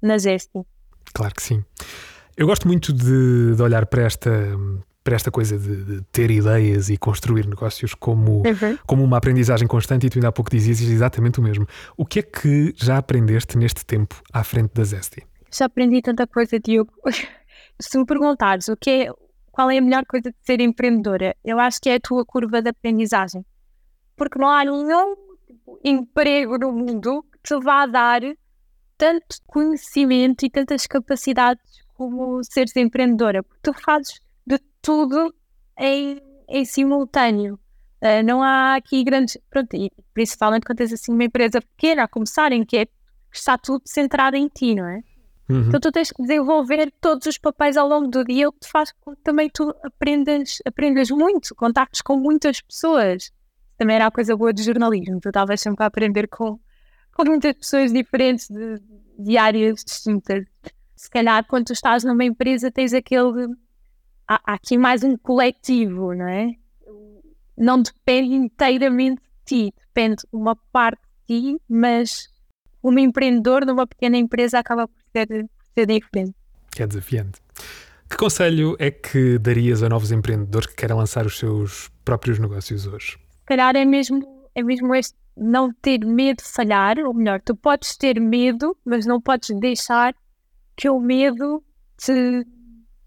na 0.02 0.18
Zesty. 0.18 0.60
Claro 1.14 1.34
que 1.34 1.42
sim. 1.42 1.64
Eu 2.36 2.46
gosto 2.46 2.68
muito 2.68 2.92
de, 2.92 3.54
de 3.56 3.62
olhar 3.62 3.86
para 3.86 4.02
esta, 4.02 4.30
para 5.02 5.16
esta 5.16 5.30
coisa 5.30 5.58
de, 5.58 5.84
de, 5.84 6.02
ter 6.12 6.30
ideias 6.30 6.90
e 6.90 6.98
construir 6.98 7.46
negócios 7.46 7.94
como, 7.94 8.42
uhum. 8.42 8.76
como 8.86 9.02
uma 9.02 9.16
aprendizagem 9.16 9.66
constante, 9.66 10.06
e 10.06 10.10
tu 10.10 10.18
ainda 10.18 10.28
há 10.28 10.32
pouco 10.32 10.50
dizias 10.50 10.82
exatamente 10.82 11.40
o 11.40 11.42
mesmo. 11.42 11.66
O 11.96 12.04
que 12.04 12.18
é 12.18 12.22
que 12.22 12.74
já 12.76 12.98
aprendeste 12.98 13.56
neste 13.56 13.86
tempo 13.86 14.22
à 14.30 14.44
frente 14.44 14.74
da 14.74 14.84
Zesty? 14.84 15.26
Já 15.50 15.64
aprendi 15.64 16.02
tanta 16.02 16.26
coisa, 16.26 16.60
Diogo. 16.60 16.92
Se 17.80 17.96
me 17.96 18.04
perguntares 18.04 18.68
o 18.68 18.76
que 18.76 18.90
é, 18.90 19.12
qual 19.50 19.70
é 19.70 19.78
a 19.78 19.80
melhor 19.82 20.04
coisa 20.04 20.30
de 20.30 20.36
ser 20.42 20.60
empreendedora, 20.60 21.34
eu 21.42 21.58
acho 21.58 21.80
que 21.80 21.88
é 21.88 21.94
a 21.94 22.00
tua 22.00 22.22
curva 22.22 22.60
de 22.60 22.68
aprendizagem. 22.68 23.46
Porque 24.14 24.38
não 24.38 24.50
há 24.50 24.62
nenhum 24.62 25.16
tipo, 25.46 25.80
emprego 25.82 26.58
no 26.58 26.70
mundo 26.70 27.24
que 27.32 27.38
te 27.42 27.64
vá 27.64 27.86
dar 27.86 28.20
tanto 28.98 29.36
conhecimento 29.46 30.44
e 30.44 30.50
tantas 30.50 30.86
capacidades 30.86 31.85
como 31.96 32.42
seres 32.44 32.74
empreendedora, 32.76 33.42
porque 33.42 33.60
tu 33.62 33.72
fazes 33.72 34.20
de 34.46 34.58
tudo 34.82 35.34
em, 35.78 36.20
em 36.48 36.64
simultâneo. 36.64 37.58
Uh, 38.02 38.22
não 38.24 38.42
há 38.42 38.74
aqui 38.76 39.02
grandes. 39.02 39.38
Pronto, 39.50 39.74
e 39.74 39.90
principalmente 40.12 40.64
quando 40.64 40.78
tens 40.78 40.92
assim 40.92 41.12
uma 41.12 41.24
empresa 41.24 41.60
pequena 41.60 42.04
a 42.04 42.08
começar, 42.08 42.52
em 42.52 42.64
que, 42.64 42.76
é, 42.76 42.86
está 43.32 43.56
tudo 43.56 43.82
centrado 43.86 44.36
em 44.36 44.48
ti, 44.48 44.74
não 44.74 44.86
é? 44.86 45.00
Uhum. 45.48 45.68
Então 45.68 45.80
tu 45.80 45.92
tens 45.92 46.10
que 46.10 46.22
desenvolver 46.22 46.92
todos 47.00 47.26
os 47.26 47.38
papéis 47.38 47.76
ao 47.76 47.88
longo 47.88 48.08
do 48.08 48.24
dia, 48.24 48.48
o 48.48 48.52
que 48.52 48.60
te 48.60 48.68
faz 48.68 48.92
com 49.00 49.14
que 49.14 49.22
também 49.22 49.48
tu 49.48 49.74
aprendas, 49.82 50.58
aprendas 50.66 51.10
muito, 51.10 51.54
contactos 51.54 52.02
com 52.02 52.16
muitas 52.16 52.60
pessoas. 52.60 53.30
Também 53.78 53.96
era 53.96 54.06
a 54.06 54.10
coisa 54.10 54.36
boa 54.36 54.52
de 54.52 54.62
jornalismo, 54.62 55.20
tu 55.20 55.28
estavas 55.28 55.60
sempre 55.60 55.84
a 55.84 55.86
aprender 55.86 56.26
com, 56.28 56.58
com 57.14 57.24
muitas 57.24 57.54
pessoas 57.54 57.92
diferentes 57.92 58.48
de, 58.48 58.80
de 59.18 59.38
áreas 59.38 59.84
distintas 59.84 60.44
se 60.96 61.10
calhar 61.10 61.46
quando 61.46 61.66
tu 61.66 61.72
estás 61.72 62.02
numa 62.02 62.24
empresa 62.24 62.70
tens 62.70 62.94
aquele. 62.94 63.54
Há, 64.26 64.40
há 64.44 64.54
aqui 64.54 64.78
mais 64.78 65.04
um 65.04 65.16
coletivo, 65.16 66.14
não 66.14 66.26
é? 66.26 66.54
Não 67.56 67.80
depende 67.80 68.34
inteiramente 68.34 69.20
de 69.20 69.44
ti, 69.44 69.74
depende 69.86 70.22
uma 70.32 70.56
parte 70.72 71.00
de 71.28 71.40
ti, 71.40 71.62
mas 71.68 72.28
como 72.82 72.98
empreendedor 72.98 73.64
numa 73.64 73.86
pequena 73.86 74.16
empresa 74.16 74.58
acaba 74.58 74.88
por 74.88 74.96
ser, 75.12 75.26
por 75.26 75.66
ser 75.74 75.86
diferente. 75.86 76.34
Que 76.70 76.82
é 76.82 76.86
desafiante. 76.86 77.40
Que 78.08 78.16
conselho 78.16 78.76
é 78.78 78.90
que 78.90 79.38
darias 79.38 79.82
a 79.82 79.88
novos 79.88 80.12
empreendedores 80.12 80.68
que 80.68 80.76
querem 80.76 80.96
lançar 80.96 81.26
os 81.26 81.38
seus 81.38 81.90
próprios 82.04 82.38
negócios 82.38 82.86
hoje? 82.86 83.18
Se 83.40 83.44
calhar 83.46 83.74
é 83.76 83.84
mesmo, 83.84 84.48
é 84.54 84.62
mesmo 84.62 84.94
este 84.94 85.16
não 85.36 85.72
ter 85.72 86.04
medo 86.04 86.38
de 86.38 86.44
falhar, 86.44 86.98
ou 86.98 87.12
melhor, 87.12 87.40
tu 87.42 87.54
podes 87.54 87.96
ter 87.96 88.18
medo, 88.20 88.76
mas 88.84 89.04
não 89.04 89.20
podes 89.20 89.50
deixar 89.58 90.14
que 90.76 90.88
o 90.90 91.00
medo 91.00 91.64
te, 91.96 92.46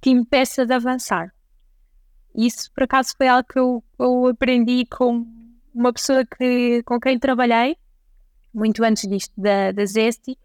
te 0.01 0.09
impeça 0.09 0.65
de 0.65 0.73
avançar. 0.73 1.31
Isso, 2.35 2.71
por 2.73 2.83
acaso, 2.83 3.13
foi 3.17 3.27
algo 3.27 3.47
que 3.47 3.59
eu, 3.59 3.83
eu 3.99 4.27
aprendi 4.27 4.85
com 4.85 5.25
uma 5.73 5.93
pessoa 5.93 6.25
que, 6.25 6.81
com 6.83 6.99
quem 6.99 7.19
trabalhei, 7.19 7.77
muito 8.53 8.83
antes 8.83 9.07
disto 9.07 9.33
da, 9.37 9.71
da 9.71 9.85
Zesty, 9.85 10.37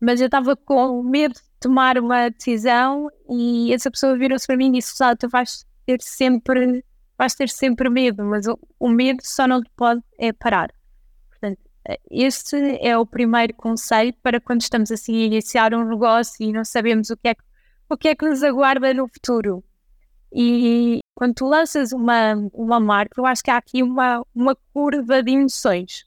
mas 0.00 0.20
eu 0.20 0.26
estava 0.26 0.56
com 0.56 1.02
medo 1.02 1.34
de 1.34 1.40
tomar 1.60 1.96
uma 1.98 2.28
decisão 2.28 3.08
e 3.30 3.72
essa 3.72 3.90
pessoa 3.90 4.18
virou-se 4.18 4.46
para 4.46 4.56
mim 4.56 4.68
e 4.68 4.72
disse: 4.72 4.94
tu 5.18 5.28
vais 5.28 5.64
ter 5.86 6.02
sempre, 6.02 6.84
vais 7.16 7.34
ter 7.34 7.48
sempre 7.48 7.88
medo, 7.88 8.24
mas 8.24 8.46
o, 8.46 8.58
o 8.80 8.88
medo 8.88 9.20
só 9.22 9.46
não 9.46 9.62
te 9.62 9.70
pode 9.76 10.02
é 10.18 10.32
parar. 10.32 10.72
Este 12.10 12.56
é 12.80 12.96
o 12.96 13.04
primeiro 13.04 13.54
conselho 13.54 14.14
para 14.22 14.40
quando 14.40 14.60
estamos 14.60 14.90
assim 14.90 15.22
a 15.22 15.26
iniciar 15.26 15.74
um 15.74 15.84
negócio 15.84 16.36
e 16.40 16.52
não 16.52 16.64
sabemos 16.64 17.10
o 17.10 17.16
que 17.16 17.28
é 17.28 17.34
que, 17.34 17.42
o 17.88 17.96
que, 17.96 18.08
é 18.08 18.14
que 18.14 18.28
nos 18.28 18.42
aguarda 18.42 18.94
no 18.94 19.08
futuro. 19.08 19.64
E 20.32 21.00
quando 21.14 21.34
tu 21.34 21.46
lanças 21.46 21.92
uma, 21.92 22.34
uma 22.54 22.80
marca, 22.80 23.20
eu 23.20 23.26
acho 23.26 23.42
que 23.42 23.50
há 23.50 23.56
aqui 23.56 23.82
uma, 23.82 24.24
uma 24.34 24.56
curva 24.72 25.22
de 25.22 25.32
emoções. 25.32 26.04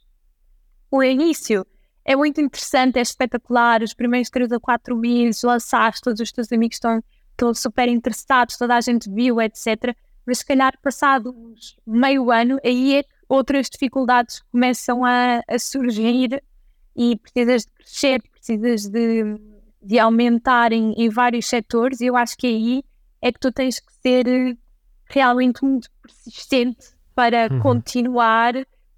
O 0.90 1.04
início 1.04 1.66
é 2.06 2.16
muito 2.16 2.40
interessante, 2.40 2.98
é 2.98 3.02
espetacular. 3.02 3.84
Os 3.84 3.94
primeiros 3.94 4.30
3 4.30 4.52
a 4.54 4.60
4 4.60 4.96
meses 4.96 5.44
lançaste, 5.44 6.02
todos 6.02 6.22
os 6.22 6.32
teus 6.32 6.52
amigos 6.52 6.78
estão, 6.78 7.04
estão 7.32 7.54
super 7.54 7.90
interessados, 7.90 8.58
toda 8.58 8.76
a 8.76 8.82
gente 8.82 9.10
viu, 9.10 9.42
etc. 9.42 9.96
Mas 10.26 10.40
se 10.40 10.46
calhar 10.46 10.74
passado 10.82 11.36
meio 11.86 12.32
ano, 12.32 12.60
aí 12.64 12.96
é 12.96 13.04
que 13.04 13.15
outras 13.28 13.70
dificuldades 13.70 14.42
começam 14.52 15.04
a, 15.04 15.42
a 15.48 15.60
surgir 15.60 16.42
e 16.96 17.16
precisas 17.18 17.66
de 17.66 17.72
crescer, 17.72 18.24
precisas 18.32 18.88
de, 18.88 19.24
de 19.82 20.00
aumentar 20.00 20.72
em, 20.72 20.94
em 20.94 21.10
vários 21.10 21.46
setores 21.48 22.02
e 22.02 22.06
eu 22.06 22.16
acho 22.16 22.38
que 22.38 22.48
aí 22.48 22.84
é 23.22 23.32
que 23.32 23.40
tu 23.40 23.52
tens 23.52 23.80
que 23.80 23.92
ser 24.02 24.58
realmente 25.10 25.64
muito 25.64 25.90
persistente 26.02 26.96
para 27.14 27.48
uhum. 27.52 27.60
continuar, 27.60 28.54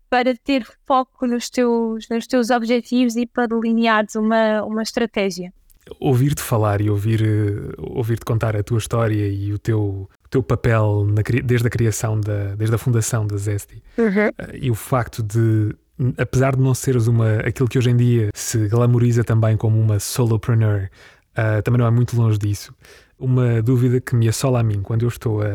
para 0.09 0.36
ter 0.36 0.65
foco 0.86 1.28
nos 1.28 1.49
teus, 1.49 2.07
nos 2.09 2.28
teus 2.28 2.49
objetivos 2.49 3.15
e 3.15 3.25
para 3.25 3.47
delineares 3.47 4.15
uma, 4.15 4.63
uma 4.63 4.82
estratégia. 4.82 5.53
Ouvir-te 5.99 6.41
falar 6.41 6.82
e 6.82 6.89
ouvir, 6.89 7.21
uh, 7.21 7.97
ouvir-te 7.97 8.25
contar 8.25 8.55
a 8.55 8.63
tua 8.63 8.78
história 8.78 9.28
e 9.28 9.53
o 9.53 9.59
teu, 9.59 10.09
teu 10.30 10.43
papel 10.43 11.05
na, 11.05 11.21
desde 11.43 11.67
a 11.67 11.69
criação, 11.69 12.19
da, 12.19 12.55
desde 12.55 12.75
a 12.75 12.78
fundação 12.78 13.25
da 13.25 13.38
Zesty 13.38 13.82
uhum. 13.97 14.28
uh, 14.30 14.55
e 14.55 14.69
o 14.69 14.75
facto 14.75 15.23
de 15.23 15.75
apesar 16.17 16.55
de 16.55 16.61
não 16.61 16.73
seres 16.73 17.07
uma, 17.07 17.38
aquilo 17.38 17.67
que 17.67 17.78
hoje 17.78 17.89
em 17.89 17.97
dia 17.97 18.30
se 18.34 18.67
glamoriza 18.67 19.23
também 19.23 19.57
como 19.57 19.80
uma 19.80 19.99
solopreneur, 19.99 20.89
uh, 21.32 21.61
também 21.63 21.80
não 21.80 21.88
é 21.88 21.91
muito 21.91 22.15
longe 22.15 22.38
disso. 22.38 22.73
Uma 23.17 23.63
dúvida 23.63 23.99
que 23.99 24.15
me 24.15 24.28
assola 24.28 24.59
a 24.59 24.63
mim 24.63 24.84
quando 24.84 25.03
eu 25.03 25.07
estou 25.07 25.41
a, 25.41 25.47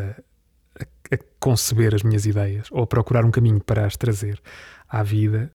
a, 0.80 1.14
a 1.14 1.18
conceber 1.38 1.94
as 1.94 2.02
minhas 2.02 2.26
ideias 2.26 2.66
ou 2.72 2.82
a 2.82 2.86
procurar 2.86 3.24
um 3.24 3.30
caminho 3.30 3.60
para 3.60 3.86
as 3.86 3.96
trazer 3.96 4.40
à 4.88 5.02
vida 5.02 5.50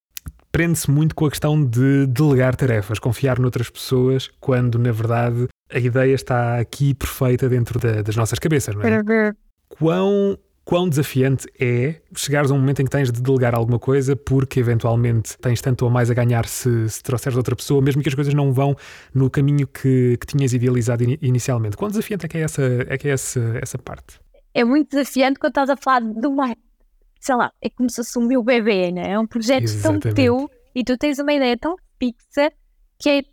prende-se 0.57 0.89
muito 0.89 1.13
com 1.13 1.27
a 1.27 1.29
questão 1.29 1.63
de 1.63 2.07
delegar 2.07 2.55
tarefas, 2.55 2.97
confiar 2.97 3.37
noutras 3.37 3.69
pessoas, 3.69 4.31
quando 4.39 4.79
na 4.79 4.91
verdade 4.91 5.47
a 5.71 5.79
ideia 5.79 6.13
está 6.13 6.59
aqui 6.59 6.93
perfeita 6.93 7.49
dentro 7.49 7.79
da, 7.79 8.01
das 8.01 8.15
nossas 8.15 8.39
cabeças, 8.39 8.75
não 8.75 8.81
é? 8.83 9.33
Quão 9.69 10.37
quão 10.67 10.89
desafiante 10.89 11.47
é 11.57 12.01
chegares 12.13 12.51
a 12.51 12.53
um 12.53 12.59
momento 12.59 12.81
em 12.81 12.85
que 12.85 12.91
tens 12.91 13.09
de 13.09 13.21
delegar 13.21 13.55
alguma 13.55 13.79
coisa 13.79 14.17
porque 14.17 14.59
eventualmente 14.59 15.37
tens 15.37 15.61
tanto 15.61 15.85
ou 15.85 15.89
mais 15.89 16.11
a 16.11 16.13
ganhar 16.13 16.45
se, 16.45 16.89
se 16.89 17.01
trouxeres 17.01 17.37
outra 17.37 17.55
pessoa, 17.55 17.81
mesmo 17.81 18.01
que 18.01 18.09
as 18.09 18.15
coisas 18.15 18.33
não 18.33 18.51
vão 18.51 18.75
no 19.13 19.29
caminho 19.29 19.65
que, 19.65 20.17
que 20.19 20.27
tinhas 20.27 20.51
idealizado 20.51 21.05
in, 21.05 21.17
inicialmente. 21.21 21.77
Quão 21.77 21.89
desafiante 21.89 22.25
é 22.25 22.29
que 22.29 22.37
é, 22.37 22.41
essa, 22.41 22.61
é, 22.61 22.97
que 22.97 23.07
é 23.07 23.11
essa, 23.11 23.39
essa 23.61 23.77
parte? 23.77 24.19
É 24.53 24.65
muito 24.65 24.89
desafiante 24.89 25.39
quando 25.39 25.51
estás 25.51 25.69
a 25.69 25.77
falar 25.77 26.01
de 26.01 26.27
uma, 26.27 26.53
sei 27.21 27.35
lá, 27.35 27.49
é 27.61 27.69
como 27.69 27.89
se 27.89 27.95
fosse 27.95 28.19
o 28.19 28.21
meu 28.21 28.43
bebê, 28.43 28.91
né? 28.91 29.11
é 29.11 29.17
um 29.17 29.25
projeto 29.25 29.63
Exatamente. 29.63 30.03
tão 30.03 30.13
teu 30.13 30.51
e 30.75 30.83
tu 30.83 30.97
tens 30.97 31.17
uma 31.17 31.31
ideia 31.31 31.57
tão 31.57 31.77
fixa 31.97 32.51
que 32.99 33.09
é 33.09 33.23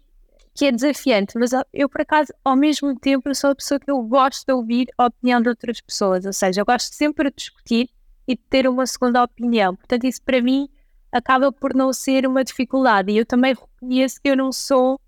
que 0.55 0.67
é 0.67 0.73
desafiante, 0.73 1.37
mas 1.37 1.51
eu, 1.73 1.89
por 1.89 2.03
acaso, 2.03 2.33
ao 2.45 2.55
mesmo 2.55 2.97
tempo, 2.99 3.35
sou 3.35 3.51
a 3.51 3.55
pessoa 3.55 3.81
que 3.81 3.91
eu 3.91 4.01
gosto 4.03 4.47
de 4.47 4.53
ouvir 4.53 4.87
a 4.97 5.07
opinião 5.07 5.41
de 5.43 5.49
outras 5.49 5.81
pessoas, 5.81 6.25
ou 6.25 6.33
seja, 6.33 6.61
eu 6.61 6.65
gosto 6.65 6.95
sempre 6.95 7.29
de 7.29 7.37
discutir 7.37 7.91
e 8.27 8.37
de 8.37 8.43
ter 8.49 8.69
uma 8.69 8.87
segunda 8.87 9.23
opinião. 9.23 9.75
Portanto, 9.75 10.05
isso 10.05 10.23
para 10.23 10.41
mim 10.41 10.69
acaba 11.13 11.53
por 11.53 11.75
não 11.75 11.93
ser 11.93 12.27
uma 12.27 12.43
dificuldade. 12.43 13.13
E 13.13 13.19
eu 13.19 13.27
também 13.27 13.55
reconheço 13.55 14.21
que 14.21 14.29
eu 14.29 14.37
não 14.37 14.53
sou, 14.53 15.01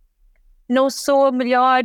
não 0.69 0.89
sou 0.89 1.27
a 1.27 1.33
melhor, 1.33 1.83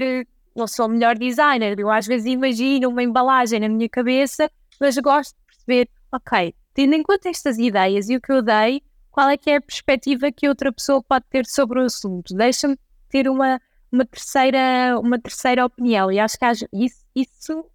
não 0.56 0.68
sou 0.68 0.86
a 0.86 0.90
melhor 0.90 1.18
designer. 1.18 1.80
Eu 1.80 1.90
às 1.90 2.06
vezes 2.06 2.28
imagino 2.28 2.90
uma 2.90 3.04
embalagem 3.04 3.60
na 3.60 3.70
minha 3.70 3.90
cabeça, 3.90 4.50
mas 4.80 4.98
gosto 4.98 5.36
de 5.36 5.46
perceber, 5.46 5.90
ok, 6.12 6.54
tendo 6.74 6.94
em 6.94 7.04
conta 7.04 7.30
estas 7.30 7.58
ideias 7.58 8.10
e 8.10 8.16
o 8.16 8.22
que 8.22 8.32
eu 8.32 8.42
dei, 8.42 8.84
qual 9.10 9.30
é 9.30 9.38
que 9.38 9.50
é 9.50 9.58
a 9.58 9.62
perspectiva 9.62 10.32
que 10.32 10.48
outra 10.48 10.72
pessoa 10.72 11.04
pode 11.04 11.26
ter 11.30 11.46
sobre 11.46 11.80
o 11.80 11.84
assunto? 11.84 12.34
Deixa-me 12.34 12.78
ter 13.12 13.30
uma, 13.30 13.62
uma, 13.92 14.06
terceira, 14.06 15.00
uma 15.00 15.20
terceira 15.20 15.66
opinião. 15.66 16.12
E 16.12 16.20
acho 16.20 16.38
que 16.40 16.46
isso, 16.74 17.06
isso 17.16 17.66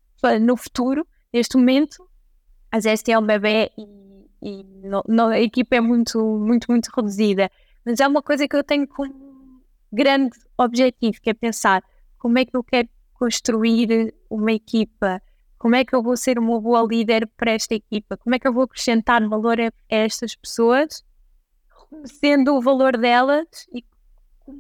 no 0.41 0.57
futuro, 0.57 1.07
neste 1.33 1.57
momento, 1.57 2.09
a 2.73 2.81
Zeste 2.81 3.13
é 3.13 3.17
e, 3.79 4.27
e 4.43 4.65
no, 4.83 5.05
no, 5.07 5.27
a 5.29 5.41
equipa 5.41 5.77
é 5.77 5.81
muito, 5.81 6.19
muito, 6.39 6.67
muito 6.71 6.89
reduzida. 6.95 7.51
Mas 7.85 8.01
é 8.01 8.09
uma 8.09 8.23
coisa 8.23 8.49
que 8.49 8.57
eu 8.57 8.65
tenho 8.65 8.89
como 8.89 9.63
grande 9.93 10.37
objetivo, 10.59 11.21
que 11.21 11.31
é 11.31 11.35
pensar 11.35 11.83
como 12.19 12.39
é 12.39 12.45
que 12.45 12.57
eu 12.57 12.65
quero 12.65 12.89
construir 13.15 14.15
uma 14.29 14.53
equipa, 14.53 15.23
como 15.59 15.75
é 15.75 15.85
que 15.85 15.95
eu 15.95 16.03
vou 16.03 16.17
ser 16.17 16.39
uma 16.39 16.61
boa 16.61 16.83
líder 16.83 17.27
para 17.37 17.53
esta 17.53 17.75
equipa, 17.75 18.17
como 18.17 18.35
é 18.35 18.39
que 18.39 18.47
eu 18.47 18.53
vou 18.53 18.65
acrescentar 18.65 19.27
valor 19.29 19.61
a, 19.61 19.67
a 19.69 19.71
estas 19.89 20.35
pessoas, 20.35 21.05
reconhecendo 21.71 22.55
o 22.55 22.61
valor 22.61 22.97
delas 22.97 23.47
e 23.73 23.83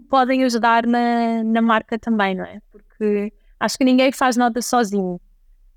podem 0.08 0.44
ajudar 0.44 0.86
na, 0.86 1.42
na 1.44 1.62
marca 1.62 1.98
também, 1.98 2.34
não 2.34 2.44
é? 2.44 2.60
Porque 2.70 3.32
acho 3.58 3.78
que 3.78 3.84
ninguém 3.84 4.12
faz 4.12 4.36
nada 4.36 4.60
sozinho. 4.62 5.20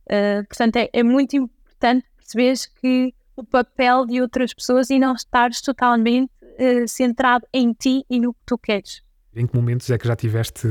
Uh, 0.05 0.45
portanto, 0.47 0.77
é, 0.77 0.89
é, 0.91 1.03
muito 1.03 1.35
importante 1.35 2.05
perceberes 2.17 2.65
que 2.65 3.13
o 3.35 3.43
papel 3.43 4.05
de 4.05 4.21
outras 4.21 4.53
pessoas 4.53 4.89
e 4.89 4.97
não 4.99 5.13
estares 5.13 5.61
totalmente 5.61 6.31
uh, 6.43 6.87
centrado 6.87 7.47
em 7.53 7.73
ti 7.73 8.03
e 8.09 8.19
no 8.19 8.33
que 8.33 8.39
tu 8.45 8.57
queres. 8.57 9.01
Em 9.35 9.45
que 9.45 9.55
momentos 9.55 9.89
é 9.89 9.97
que 9.97 10.07
já 10.07 10.15
tiveste 10.15 10.67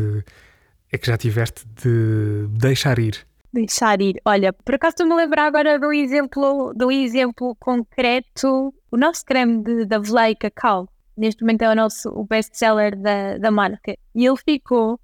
é 0.91 0.99
que 0.99 1.07
já 1.07 1.16
tiveste 1.16 1.66
de 1.66 2.47
deixar 2.51 2.99
ir? 2.99 3.26
Deixar 3.53 4.01
ir. 4.01 4.20
Olha, 4.24 4.53
por 4.53 4.74
acaso 4.74 4.95
estou-me 4.95 5.12
a 5.12 5.16
lembrar 5.16 5.47
agora 5.47 5.78
do 5.78 5.93
exemplo, 5.93 6.72
do 6.74 6.91
exemplo 6.91 7.55
concreto, 7.57 8.74
o 8.91 8.97
nosso 8.97 9.24
creme 9.24 9.62
de, 9.62 9.84
da 9.84 9.99
Velei 9.99 10.34
Cacau 10.34 10.89
neste 11.18 11.42
momento 11.42 11.62
é 11.62 11.70
o 11.70 11.74
nosso 11.74 12.08
o 12.10 12.24
best-seller 12.24 12.96
da, 12.96 13.38
da 13.38 13.50
marca. 13.50 13.96
E 14.14 14.26
ele 14.26 14.36
ficou 14.36 14.94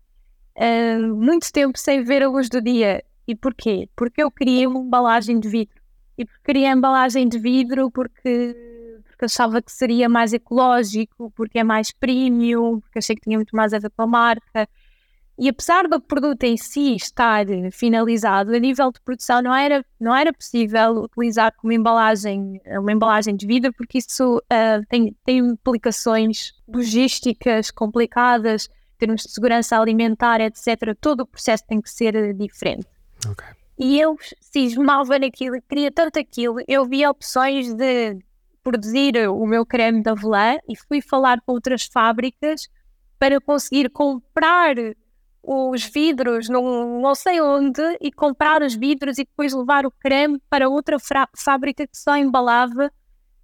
uh, 0.56 1.14
muito 1.16 1.52
tempo 1.52 1.78
sem 1.78 2.02
ver 2.02 2.22
a 2.22 2.28
luz 2.28 2.48
do 2.48 2.60
dia. 2.60 3.04
E 3.26 3.34
porquê? 3.34 3.88
Porque 3.96 4.22
eu 4.22 4.30
queria 4.30 4.68
uma 4.68 4.80
embalagem 4.80 5.40
de 5.40 5.48
vidro. 5.48 5.82
E 6.16 6.24
queria 6.44 6.70
a 6.70 6.76
embalagem 6.76 7.28
de 7.28 7.38
vidro 7.38 7.90
porque, 7.90 8.54
porque 9.04 9.24
achava 9.24 9.60
que 9.60 9.72
seria 9.72 10.08
mais 10.08 10.32
ecológico, 10.32 11.32
porque 11.34 11.58
é 11.58 11.64
mais 11.64 11.90
premium, 11.90 12.80
porque 12.80 12.98
achei 12.98 13.16
que 13.16 13.22
tinha 13.22 13.36
muito 13.36 13.56
mais 13.56 13.72
a 13.72 13.78
ver 13.78 13.90
com 13.90 14.02
a 14.02 14.06
marca. 14.06 14.68
E 15.36 15.48
apesar 15.48 15.88
do 15.88 16.00
produto 16.00 16.44
em 16.44 16.56
si 16.56 16.94
estar 16.94 17.44
finalizado, 17.72 18.54
a 18.54 18.58
nível 18.58 18.92
de 18.92 19.00
produção 19.00 19.42
não 19.42 19.52
era, 19.52 19.84
não 19.98 20.14
era 20.14 20.32
possível 20.32 21.02
utilizar 21.02 21.52
como 21.56 21.72
embalagem, 21.72 22.60
uma 22.66 22.92
embalagem 22.92 23.34
de 23.34 23.44
vidro, 23.44 23.72
porque 23.72 23.98
isso 23.98 24.36
uh, 24.36 24.86
tem, 24.88 25.16
tem 25.24 25.38
implicações 25.38 26.52
logísticas 26.68 27.72
complicadas, 27.72 28.68
em 28.94 28.98
termos 28.98 29.22
de 29.22 29.30
segurança 29.30 29.76
alimentar, 29.76 30.40
etc. 30.40 30.96
Todo 31.00 31.22
o 31.22 31.26
processo 31.26 31.64
tem 31.66 31.80
que 31.80 31.90
ser 31.90 32.32
diferente. 32.34 32.86
Okay. 33.28 33.48
E 33.76 34.00
eu 34.00 34.16
cismava 34.40 35.18
naquilo, 35.18 35.60
queria 35.68 35.90
tanto 35.90 36.16
aquilo, 36.16 36.58
eu 36.68 36.84
vi 36.86 37.04
opções 37.04 37.74
de 37.74 38.16
produzir 38.62 39.28
o 39.28 39.44
meu 39.46 39.66
creme 39.66 40.00
de 40.00 40.08
avelã 40.08 40.56
e 40.68 40.76
fui 40.76 41.02
falar 41.02 41.40
com 41.44 41.52
outras 41.52 41.84
fábricas 41.84 42.68
para 43.18 43.40
conseguir 43.40 43.90
comprar 43.90 44.76
os 45.46 45.84
vidros 45.84 46.48
não, 46.48 47.00
não 47.00 47.14
sei 47.14 47.40
onde 47.40 47.82
e 48.00 48.10
comprar 48.10 48.62
os 48.62 48.74
vidros 48.74 49.18
e 49.18 49.24
depois 49.24 49.52
levar 49.52 49.84
o 49.84 49.90
creme 49.90 50.40
para 50.48 50.68
outra 50.68 50.96
fábrica 51.36 51.86
que 51.86 51.96
só 51.96 52.16
embalava. 52.16 52.90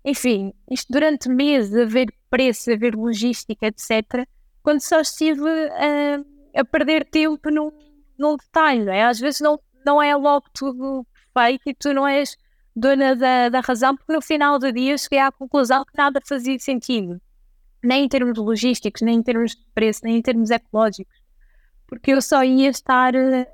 Enfim, 0.05 0.53
isto 0.71 0.91
durante 0.91 1.29
meses, 1.29 1.77
a 1.77 1.85
ver 1.85 2.13
preço, 2.31 2.73
a 2.73 2.77
ver 2.77 2.95
logística, 2.95 3.67
etc. 3.67 4.27
Quando 4.63 4.81
só 4.81 5.01
estive 5.01 5.47
a, 5.47 6.61
a 6.61 6.65
perder 6.65 7.05
tempo 7.05 7.51
num, 7.51 7.71
num 8.19 8.37
detalhe, 8.37 8.85
não 8.85 8.93
é? 8.93 9.05
Às 9.05 9.21
vezes 9.21 9.41
não, 9.41 9.61
não 9.85 10.03
é 10.03 10.17
logo 10.17 10.47
tudo 10.55 11.07
perfeito 11.35 11.69
e 11.69 11.75
tu 11.75 11.93
não 11.93 12.09
és 12.09 12.35
dona 12.75 13.15
da, 13.15 13.51
da 13.51 13.61
razão, 13.61 13.95
porque 13.95 14.13
no 14.13 14.23
final 14.23 14.59
do 14.59 14.73
dia 14.73 14.97
cheguei 14.97 15.19
à 15.19 15.31
conclusão 15.31 15.85
que 15.85 15.97
nada 15.99 16.19
fazia 16.27 16.59
sentido. 16.59 17.21
Nem 17.83 18.05
em 18.05 18.09
termos 18.09 18.39
logísticos, 18.39 19.03
nem 19.03 19.19
em 19.19 19.23
termos 19.23 19.53
de 19.53 19.67
preço, 19.75 20.01
nem 20.05 20.17
em 20.17 20.23
termos 20.23 20.51
ecológicos 20.51 21.20
porque 21.91 22.13
eu 22.13 22.23
só 22.23 22.45
ia 22.45 22.71
estar 22.71 23.15
a, 23.17 23.47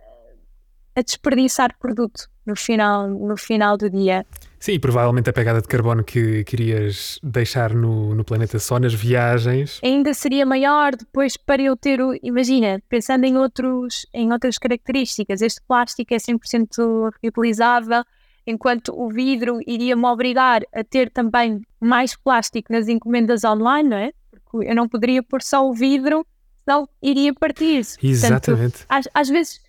a 0.95 1.03
desperdiçar 1.03 1.77
produto 1.79 2.29
no 2.45 2.55
final, 2.55 3.09
no 3.09 3.37
final 3.37 3.77
do 3.77 3.91
dia. 3.91 4.25
Sim, 4.61 4.79
provavelmente 4.79 5.29
a 5.29 5.33
pegada 5.33 5.61
de 5.61 5.67
carbono 5.67 6.05
que 6.05 6.45
querias 6.45 7.19
deixar 7.23 7.75
no, 7.75 8.15
no 8.15 8.25
planeta 8.25 8.59
só 8.59 8.79
nas 8.79 8.95
viagens. 8.95 9.81
Ainda 9.83 10.15
seria 10.15 10.47
maior 10.47 10.95
depois 10.95 11.37
para 11.37 11.63
eu 11.63 11.77
ter 11.77 12.01
o. 12.01 12.15
Imagina, 12.23 12.81
pensando 12.89 13.25
em, 13.25 13.37
outros, 13.37 14.07
em 14.15 14.31
outras 14.33 14.59
características, 14.59 15.41
este 15.41 15.61
plástico 15.67 16.15
é 16.15 16.19
100% 16.19 17.11
reutilizável, 17.23 18.05
enquanto 18.47 18.93
o 18.95 19.09
vidro 19.09 19.59
iria-me 19.67 20.07
obrigar 20.07 20.63
a 20.73 20.85
ter 20.85 21.11
também 21.11 21.63
mais 21.81 22.15
plástico 22.15 22.73
nas 22.73 22.87
encomendas 22.87 23.45
online, 23.45 23.89
não 23.89 23.97
é? 23.97 24.13
Porque 24.31 24.69
eu 24.69 24.75
não 24.75 24.89
poderia 24.89 25.23
pôr 25.23 25.43
só 25.43 25.69
o 25.69 25.75
vidro 25.75 26.25
senão 26.67 26.89
iria 27.01 27.33
partir. 27.33 27.87
Exatamente. 28.03 28.79
Portanto, 28.79 28.87
às, 28.89 29.09
às, 29.15 29.29
vezes, 29.29 29.61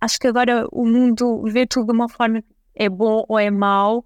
acho 0.00 0.18
que 0.18 0.26
agora 0.26 0.66
o 0.72 0.86
mundo 0.86 1.42
vê 1.44 1.66
tudo 1.66 1.88
de 1.88 1.92
uma 1.92 2.08
forma 2.08 2.40
que 2.40 2.48
é 2.74 2.88
bom 2.88 3.24
ou 3.28 3.38
é 3.38 3.50
mau. 3.50 4.04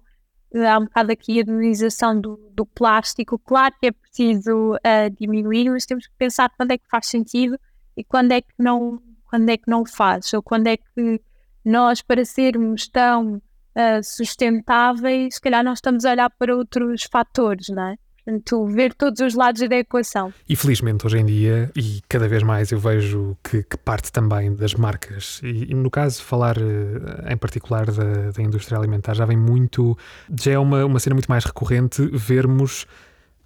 Há 0.53 0.77
um 0.77 0.83
bocado 0.83 1.11
aqui 1.11 1.39
a 1.39 1.43
demonização 1.43 2.19
do, 2.19 2.51
do 2.53 2.65
plástico. 2.65 3.39
Claro 3.39 3.73
que 3.79 3.87
é 3.87 3.91
preciso 3.91 4.73
uh, 4.75 5.09
diminuir, 5.19 5.69
mas 5.69 5.85
temos 5.85 6.05
que 6.05 6.13
pensar 6.17 6.51
quando 6.55 6.71
é 6.71 6.77
que 6.77 6.87
faz 6.89 7.07
sentido 7.07 7.57
e 7.97 8.03
quando 8.03 8.33
é 8.33 8.41
que 8.41 8.53
não, 8.59 9.01
quando 9.25 9.49
é 9.49 9.57
que 9.57 9.69
não 9.69 9.85
faz, 9.85 10.31
ou 10.33 10.43
quando 10.43 10.67
é 10.67 10.77
que 10.77 11.21
nós, 11.65 12.01
para 12.01 12.25
sermos 12.25 12.87
tão 12.87 13.35
uh, 13.37 14.03
sustentáveis, 14.03 15.35
se 15.35 15.41
calhar 15.41 15.63
nós 15.63 15.77
estamos 15.77 16.05
a 16.05 16.11
olhar 16.11 16.29
para 16.29 16.55
outros 16.55 17.03
fatores, 17.11 17.69
não 17.69 17.87
é? 17.87 17.95
Portanto, 18.25 18.65
ver 18.67 18.93
todos 18.93 19.19
os 19.19 19.35
lados 19.35 19.67
da 19.67 19.75
equação. 19.75 20.33
E 20.47 20.55
felizmente 20.55 21.05
hoje 21.05 21.17
em 21.17 21.25
dia, 21.25 21.69
e 21.75 22.01
cada 22.07 22.27
vez 22.27 22.41
mais 22.41 22.71
eu 22.71 22.79
vejo 22.79 23.37
que, 23.43 23.63
que 23.63 23.77
parte 23.77 24.11
também 24.13 24.55
das 24.55 24.73
marcas, 24.75 25.41
e, 25.43 25.71
e, 25.71 25.73
no 25.73 25.89
caso 25.89 26.23
falar 26.23 26.57
eh, 26.57 27.33
em 27.33 27.37
particular 27.37 27.85
da, 27.85 28.31
da, 28.31 28.41
indústria 28.41 28.77
alimentar, 28.77 29.13
já 29.13 29.25
vem 29.25 29.35
muito, 29.35 29.97
já 30.41 30.53
é 30.53 30.57
uma, 30.57 30.85
uma 30.85 30.99
cena 30.99 31.15
muito 31.15 31.27
mais 31.27 31.43
recorrente 31.43 32.01
vermos 32.13 32.87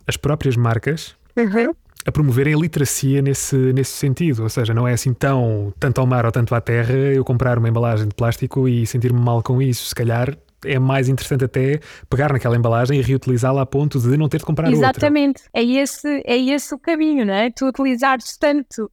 as 0.06 0.16
próprias 0.16 0.56
marcas 0.56 1.16
uhum. 1.36 1.74
a 2.06 2.12
promoverem 2.12 2.54
a 2.54 2.58
literacia 2.58 3.20
nesse, 3.22 3.56
nesse 3.74 3.94
sentido. 3.94 4.44
Ou 4.44 4.50
seja, 4.50 4.76
não 4.76 4.88
é 4.88 4.94
assim 4.94 5.12
tão 5.12 5.74
tanto 5.80 6.00
ao 6.00 6.06
mar 6.06 6.24
ou 6.26 6.32
tanto 6.32 6.54
à 6.54 6.62
terra 6.62 6.94
eu 6.94 7.26
comprar 7.26 7.58
uma 7.58 7.68
embalagem 7.68 8.08
de 8.08 8.14
plástico 8.14 8.68
e 8.70 8.86
sentir-me 8.86 9.20
mal 9.20 9.42
com 9.42 9.60
isso. 9.60 9.88
Se 9.88 9.96
calhar 9.96 10.38
é 10.66 10.80
mais 10.80 11.08
interessante 11.08 11.46
até 11.46 11.80
pegar 12.10 12.32
naquela 12.32 12.56
embalagem 12.56 13.00
e 13.00 13.02
reutilizá-la 13.02 13.62
a 13.62 13.66
ponto 13.66 14.00
de 14.00 14.18
não 14.18 14.28
ter 14.28 14.40
de 14.40 14.46
comprar 14.46 14.72
Exatamente. 14.72 14.88
outra. 14.88 15.08
Exatamente. 15.08 15.44
É 15.54 15.64
esse, 15.64 16.24
é 16.26 16.38
esse 16.38 16.74
o 16.74 16.80
caminho, 16.80 17.26
não 17.26 17.34
é? 17.34 17.52
Tu 17.52 17.66
utilizares 17.68 18.38
tanto, 18.38 18.92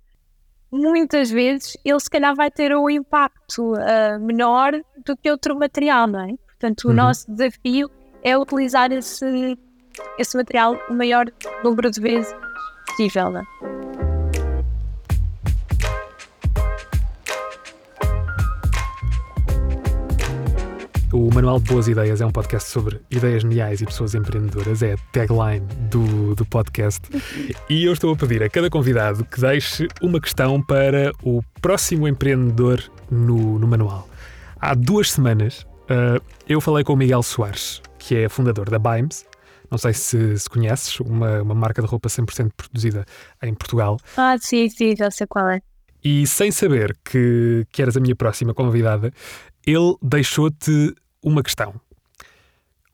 muitas 0.71 1.31
vezes, 1.31 1.77
ele 1.85 2.01
se 2.01 2.11
calhar 2.11 2.35
vai 2.35 2.51
ter 2.51 2.75
um 2.77 2.91
impacto 2.91 3.73
uh, 3.75 4.21
menor 4.21 4.73
do 5.05 5.17
que 5.17 5.31
outro 5.31 5.59
material, 5.59 6.07
não 6.07 6.21
é? 6.21 6.35
Portanto, 6.47 6.85
o 6.85 6.89
uhum. 6.89 6.95
nosso 6.95 7.31
desafio 7.31 7.91
é 8.23 8.37
utilizar 8.37 8.91
esse, 8.93 9.59
esse 10.19 10.37
material 10.37 10.79
o 10.89 10.95
maior 10.95 11.27
número 11.63 11.91
de 11.91 12.01
vezes 12.01 12.35
possível, 12.87 13.31
não 13.31 13.41
é? 13.41 13.84
O 21.15 21.33
Manual 21.33 21.61
de 21.61 21.71
Boas 21.71 21.87
Ideias 21.87 22.21
é 22.21 22.27
um 22.27 22.33
podcast 22.33 22.69
sobre 22.69 23.01
ideias 23.09 23.43
geniais 23.43 23.81
e 23.81 23.87
pessoas 23.87 24.17
empreendedoras. 24.17 24.83
É 24.83 24.95
a 24.95 24.97
tagline 25.13 25.65
do, 25.89 26.35
do 26.35 26.45
podcast. 26.45 27.09
E 27.71 27.85
eu 27.85 27.93
estou 27.93 28.13
a 28.13 28.17
pedir 28.17 28.43
a 28.43 28.51
cada 28.51 28.69
convidado 28.69 29.25
que 29.25 29.41
deixe 29.41 29.87
uma 30.03 30.21
questão 30.21 30.61
para 30.61 31.13
o 31.23 31.41
próximo 31.63 32.09
empreendedor 32.09 32.83
no, 33.09 33.61
no 33.61 33.69
manual. 33.69 34.09
Há 34.61 34.75
duas 34.75 35.13
semanas 35.13 35.65
uh, 35.85 36.21
eu 36.49 36.61
falei 36.61 36.83
com 36.83 36.95
o 36.95 36.97
Miguel 36.97 37.23
Soares, 37.23 37.81
que 37.97 38.17
é 38.17 38.29
fundador 38.29 38.69
da 38.69 38.81
Bimes. 38.81 39.25
Não 39.71 39.79
sei 39.79 39.93
se, 39.93 40.37
se 40.37 40.51
conheces, 40.51 40.99
uma, 40.99 41.43
uma 41.43 41.55
marca 41.55 41.81
de 41.81 41.87
roupa 41.87 42.09
100% 42.09 42.51
produzida 42.57 43.05
em 43.41 43.55
Portugal. 43.55 44.01
Ah, 44.17 44.37
sim, 44.37 44.69
sim, 44.69 44.97
já 44.97 45.13
sei 45.13 45.29
qual 45.29 45.49
é. 45.49 45.61
E 46.03 46.27
sem 46.27 46.51
saber 46.51 46.97
que, 47.05 47.65
que 47.71 47.81
eras 47.81 47.97
a 47.97 48.01
minha 48.01 48.17
próxima 48.17 48.53
convidada, 48.53 49.13
ele 49.65 49.95
deixou-te 50.03 50.93
uma 51.25 51.43
questão. 51.43 51.81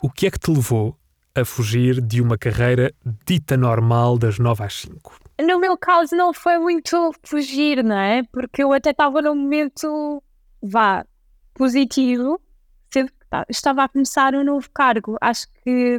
O 0.00 0.08
que 0.08 0.26
é 0.26 0.30
que 0.30 0.38
te 0.38 0.50
levou 0.50 0.96
a 1.34 1.44
fugir 1.44 2.00
de 2.00 2.22
uma 2.22 2.38
carreira 2.38 2.94
dita 3.26 3.56
normal 3.56 4.16
das 4.16 4.38
9 4.38 4.64
às 4.64 4.74
5? 4.74 5.18
No 5.42 5.58
meu 5.58 5.76
caso 5.76 6.14
não 6.14 6.32
foi 6.32 6.58
muito 6.58 7.12
fugir, 7.22 7.82
não 7.82 7.96
é? 7.96 8.22
Porque 8.32 8.62
eu 8.62 8.72
até 8.72 8.90
estava 8.90 9.20
num 9.20 9.34
momento, 9.34 10.22
vá, 10.62 11.04
positivo, 11.54 12.40
estava 13.48 13.84
a 13.84 13.88
começar 13.88 14.34
um 14.34 14.44
novo 14.44 14.68
cargo. 14.72 15.16
Acho 15.20 15.46
que 15.62 15.98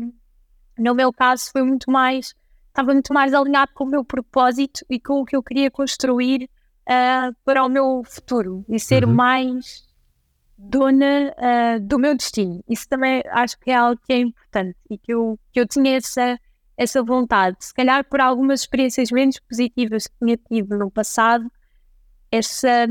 no 0.78 0.96
meu 0.96 1.12
caso 1.12 1.52
foi 1.52 1.64
muito 1.64 1.92
mais, 1.92 2.36
estava 2.68 2.94
muito 2.94 3.14
mais 3.14 3.34
alinhado 3.34 3.72
com 3.74 3.84
o 3.84 3.90
meu 3.90 4.04
propósito 4.04 4.86
e 4.90 5.00
com 5.00 5.22
o 5.22 5.26
que 5.26 5.36
eu 5.36 5.44
queria 5.44 5.70
construir 5.70 6.50
uh, 6.88 7.36
para 7.44 7.64
o 7.64 7.70
meu 7.70 8.04
futuro 8.06 8.66
e 8.70 8.80
ser 8.80 9.06
uhum. 9.06 9.14
mais 9.14 9.91
dona 10.70 11.34
uh, 11.38 11.80
do 11.80 11.98
meu 11.98 12.16
destino. 12.16 12.64
Isso 12.68 12.88
também 12.88 13.24
acho 13.32 13.60
que 13.60 13.72
é 13.72 13.76
algo 13.76 14.00
que 14.06 14.14
é 14.14 14.20
importante 14.20 14.78
e 14.90 14.98
que 14.98 15.14
eu, 15.14 15.40
que 15.52 15.60
eu 15.60 15.68
tinha 15.68 15.98
essa, 15.98 16.40
essa 16.78 17.04
vontade. 17.04 17.58
Se 17.60 17.74
calhar 17.74 18.04
por 18.06 18.22
algumas 18.22 18.62
experiências 18.62 19.12
menos 19.12 19.40
positivas 19.40 20.08
que 20.08 20.14
tinha 20.20 20.38
tido 20.38 20.78
no 20.78 20.92
passado, 20.92 21.52
essa, 22.32 22.88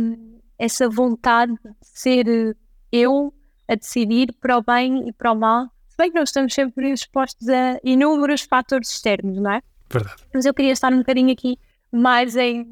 essa 0.58 0.88
vontade 0.88 1.52
de 1.52 1.74
ser 1.80 2.56
eu 2.92 3.32
a 3.68 3.74
decidir 3.76 4.34
para 4.40 4.58
o 4.58 4.62
bem 4.62 5.08
e 5.08 5.12
para 5.12 5.32
o 5.32 5.36
mal. 5.36 5.66
Se 5.88 5.96
bem 5.96 6.10
que 6.10 6.18
nós 6.18 6.30
estamos 6.30 6.52
sempre 6.52 6.90
expostos 6.90 7.48
a 7.48 7.78
inúmeros 7.84 8.42
fatores 8.42 8.90
externos, 8.90 9.38
não 9.40 9.52
é? 9.52 9.62
Verdade. 9.88 10.24
Mas 10.34 10.44
eu 10.44 10.52
queria 10.52 10.72
estar 10.72 10.92
um 10.92 10.98
bocadinho 10.98 11.32
aqui 11.32 11.58
mais 11.92 12.36
em, 12.36 12.66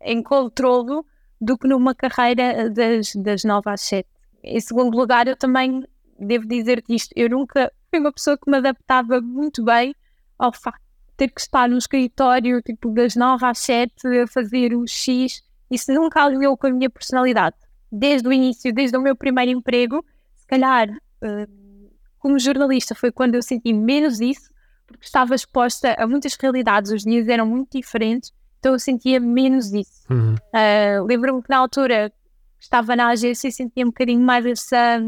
em 0.00 0.22
controlo 0.22 1.04
do 1.40 1.56
que 1.56 1.68
numa 1.68 1.94
carreira 1.94 2.70
das, 2.70 3.14
das 3.14 3.44
9 3.44 3.70
às 3.70 3.80
7. 3.82 4.08
Em 4.42 4.60
segundo 4.60 4.96
lugar, 4.96 5.26
eu 5.26 5.36
também 5.36 5.84
devo 6.18 6.46
dizer 6.46 6.82
isto, 6.88 7.12
eu 7.14 7.28
nunca 7.28 7.72
fui 7.90 8.00
uma 8.00 8.12
pessoa 8.12 8.36
que 8.36 8.50
me 8.50 8.58
adaptava 8.58 9.20
muito 9.20 9.62
bem 9.64 9.94
ao 10.38 10.52
facto 10.52 10.80
de 10.80 11.16
ter 11.16 11.28
que 11.28 11.40
estar 11.40 11.68
no 11.68 11.78
escritório 11.78 12.62
tipo 12.62 12.90
das 12.92 13.14
9 13.14 13.44
às 13.44 13.58
7 13.58 13.92
a 14.22 14.26
fazer 14.26 14.74
o 14.74 14.86
X. 14.86 15.42
Isso 15.70 15.92
nunca 15.92 16.22
alinhou 16.22 16.56
com 16.56 16.66
a 16.66 16.70
minha 16.70 16.90
personalidade. 16.90 17.56
Desde 17.90 18.28
o 18.28 18.32
início, 18.32 18.72
desde 18.72 18.96
o 18.96 19.00
meu 19.00 19.16
primeiro 19.16 19.50
emprego, 19.50 20.04
se 20.36 20.46
calhar 20.46 20.88
uh, 20.90 21.90
como 22.18 22.38
jornalista 22.38 22.94
foi 22.94 23.10
quando 23.10 23.34
eu 23.34 23.42
senti 23.42 23.72
menos 23.72 24.20
isso, 24.20 24.50
porque 24.86 25.04
estava 25.04 25.34
exposta 25.34 25.94
a 25.98 26.06
muitas 26.06 26.34
realidades, 26.34 26.90
os 26.90 27.02
dias 27.02 27.28
eram 27.28 27.46
muito 27.46 27.78
diferentes, 27.78 28.32
então 28.58 28.72
eu 28.72 28.78
sentia 28.78 29.20
menos 29.20 29.72
isso. 29.72 30.04
Uhum. 30.10 30.34
Uh, 30.34 31.04
Lembro-me 31.04 31.42
que 31.42 31.50
na 31.50 31.58
altura 31.58 32.12
estava 32.60 32.96
na 32.96 33.08
agência 33.08 33.48
e 33.48 33.52
sentia 33.52 33.84
um 33.84 33.88
bocadinho 33.88 34.20
mais 34.20 34.44
essa, 34.44 35.00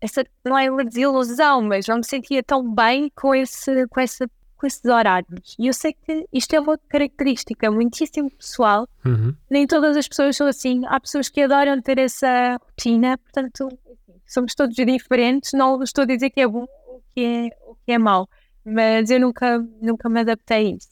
essa 0.00 0.24
não 0.44 0.58
é 0.58 0.70
uma 0.70 0.84
desilusão, 0.84 1.62
mas 1.62 1.86
não 1.86 1.98
me 1.98 2.04
sentia 2.04 2.42
tão 2.42 2.74
bem 2.74 3.10
com, 3.14 3.34
esse, 3.34 3.86
com, 3.88 4.00
essa, 4.00 4.28
com 4.56 4.66
esses 4.66 4.84
horários. 4.84 5.56
E 5.58 5.66
eu 5.66 5.72
sei 5.72 5.92
que 5.92 6.26
isto 6.32 6.54
é 6.54 6.60
uma 6.60 6.78
característica 6.88 7.70
muitíssimo 7.70 8.30
pessoal, 8.30 8.88
uhum. 9.04 9.34
nem 9.50 9.66
todas 9.66 9.96
as 9.96 10.08
pessoas 10.08 10.36
são 10.36 10.46
assim. 10.46 10.82
Há 10.86 11.00
pessoas 11.00 11.28
que 11.28 11.42
adoram 11.42 11.80
ter 11.80 11.98
essa 11.98 12.58
rotina, 12.62 13.18
portanto, 13.18 13.68
somos 14.26 14.54
todos 14.54 14.74
diferentes. 14.74 15.52
Não 15.52 15.82
estou 15.82 16.02
a 16.02 16.06
dizer 16.06 16.30
que 16.30 16.40
é 16.40 16.48
bom 16.48 16.66
ou 16.86 17.02
que 17.14 17.24
é, 17.24 17.56
ou 17.66 17.76
que 17.84 17.92
é 17.92 17.98
mau 17.98 18.28
mas 18.64 19.10
eu 19.10 19.20
nunca, 19.20 19.64
nunca 19.80 20.08
me 20.08 20.20
adaptei 20.20 20.56
a 20.56 20.76
isso. 20.76 20.88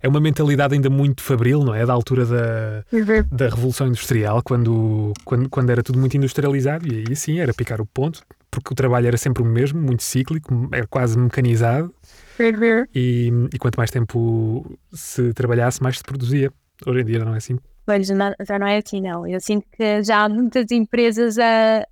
É 0.00 0.08
uma 0.08 0.20
mentalidade 0.20 0.74
ainda 0.74 0.88
muito 0.88 1.22
fabril, 1.22 1.64
não 1.64 1.74
é? 1.74 1.84
Da 1.84 1.92
altura 1.92 2.24
da, 2.24 2.84
uhum. 2.92 3.24
da 3.30 3.48
Revolução 3.48 3.88
Industrial, 3.88 4.42
quando, 4.42 5.12
quando, 5.24 5.48
quando 5.48 5.70
era 5.70 5.82
tudo 5.82 5.98
muito 5.98 6.16
industrializado, 6.16 6.86
e 6.86 7.04
aí 7.08 7.16
sim 7.16 7.40
era 7.40 7.52
picar 7.52 7.80
o 7.80 7.86
ponto, 7.86 8.22
porque 8.50 8.72
o 8.72 8.76
trabalho 8.76 9.08
era 9.08 9.16
sempre 9.16 9.42
o 9.42 9.46
mesmo, 9.46 9.80
muito 9.80 10.02
cíclico, 10.02 10.68
era 10.72 10.86
quase 10.86 11.18
mecanizado, 11.18 11.92
uhum. 12.38 12.84
e, 12.94 13.32
e 13.52 13.58
quanto 13.58 13.76
mais 13.76 13.90
tempo 13.90 14.78
se 14.92 15.32
trabalhasse, 15.34 15.82
mais 15.82 15.98
se 15.98 16.04
produzia. 16.04 16.52
Hoje 16.86 17.00
em 17.00 17.04
dia 17.04 17.24
não 17.24 17.34
é 17.34 17.38
assim. 17.38 17.58
Pois, 17.84 18.06
já 18.06 18.58
não 18.58 18.66
é 18.66 18.76
assim, 18.76 19.00
não. 19.00 19.26
Eu 19.26 19.40
sinto 19.40 19.66
que 19.72 20.02
já 20.02 20.24
há 20.24 20.28
muitas 20.28 20.70
empresas 20.70 21.38
a, 21.38 21.84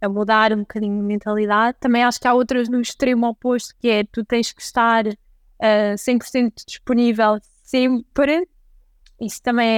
a 0.00 0.08
mudar 0.08 0.52
um 0.52 0.60
bocadinho 0.60 1.00
a 1.00 1.02
mentalidade. 1.02 1.76
Também 1.80 2.02
acho 2.02 2.20
que 2.20 2.26
há 2.26 2.34
outras 2.34 2.68
no 2.68 2.80
extremo 2.80 3.26
oposto, 3.28 3.74
que 3.78 3.88
é 3.88 4.04
tu 4.04 4.24
tens 4.24 4.52
que 4.52 4.62
estar 4.62 5.06
uh, 5.06 5.16
eh, 5.60 5.94
100% 5.94 6.64
disponível 6.66 7.38
sempre. 7.62 8.48
Isso 9.20 9.42
também 9.42 9.68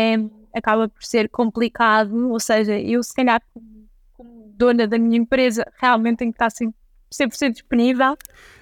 é, 0.53 0.59
acaba 0.59 0.89
por 0.89 1.03
ser 1.03 1.29
complicado, 1.29 2.31
ou 2.31 2.39
seja, 2.39 2.79
eu 2.79 3.03
se 3.03 3.13
calhar 3.13 3.43
como, 3.53 3.89
como 4.13 4.55
dona 4.57 4.87
da 4.87 4.99
minha 4.99 5.19
empresa 5.19 5.67
realmente 5.81 6.19
tenho 6.19 6.33
que 6.33 6.43
estar 6.43 6.49
100%, 6.49 7.35
100 7.35 7.51
disponível. 7.51 8.17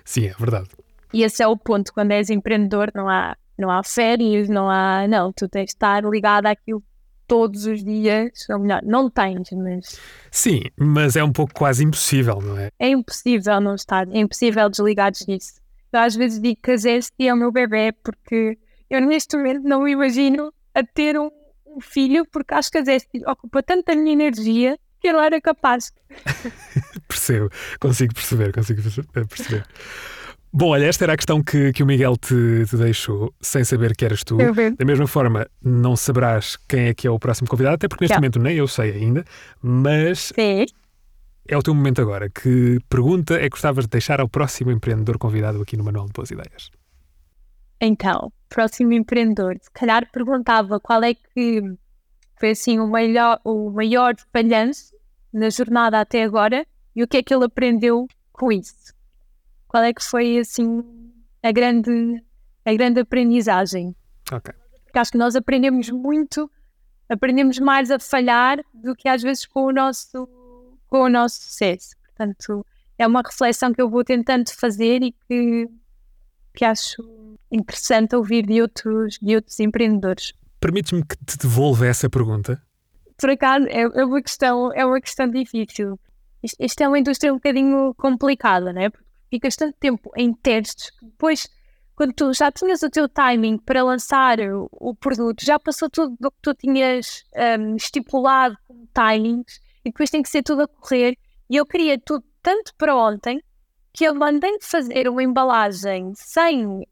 Sim, 0.04 0.28
é 0.28 0.34
verdade. 0.38 0.70
E 1.12 1.22
esse 1.22 1.42
é 1.42 1.46
o 1.46 1.56
ponto, 1.56 1.92
quando 1.92 2.12
és 2.12 2.30
empreendedor 2.30 2.90
não 2.94 3.08
há, 3.08 3.36
não 3.58 3.70
há 3.70 3.82
férias, 3.82 4.48
não 4.48 4.70
há, 4.70 5.06
não, 5.06 5.32
tu 5.32 5.48
tens 5.48 5.66
de 5.66 5.72
estar 5.72 6.02
ligado 6.04 6.46
àquilo 6.46 6.82
todos 7.30 7.64
os 7.64 7.84
dias, 7.84 8.44
ou 8.50 8.58
melhor, 8.58 8.82
não 8.82 9.08
tens, 9.08 9.52
mas. 9.52 10.00
Sim, 10.32 10.62
mas 10.76 11.14
é 11.14 11.22
um 11.22 11.32
pouco 11.32 11.54
quase 11.54 11.84
impossível, 11.84 12.40
não 12.42 12.58
é? 12.58 12.70
É 12.76 12.88
impossível 12.88 13.60
não 13.60 13.76
estar, 13.76 14.08
é 14.08 14.18
impossível 14.18 14.68
desligar 14.68 15.12
disso. 15.12 15.60
Eu 15.92 16.00
às 16.00 16.16
vezes 16.16 16.40
digo 16.40 16.60
que 16.60 16.72
a 16.72 16.76
Zeste 16.76 17.12
é 17.20 17.32
o 17.32 17.36
meu 17.36 17.52
bebê, 17.52 17.92
porque 17.92 18.58
eu 18.90 19.00
neste 19.00 19.36
momento 19.36 19.62
não 19.62 19.82
me 19.82 19.92
imagino 19.92 20.52
a 20.74 20.82
ter 20.82 21.16
um, 21.16 21.30
um 21.64 21.80
filho, 21.80 22.26
porque 22.32 22.52
acho 22.52 22.68
que 22.68 22.78
a 22.78 22.84
Zeste 22.84 23.24
ocupa 23.24 23.62
tanta 23.62 23.94
minha 23.94 24.12
energia 24.12 24.76
que 25.00 25.06
eu 25.08 25.12
não 25.12 25.22
era 25.22 25.40
capaz. 25.40 25.92
Percebo, 27.06 27.48
consigo 27.78 28.12
perceber, 28.12 28.52
consigo 28.52 28.82
perceber. 28.82 29.64
Bom, 30.52 30.70
olha, 30.70 30.86
esta 30.86 31.04
era 31.04 31.12
a 31.12 31.16
questão 31.16 31.42
que, 31.42 31.72
que 31.72 31.82
o 31.82 31.86
Miguel 31.86 32.16
te, 32.16 32.64
te 32.68 32.76
deixou, 32.76 33.32
sem 33.40 33.62
saber 33.62 33.94
que 33.94 34.04
eras 34.04 34.24
tu. 34.24 34.36
Da 34.76 34.84
mesma 34.84 35.06
forma, 35.06 35.46
não 35.62 35.94
saberás 35.94 36.56
quem 36.68 36.88
é 36.88 36.94
que 36.94 37.06
é 37.06 37.10
o 37.10 37.20
próximo 37.20 37.48
convidado, 37.48 37.76
até 37.76 37.86
porque 37.86 38.04
neste 38.04 38.16
momento 38.16 38.40
nem 38.40 38.56
eu 38.56 38.66
sei 38.66 38.90
ainda, 38.92 39.24
mas 39.62 40.32
Sim. 40.34 40.66
é 41.46 41.56
o 41.56 41.62
teu 41.62 41.72
momento 41.72 42.02
agora. 42.02 42.28
Que 42.28 42.78
pergunta 42.88 43.34
é 43.34 43.42
que 43.42 43.50
gostavas 43.50 43.84
de 43.84 43.90
deixar 43.90 44.20
ao 44.20 44.28
próximo 44.28 44.72
empreendedor 44.72 45.18
convidado 45.18 45.62
aqui 45.62 45.76
no 45.76 45.84
Manual 45.84 46.06
de 46.06 46.12
Boas 46.12 46.32
Ideias? 46.32 46.70
Então, 47.80 48.32
próximo 48.48 48.92
empreendedor, 48.92 49.56
se 49.60 49.70
calhar 49.70 50.10
perguntava 50.10 50.80
qual 50.80 51.02
é 51.04 51.14
que 51.14 51.62
foi 52.40 52.50
assim 52.50 52.80
o 52.80 52.88
maior, 52.88 53.40
o 53.44 53.70
maior 53.70 54.14
falhanço 54.32 54.94
na 55.32 55.48
jornada 55.48 56.00
até 56.00 56.24
agora 56.24 56.66
e 56.94 57.04
o 57.04 57.08
que 57.08 57.18
é 57.18 57.22
que 57.22 57.32
ele 57.32 57.44
aprendeu 57.44 58.08
com 58.32 58.50
isso. 58.50 58.98
Qual 59.70 59.84
é 59.84 59.94
que 59.94 60.02
foi 60.02 60.36
assim 60.36 60.82
a 61.44 61.52
grande, 61.52 62.20
a 62.64 62.74
grande 62.74 62.98
aprendizagem? 62.98 63.94
Ok. 64.32 64.52
Porque 64.84 64.98
acho 64.98 65.12
que 65.12 65.18
nós 65.18 65.36
aprendemos 65.36 65.88
muito, 65.90 66.50
aprendemos 67.08 67.56
mais 67.60 67.88
a 67.88 68.00
falhar 68.00 68.58
do 68.74 68.96
que 68.96 69.08
às 69.08 69.22
vezes 69.22 69.46
com 69.46 69.66
o 69.66 69.72
nosso, 69.72 70.26
com 70.88 71.02
o 71.04 71.08
nosso 71.08 71.36
sucesso. 71.42 71.94
Portanto, 72.04 72.66
é 72.98 73.06
uma 73.06 73.22
reflexão 73.24 73.72
que 73.72 73.80
eu 73.80 73.88
vou 73.88 74.02
tentando 74.02 74.50
fazer 74.50 75.04
e 75.04 75.12
que, 75.12 75.68
que 76.52 76.64
acho 76.64 77.38
interessante 77.48 78.16
ouvir 78.16 78.44
de 78.44 78.60
outros, 78.60 79.20
de 79.22 79.36
outros 79.36 79.60
empreendedores. 79.60 80.32
Permites-me 80.58 81.04
que 81.04 81.16
te 81.24 81.38
devolva 81.38 81.86
essa 81.86 82.10
pergunta? 82.10 82.60
Por 83.16 83.30
acaso, 83.30 83.68
é, 83.68 83.82
é, 83.82 84.04
uma, 84.04 84.20
questão, 84.20 84.72
é 84.72 84.84
uma 84.84 85.00
questão 85.00 85.30
difícil. 85.30 85.96
Isto, 86.42 86.56
isto 86.58 86.80
é 86.80 86.88
uma 86.88 86.98
indústria 86.98 87.32
um 87.32 87.36
bocadinho 87.36 87.94
complicada, 87.94 88.72
não 88.72 88.82
é? 88.82 88.90
Porque 88.90 89.09
ficas 89.30 89.56
tanto 89.56 89.76
tempo 89.78 90.10
em 90.16 90.34
testes 90.34 90.90
que 90.90 91.06
depois, 91.06 91.48
quando 91.94 92.12
tu 92.12 92.32
já 92.32 92.50
tinhas 92.50 92.82
o 92.82 92.90
teu 92.90 93.08
timing 93.08 93.56
para 93.58 93.82
lançar 93.82 94.40
o, 94.40 94.68
o 94.72 94.94
produto, 94.94 95.44
já 95.44 95.58
passou 95.58 95.88
tudo 95.88 96.16
do 96.18 96.30
que 96.30 96.38
tu 96.42 96.54
tinhas 96.54 97.24
um, 97.58 97.76
estipulado 97.76 98.56
como 98.66 98.88
timings 98.92 99.60
e 99.84 99.90
depois 99.90 100.10
tem 100.10 100.22
que 100.22 100.28
ser 100.28 100.42
tudo 100.42 100.62
a 100.62 100.68
correr. 100.68 101.16
E 101.48 101.56
eu 101.56 101.64
queria 101.64 101.98
tudo 101.98 102.24
tanto 102.42 102.74
para 102.76 102.96
ontem 102.96 103.42
que 103.92 104.04
eu 104.04 104.14
mandei 104.14 104.58
fazer 104.60 105.08
uma 105.08 105.22
embalagem 105.22 106.12
sem, 106.14 106.66
um, 106.66 106.84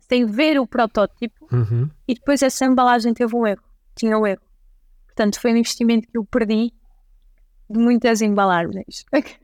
sem 0.00 0.24
ver 0.26 0.58
o 0.58 0.66
protótipo 0.66 1.48
Uhum. 1.52 1.90
e 2.06 2.14
depois 2.14 2.42
essa 2.42 2.64
embalagem 2.64 3.12
teve 3.12 3.34
um 3.34 3.46
erro, 3.46 3.62
tinha 3.96 4.16
um 4.16 4.26
erro. 4.26 4.40
Portanto, 5.06 5.40
foi 5.40 5.52
um 5.52 5.56
investimento 5.56 6.08
que 6.08 6.16
eu 6.16 6.24
perdi 6.24 6.72
de 7.68 7.78
muitas 7.78 8.20
embalagens. 8.22 9.04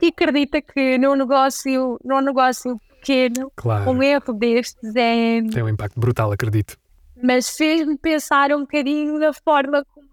E 0.00 0.08
acredita 0.08 0.60
que 0.62 0.96
num 0.98 1.14
negócio, 1.14 1.98
num 2.04 2.20
negócio 2.20 2.80
pequeno, 3.00 3.50
Claro. 3.56 3.90
um 3.90 4.02
erro 4.02 4.32
destes 4.32 4.94
é. 4.94 5.42
Tem 5.42 5.62
um 5.62 5.68
impacto 5.68 5.98
brutal, 5.98 6.30
acredito. 6.32 6.76
Mas 7.22 7.50
fez-me 7.56 7.96
pensar 7.98 8.52
um 8.52 8.60
bocadinho 8.60 9.18
da 9.18 9.32
forma 9.32 9.84
como, 9.92 10.08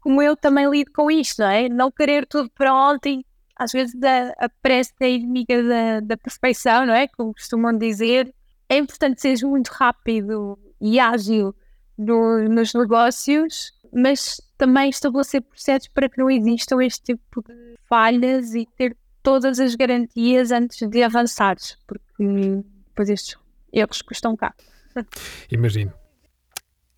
como 0.00 0.22
eu 0.22 0.36
também 0.36 0.68
lido 0.68 0.90
com 0.92 1.10
isto, 1.10 1.40
não 1.40 1.48
é? 1.48 1.68
Não 1.68 1.90
querer 1.90 2.26
tudo 2.26 2.50
para 2.50 2.74
ontem. 2.74 3.24
Às 3.56 3.72
vezes 3.72 3.94
a, 4.02 4.44
a 4.44 4.48
pressa 4.62 4.92
é 5.00 5.10
inimiga 5.10 5.62
da, 5.62 6.00
da 6.00 6.16
perfeição, 6.16 6.84
não 6.86 6.94
é? 6.94 7.08
Como 7.08 7.32
costumam 7.32 7.76
dizer. 7.76 8.32
É 8.68 8.76
importante 8.76 9.20
seres 9.20 9.42
muito 9.42 9.68
rápido 9.68 10.58
e 10.80 11.00
ágil 11.00 11.54
no- 11.98 12.46
nos 12.48 12.72
negócios, 12.74 13.72
mas 13.92 14.40
também 14.56 14.88
estabelecer 14.90 15.42
processos 15.42 15.88
para 15.88 16.08
que 16.08 16.18
não 16.18 16.30
existam 16.30 16.80
este 16.82 17.14
tipo 17.14 17.42
de 17.42 17.76
falhas 17.88 18.54
e 18.54 18.66
ter 18.76 18.96
todas 19.22 19.60
as 19.60 19.74
garantias 19.74 20.50
antes 20.50 20.88
de 20.88 21.02
avançares, 21.02 21.76
porque 21.86 22.62
depois 22.88 23.08
estes 23.08 23.36
erros 23.72 24.02
custam 24.02 24.36
caro. 24.36 24.54
Imagino. 25.50 25.92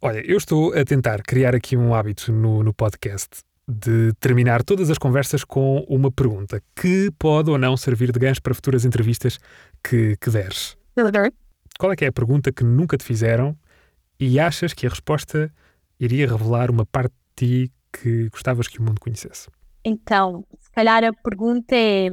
Olha, 0.00 0.18
eu 0.26 0.36
estou 0.36 0.74
a 0.74 0.84
tentar 0.84 1.22
criar 1.22 1.54
aqui 1.54 1.76
um 1.76 1.94
hábito 1.94 2.32
no, 2.32 2.62
no 2.62 2.74
podcast 2.74 3.42
de 3.68 4.12
terminar 4.18 4.62
todas 4.62 4.90
as 4.90 4.98
conversas 4.98 5.44
com 5.44 5.84
uma 5.88 6.10
pergunta 6.10 6.60
que 6.74 7.10
pode 7.18 7.50
ou 7.50 7.56
não 7.56 7.76
servir 7.76 8.10
de 8.10 8.18
gancho 8.18 8.42
para 8.42 8.54
futuras 8.54 8.84
entrevistas 8.84 9.38
que, 9.82 10.16
que 10.20 10.30
deres. 10.30 10.76
Qual 11.78 11.92
é 11.92 11.96
que 11.96 12.04
é 12.04 12.08
a 12.08 12.12
pergunta 12.12 12.52
que 12.52 12.64
nunca 12.64 12.98
te 12.98 13.04
fizeram 13.04 13.56
e 14.18 14.38
achas 14.38 14.72
que 14.72 14.86
a 14.86 14.90
resposta 14.90 15.52
iria 15.98 16.26
revelar 16.26 16.70
uma 16.70 16.84
parte 16.84 17.14
de 17.36 17.68
ti 17.68 17.72
que 17.92 18.28
gostavas 18.30 18.66
que 18.66 18.78
o 18.78 18.82
mundo 18.82 19.00
conhecesse? 19.00 19.48
Então, 19.84 20.44
calhar 20.72 21.04
a 21.04 21.12
pergunta 21.12 21.74
é, 21.74 22.08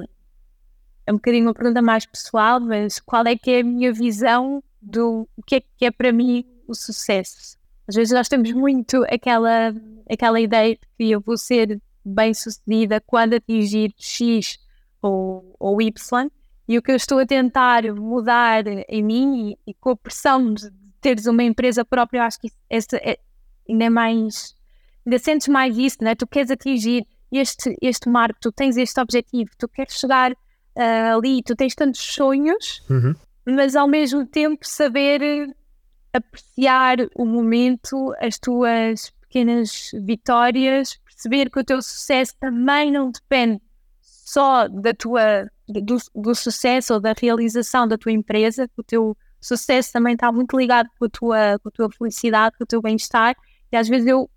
é 1.06 1.12
um 1.12 1.16
bocadinho 1.16 1.46
uma 1.48 1.54
pergunta 1.54 1.82
mais 1.82 2.06
pessoal, 2.06 2.60
mas 2.60 3.00
qual 3.00 3.26
é 3.26 3.36
que 3.36 3.52
é 3.52 3.60
a 3.62 3.64
minha 3.64 3.92
visão 3.92 4.64
do 4.82 5.28
o 5.36 5.44
que 5.44 5.56
é 5.56 5.62
que 5.78 5.86
é 5.86 5.92
para 5.92 6.12
mim 6.12 6.46
o 6.68 6.74
sucesso? 6.74 7.58
Às 7.88 7.96
vezes 7.96 8.14
nós 8.14 8.30
temos 8.30 8.52
muito 8.52 9.04
aquela, 9.10 9.74
aquela 10.10 10.40
ideia 10.40 10.76
de 10.76 10.82
que 10.98 11.10
eu 11.12 11.20
vou 11.20 11.38
ser 11.38 11.82
bem 12.06 12.34
sucedida 12.34 13.02
quando 13.02 13.34
atingir 13.34 13.94
X 13.98 14.60
ou, 15.02 15.56
ou 15.60 15.82
Y, 15.82 16.30
e 16.68 16.78
o 16.78 16.82
que 16.84 16.92
eu 16.92 16.96
estou 16.96 17.18
a 17.18 17.26
tentar 17.26 17.84
mudar 17.96 18.64
em 18.68 19.04
mim 19.04 19.58
e, 19.66 19.72
e 19.72 19.74
com 19.74 19.90
a 19.92 19.96
pressão 19.96 20.54
de 20.54 20.70
teres 21.02 21.26
uma 21.26 21.42
empresa 21.44 21.84
própria, 21.84 22.20
eu 22.20 22.24
acho 22.24 22.40
que 22.40 22.52
isso- 22.70 22.96
é, 22.98 23.18
ainda 23.68 23.86
é 23.86 23.90
mais, 23.90 24.56
ainda 25.04 25.18
sentes 25.18 25.48
mais 25.48 25.76
isso, 25.78 25.98
né? 26.02 26.14
Tu 26.14 26.28
queres 26.28 26.52
atingir 26.52 27.08
este, 27.32 27.76
este 27.82 28.10
marco, 28.10 28.40
tu 28.42 28.52
tens 28.52 28.78
este 28.78 29.00
objetivo, 29.00 29.52
tu 29.58 29.68
queres 29.68 29.94
chegar 29.94 30.34
ah, 30.76 31.16
ali, 31.16 31.42
tu 31.44 31.56
tens 31.56 31.76
tantos 31.76 32.02
sonhos, 32.02 32.84
Uhum. 32.90 33.16
mas 33.46 33.76
ao 33.76 33.88
mesmo 33.88 34.26
tempo 34.26 34.66
saber 34.66 35.22
apreciar 36.14 36.98
o 37.16 37.26
momento, 37.26 38.14
as 38.20 38.38
tuas 38.40 39.12
pequenas 39.22 39.92
vitórias, 39.94 40.98
perceber 41.06 41.50
que 41.50 41.60
o 41.60 41.64
teu 41.64 41.82
sucesso 41.82 42.34
também 42.40 42.92
não 42.92 43.12
depende 43.12 43.62
só 44.02 44.68
da 44.68 44.94
tua 44.94 45.50
do, 45.68 45.98
do 46.16 46.34
sucesso 46.36 46.96
ou 46.96 47.00
da 47.00 47.14
realização 47.20 47.88
da 47.88 47.98
tua 47.98 48.12
empresa, 48.12 48.68
que 48.68 48.80
o 48.80 48.84
teu 48.84 49.16
sucesso 49.40 49.92
também 49.94 50.14
está 50.14 50.32
muito 50.32 50.58
ligado 50.58 50.90
com 50.98 51.06
a 51.06 51.10
tua, 51.10 51.60
com 51.62 51.70
a 51.70 51.72
tua 51.72 51.90
felicidade, 51.92 52.58
com 52.58 52.64
o 52.64 52.68
teu 52.68 52.82
bem-estar, 52.82 53.36
e 53.72 53.78
às 53.78 53.88
vezes 53.88 54.08
eu 54.08 54.30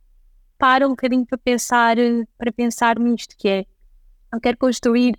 paro 0.62 0.86
um 0.86 0.90
bocadinho 0.90 1.26
para 1.26 1.36
pensar, 1.36 1.96
para 2.38 2.52
pensar 2.52 2.96
nisto, 2.96 3.36
que 3.36 3.48
é, 3.48 3.66
eu 4.32 4.40
quero 4.40 4.56
construir 4.56 5.18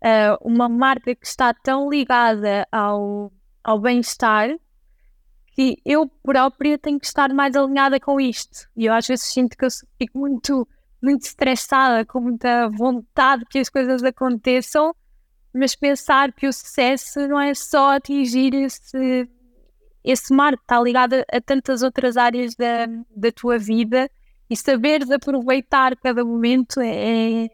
ah, 0.00 0.38
uma 0.40 0.68
marca 0.68 1.16
que 1.16 1.26
está 1.26 1.52
tão 1.52 1.90
ligada 1.90 2.64
ao, 2.70 3.32
ao 3.64 3.80
bem-estar 3.80 4.50
que 5.46 5.80
eu 5.84 6.08
própria 6.22 6.78
tenho 6.78 7.00
que 7.00 7.06
estar 7.06 7.28
mais 7.34 7.56
alinhada 7.56 7.98
com 7.98 8.20
isto. 8.20 8.68
E 8.76 8.84
eu 8.84 8.94
às 8.94 9.04
vezes 9.04 9.24
sinto 9.24 9.56
que 9.56 9.64
eu 9.64 9.68
fico 9.98 10.16
muito, 10.16 10.64
muito 11.02 11.22
estressada, 11.22 12.04
com 12.06 12.20
muita 12.20 12.68
vontade 12.68 13.44
que 13.50 13.58
as 13.58 13.68
coisas 13.68 14.00
aconteçam, 14.04 14.94
mas 15.52 15.74
pensar 15.74 16.32
que 16.32 16.46
o 16.46 16.52
sucesso 16.52 17.26
não 17.26 17.40
é 17.40 17.52
só 17.52 17.96
atingir 17.96 18.54
esse, 18.54 19.28
esse 20.04 20.32
marco, 20.32 20.62
está 20.62 20.80
ligado 20.80 21.14
a, 21.14 21.36
a 21.36 21.40
tantas 21.40 21.82
outras 21.82 22.16
áreas 22.16 22.54
da, 22.54 22.86
da 23.16 23.32
tua 23.32 23.58
vida 23.58 24.08
e 24.48 24.56
saberes 24.56 25.10
aproveitar 25.10 25.96
cada 25.96 26.24
momento 26.24 26.80
é, 26.80 27.48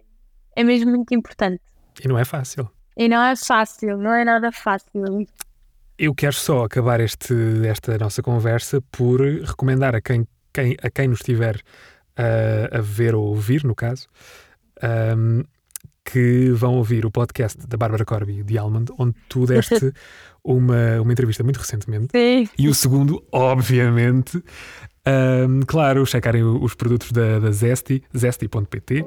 é 0.56 0.64
mesmo 0.64 0.90
muito 0.90 1.14
importante. 1.14 1.60
E 2.02 2.08
não 2.08 2.18
é 2.18 2.24
fácil. 2.24 2.70
E 2.96 3.08
não 3.08 3.22
é 3.22 3.34
fácil, 3.36 3.96
não 3.98 4.12
é 4.12 4.24
nada 4.24 4.50
fácil. 4.52 5.26
Eu 5.98 6.14
quero 6.14 6.34
só 6.34 6.64
acabar 6.64 6.98
este, 7.00 7.34
esta 7.66 7.96
nossa 7.98 8.22
conversa 8.22 8.80
por 8.90 9.20
recomendar 9.20 9.94
a 9.94 10.00
quem, 10.00 10.26
quem- 10.52 10.76
a 10.82 10.90
quem 10.90 11.08
nos 11.08 11.20
estiver 11.20 11.60
a, 12.16 12.78
a 12.78 12.80
ver 12.80 13.14
ou 13.14 13.26
ouvir, 13.28 13.64
no 13.64 13.74
caso, 13.74 14.08
ahm, 14.82 15.42
que 16.04 16.50
vão 16.52 16.74
ouvir 16.76 17.04
o 17.06 17.10
podcast 17.10 17.66
da 17.66 17.76
Bárbara 17.76 18.04
Corby, 18.04 18.42
de 18.42 18.58
Almond, 18.58 18.90
onde 18.98 19.14
tu 19.28 19.44
deste 19.46 19.92
uma, 20.42 21.00
uma 21.02 21.12
entrevista 21.12 21.44
muito 21.44 21.58
recentemente. 21.58 22.08
Sim. 22.12 22.48
E 22.58 22.68
o 22.68 22.74
segundo, 22.74 23.22
obviamente, 23.30 24.42
ahm, 25.06 25.60
claro, 25.66 26.04
checarem 26.06 26.42
os 26.42 26.74
produtos 26.74 27.12
da, 27.12 27.38
da 27.38 27.50
Zesty, 27.50 28.02
zesty.pt, 28.16 29.04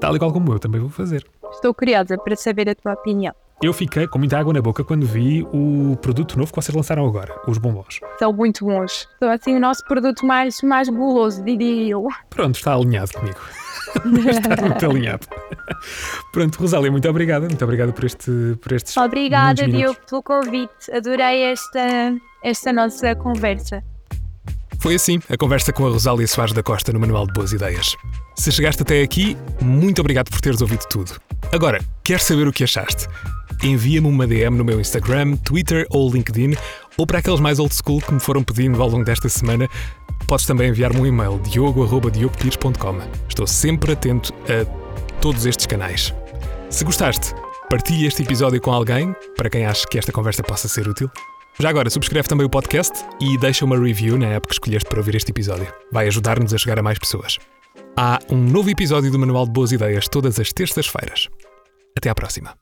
tal 0.00 0.16
e 0.16 0.18
qual 0.18 0.32
como 0.32 0.52
eu 0.52 0.58
também 0.58 0.80
vou 0.80 0.90
fazer. 0.90 1.24
Estou 1.52 1.72
curiosa 1.72 2.18
para 2.18 2.36
saber 2.36 2.68
a 2.68 2.74
tua 2.74 2.92
opinião. 2.92 3.34
Eu 3.62 3.72
fiquei 3.72 4.06
com 4.06 4.18
muita 4.18 4.38
água 4.38 4.52
na 4.52 4.60
boca 4.60 4.84
quando 4.84 5.06
vi 5.06 5.46
o 5.52 5.96
produto 6.02 6.36
novo 6.36 6.52
que 6.52 6.60
vocês 6.60 6.74
lançaram 6.74 7.06
agora, 7.06 7.34
os 7.46 7.56
bombons. 7.56 8.00
São 8.18 8.32
muito 8.32 8.64
bons. 8.64 9.08
São 9.18 9.30
assim 9.30 9.56
o 9.56 9.60
nosso 9.60 9.84
produto 9.86 10.26
mais, 10.26 10.60
mais 10.60 10.88
guloso, 10.88 11.42
diria 11.42 11.92
eu. 11.92 12.06
Pronto, 12.28 12.56
está 12.56 12.74
alinhado 12.74 13.12
comigo. 13.12 13.38
está 14.28 14.60
muito 14.60 14.84
alinhado. 14.84 15.26
Pronto, 16.32 16.56
Rosália, 16.56 16.90
muito 16.90 17.08
obrigada. 17.08 17.46
Muito 17.46 17.64
obrigada 17.64 17.92
por, 17.92 18.04
este, 18.04 18.58
por 18.60 18.72
estes. 18.72 18.96
Obrigada, 18.96 19.66
Diogo, 19.66 19.98
pelo 20.08 20.22
convite. 20.22 20.92
Adorei 20.92 21.44
esta, 21.44 22.14
esta 22.42 22.72
nossa 22.72 23.14
conversa. 23.14 23.82
Foi 24.84 24.96
assim 24.96 25.18
a 25.30 25.36
conversa 25.38 25.72
com 25.72 25.86
a 25.86 25.90
Rosália 25.90 26.26
Soares 26.28 26.52
da 26.52 26.62
Costa 26.62 26.92
no 26.92 27.00
Manual 27.00 27.26
de 27.26 27.32
Boas 27.32 27.52
Ideias. 27.52 27.96
Se 28.36 28.52
chegaste 28.52 28.82
até 28.82 29.00
aqui, 29.00 29.34
muito 29.58 29.98
obrigado 30.00 30.28
por 30.28 30.42
teres 30.42 30.60
ouvido 30.60 30.84
tudo. 30.90 31.12
Agora, 31.50 31.82
queres 32.04 32.24
saber 32.24 32.46
o 32.46 32.52
que 32.52 32.64
achaste? 32.64 33.06
Envia-me 33.62 34.06
uma 34.06 34.26
DM 34.26 34.58
no 34.58 34.62
meu 34.62 34.78
Instagram, 34.78 35.36
Twitter 35.36 35.86
ou 35.88 36.12
LinkedIn, 36.12 36.54
ou 36.98 37.06
para 37.06 37.20
aqueles 37.20 37.40
mais 37.40 37.58
old 37.58 37.74
school 37.74 37.98
que 38.02 38.12
me 38.12 38.20
foram 38.20 38.44
pedindo 38.44 38.82
ao 38.82 38.90
longo 38.90 39.06
desta 39.06 39.26
semana, 39.26 39.70
podes 40.28 40.44
também 40.44 40.68
enviar-me 40.68 41.00
um 41.00 41.06
e-mail 41.06 41.38
diogo.diogopires.com. 41.38 42.98
Estou 43.26 43.46
sempre 43.46 43.92
atento 43.92 44.34
a 44.42 44.66
todos 45.18 45.46
estes 45.46 45.64
canais. 45.64 46.12
Se 46.68 46.84
gostaste, 46.84 47.32
partilhe 47.70 48.06
este 48.06 48.22
episódio 48.22 48.60
com 48.60 48.70
alguém 48.70 49.16
para 49.34 49.48
quem 49.48 49.64
acha 49.64 49.86
que 49.86 49.98
esta 49.98 50.12
conversa 50.12 50.42
possa 50.42 50.68
ser 50.68 50.86
útil. 50.86 51.10
Já 51.58 51.68
agora, 51.68 51.88
subscreve 51.88 52.28
também 52.28 52.44
o 52.44 52.50
podcast 52.50 53.04
e 53.20 53.38
deixa 53.38 53.64
uma 53.64 53.78
review 53.78 54.18
na 54.18 54.26
app 54.26 54.48
que 54.48 54.54
escolheste 54.54 54.88
para 54.88 54.98
ouvir 54.98 55.14
este 55.14 55.30
episódio. 55.30 55.72
Vai 55.92 56.08
ajudar-nos 56.08 56.52
a 56.52 56.58
chegar 56.58 56.78
a 56.80 56.82
mais 56.82 56.98
pessoas. 56.98 57.38
Há 57.96 58.18
um 58.28 58.36
novo 58.36 58.70
episódio 58.70 59.10
do 59.10 59.18
Manual 59.18 59.46
de 59.46 59.52
Boas 59.52 59.70
Ideias 59.70 60.08
todas 60.08 60.40
as 60.40 60.52
terças-feiras. 60.52 61.28
Até 61.96 62.10
à 62.10 62.14
próxima. 62.14 62.56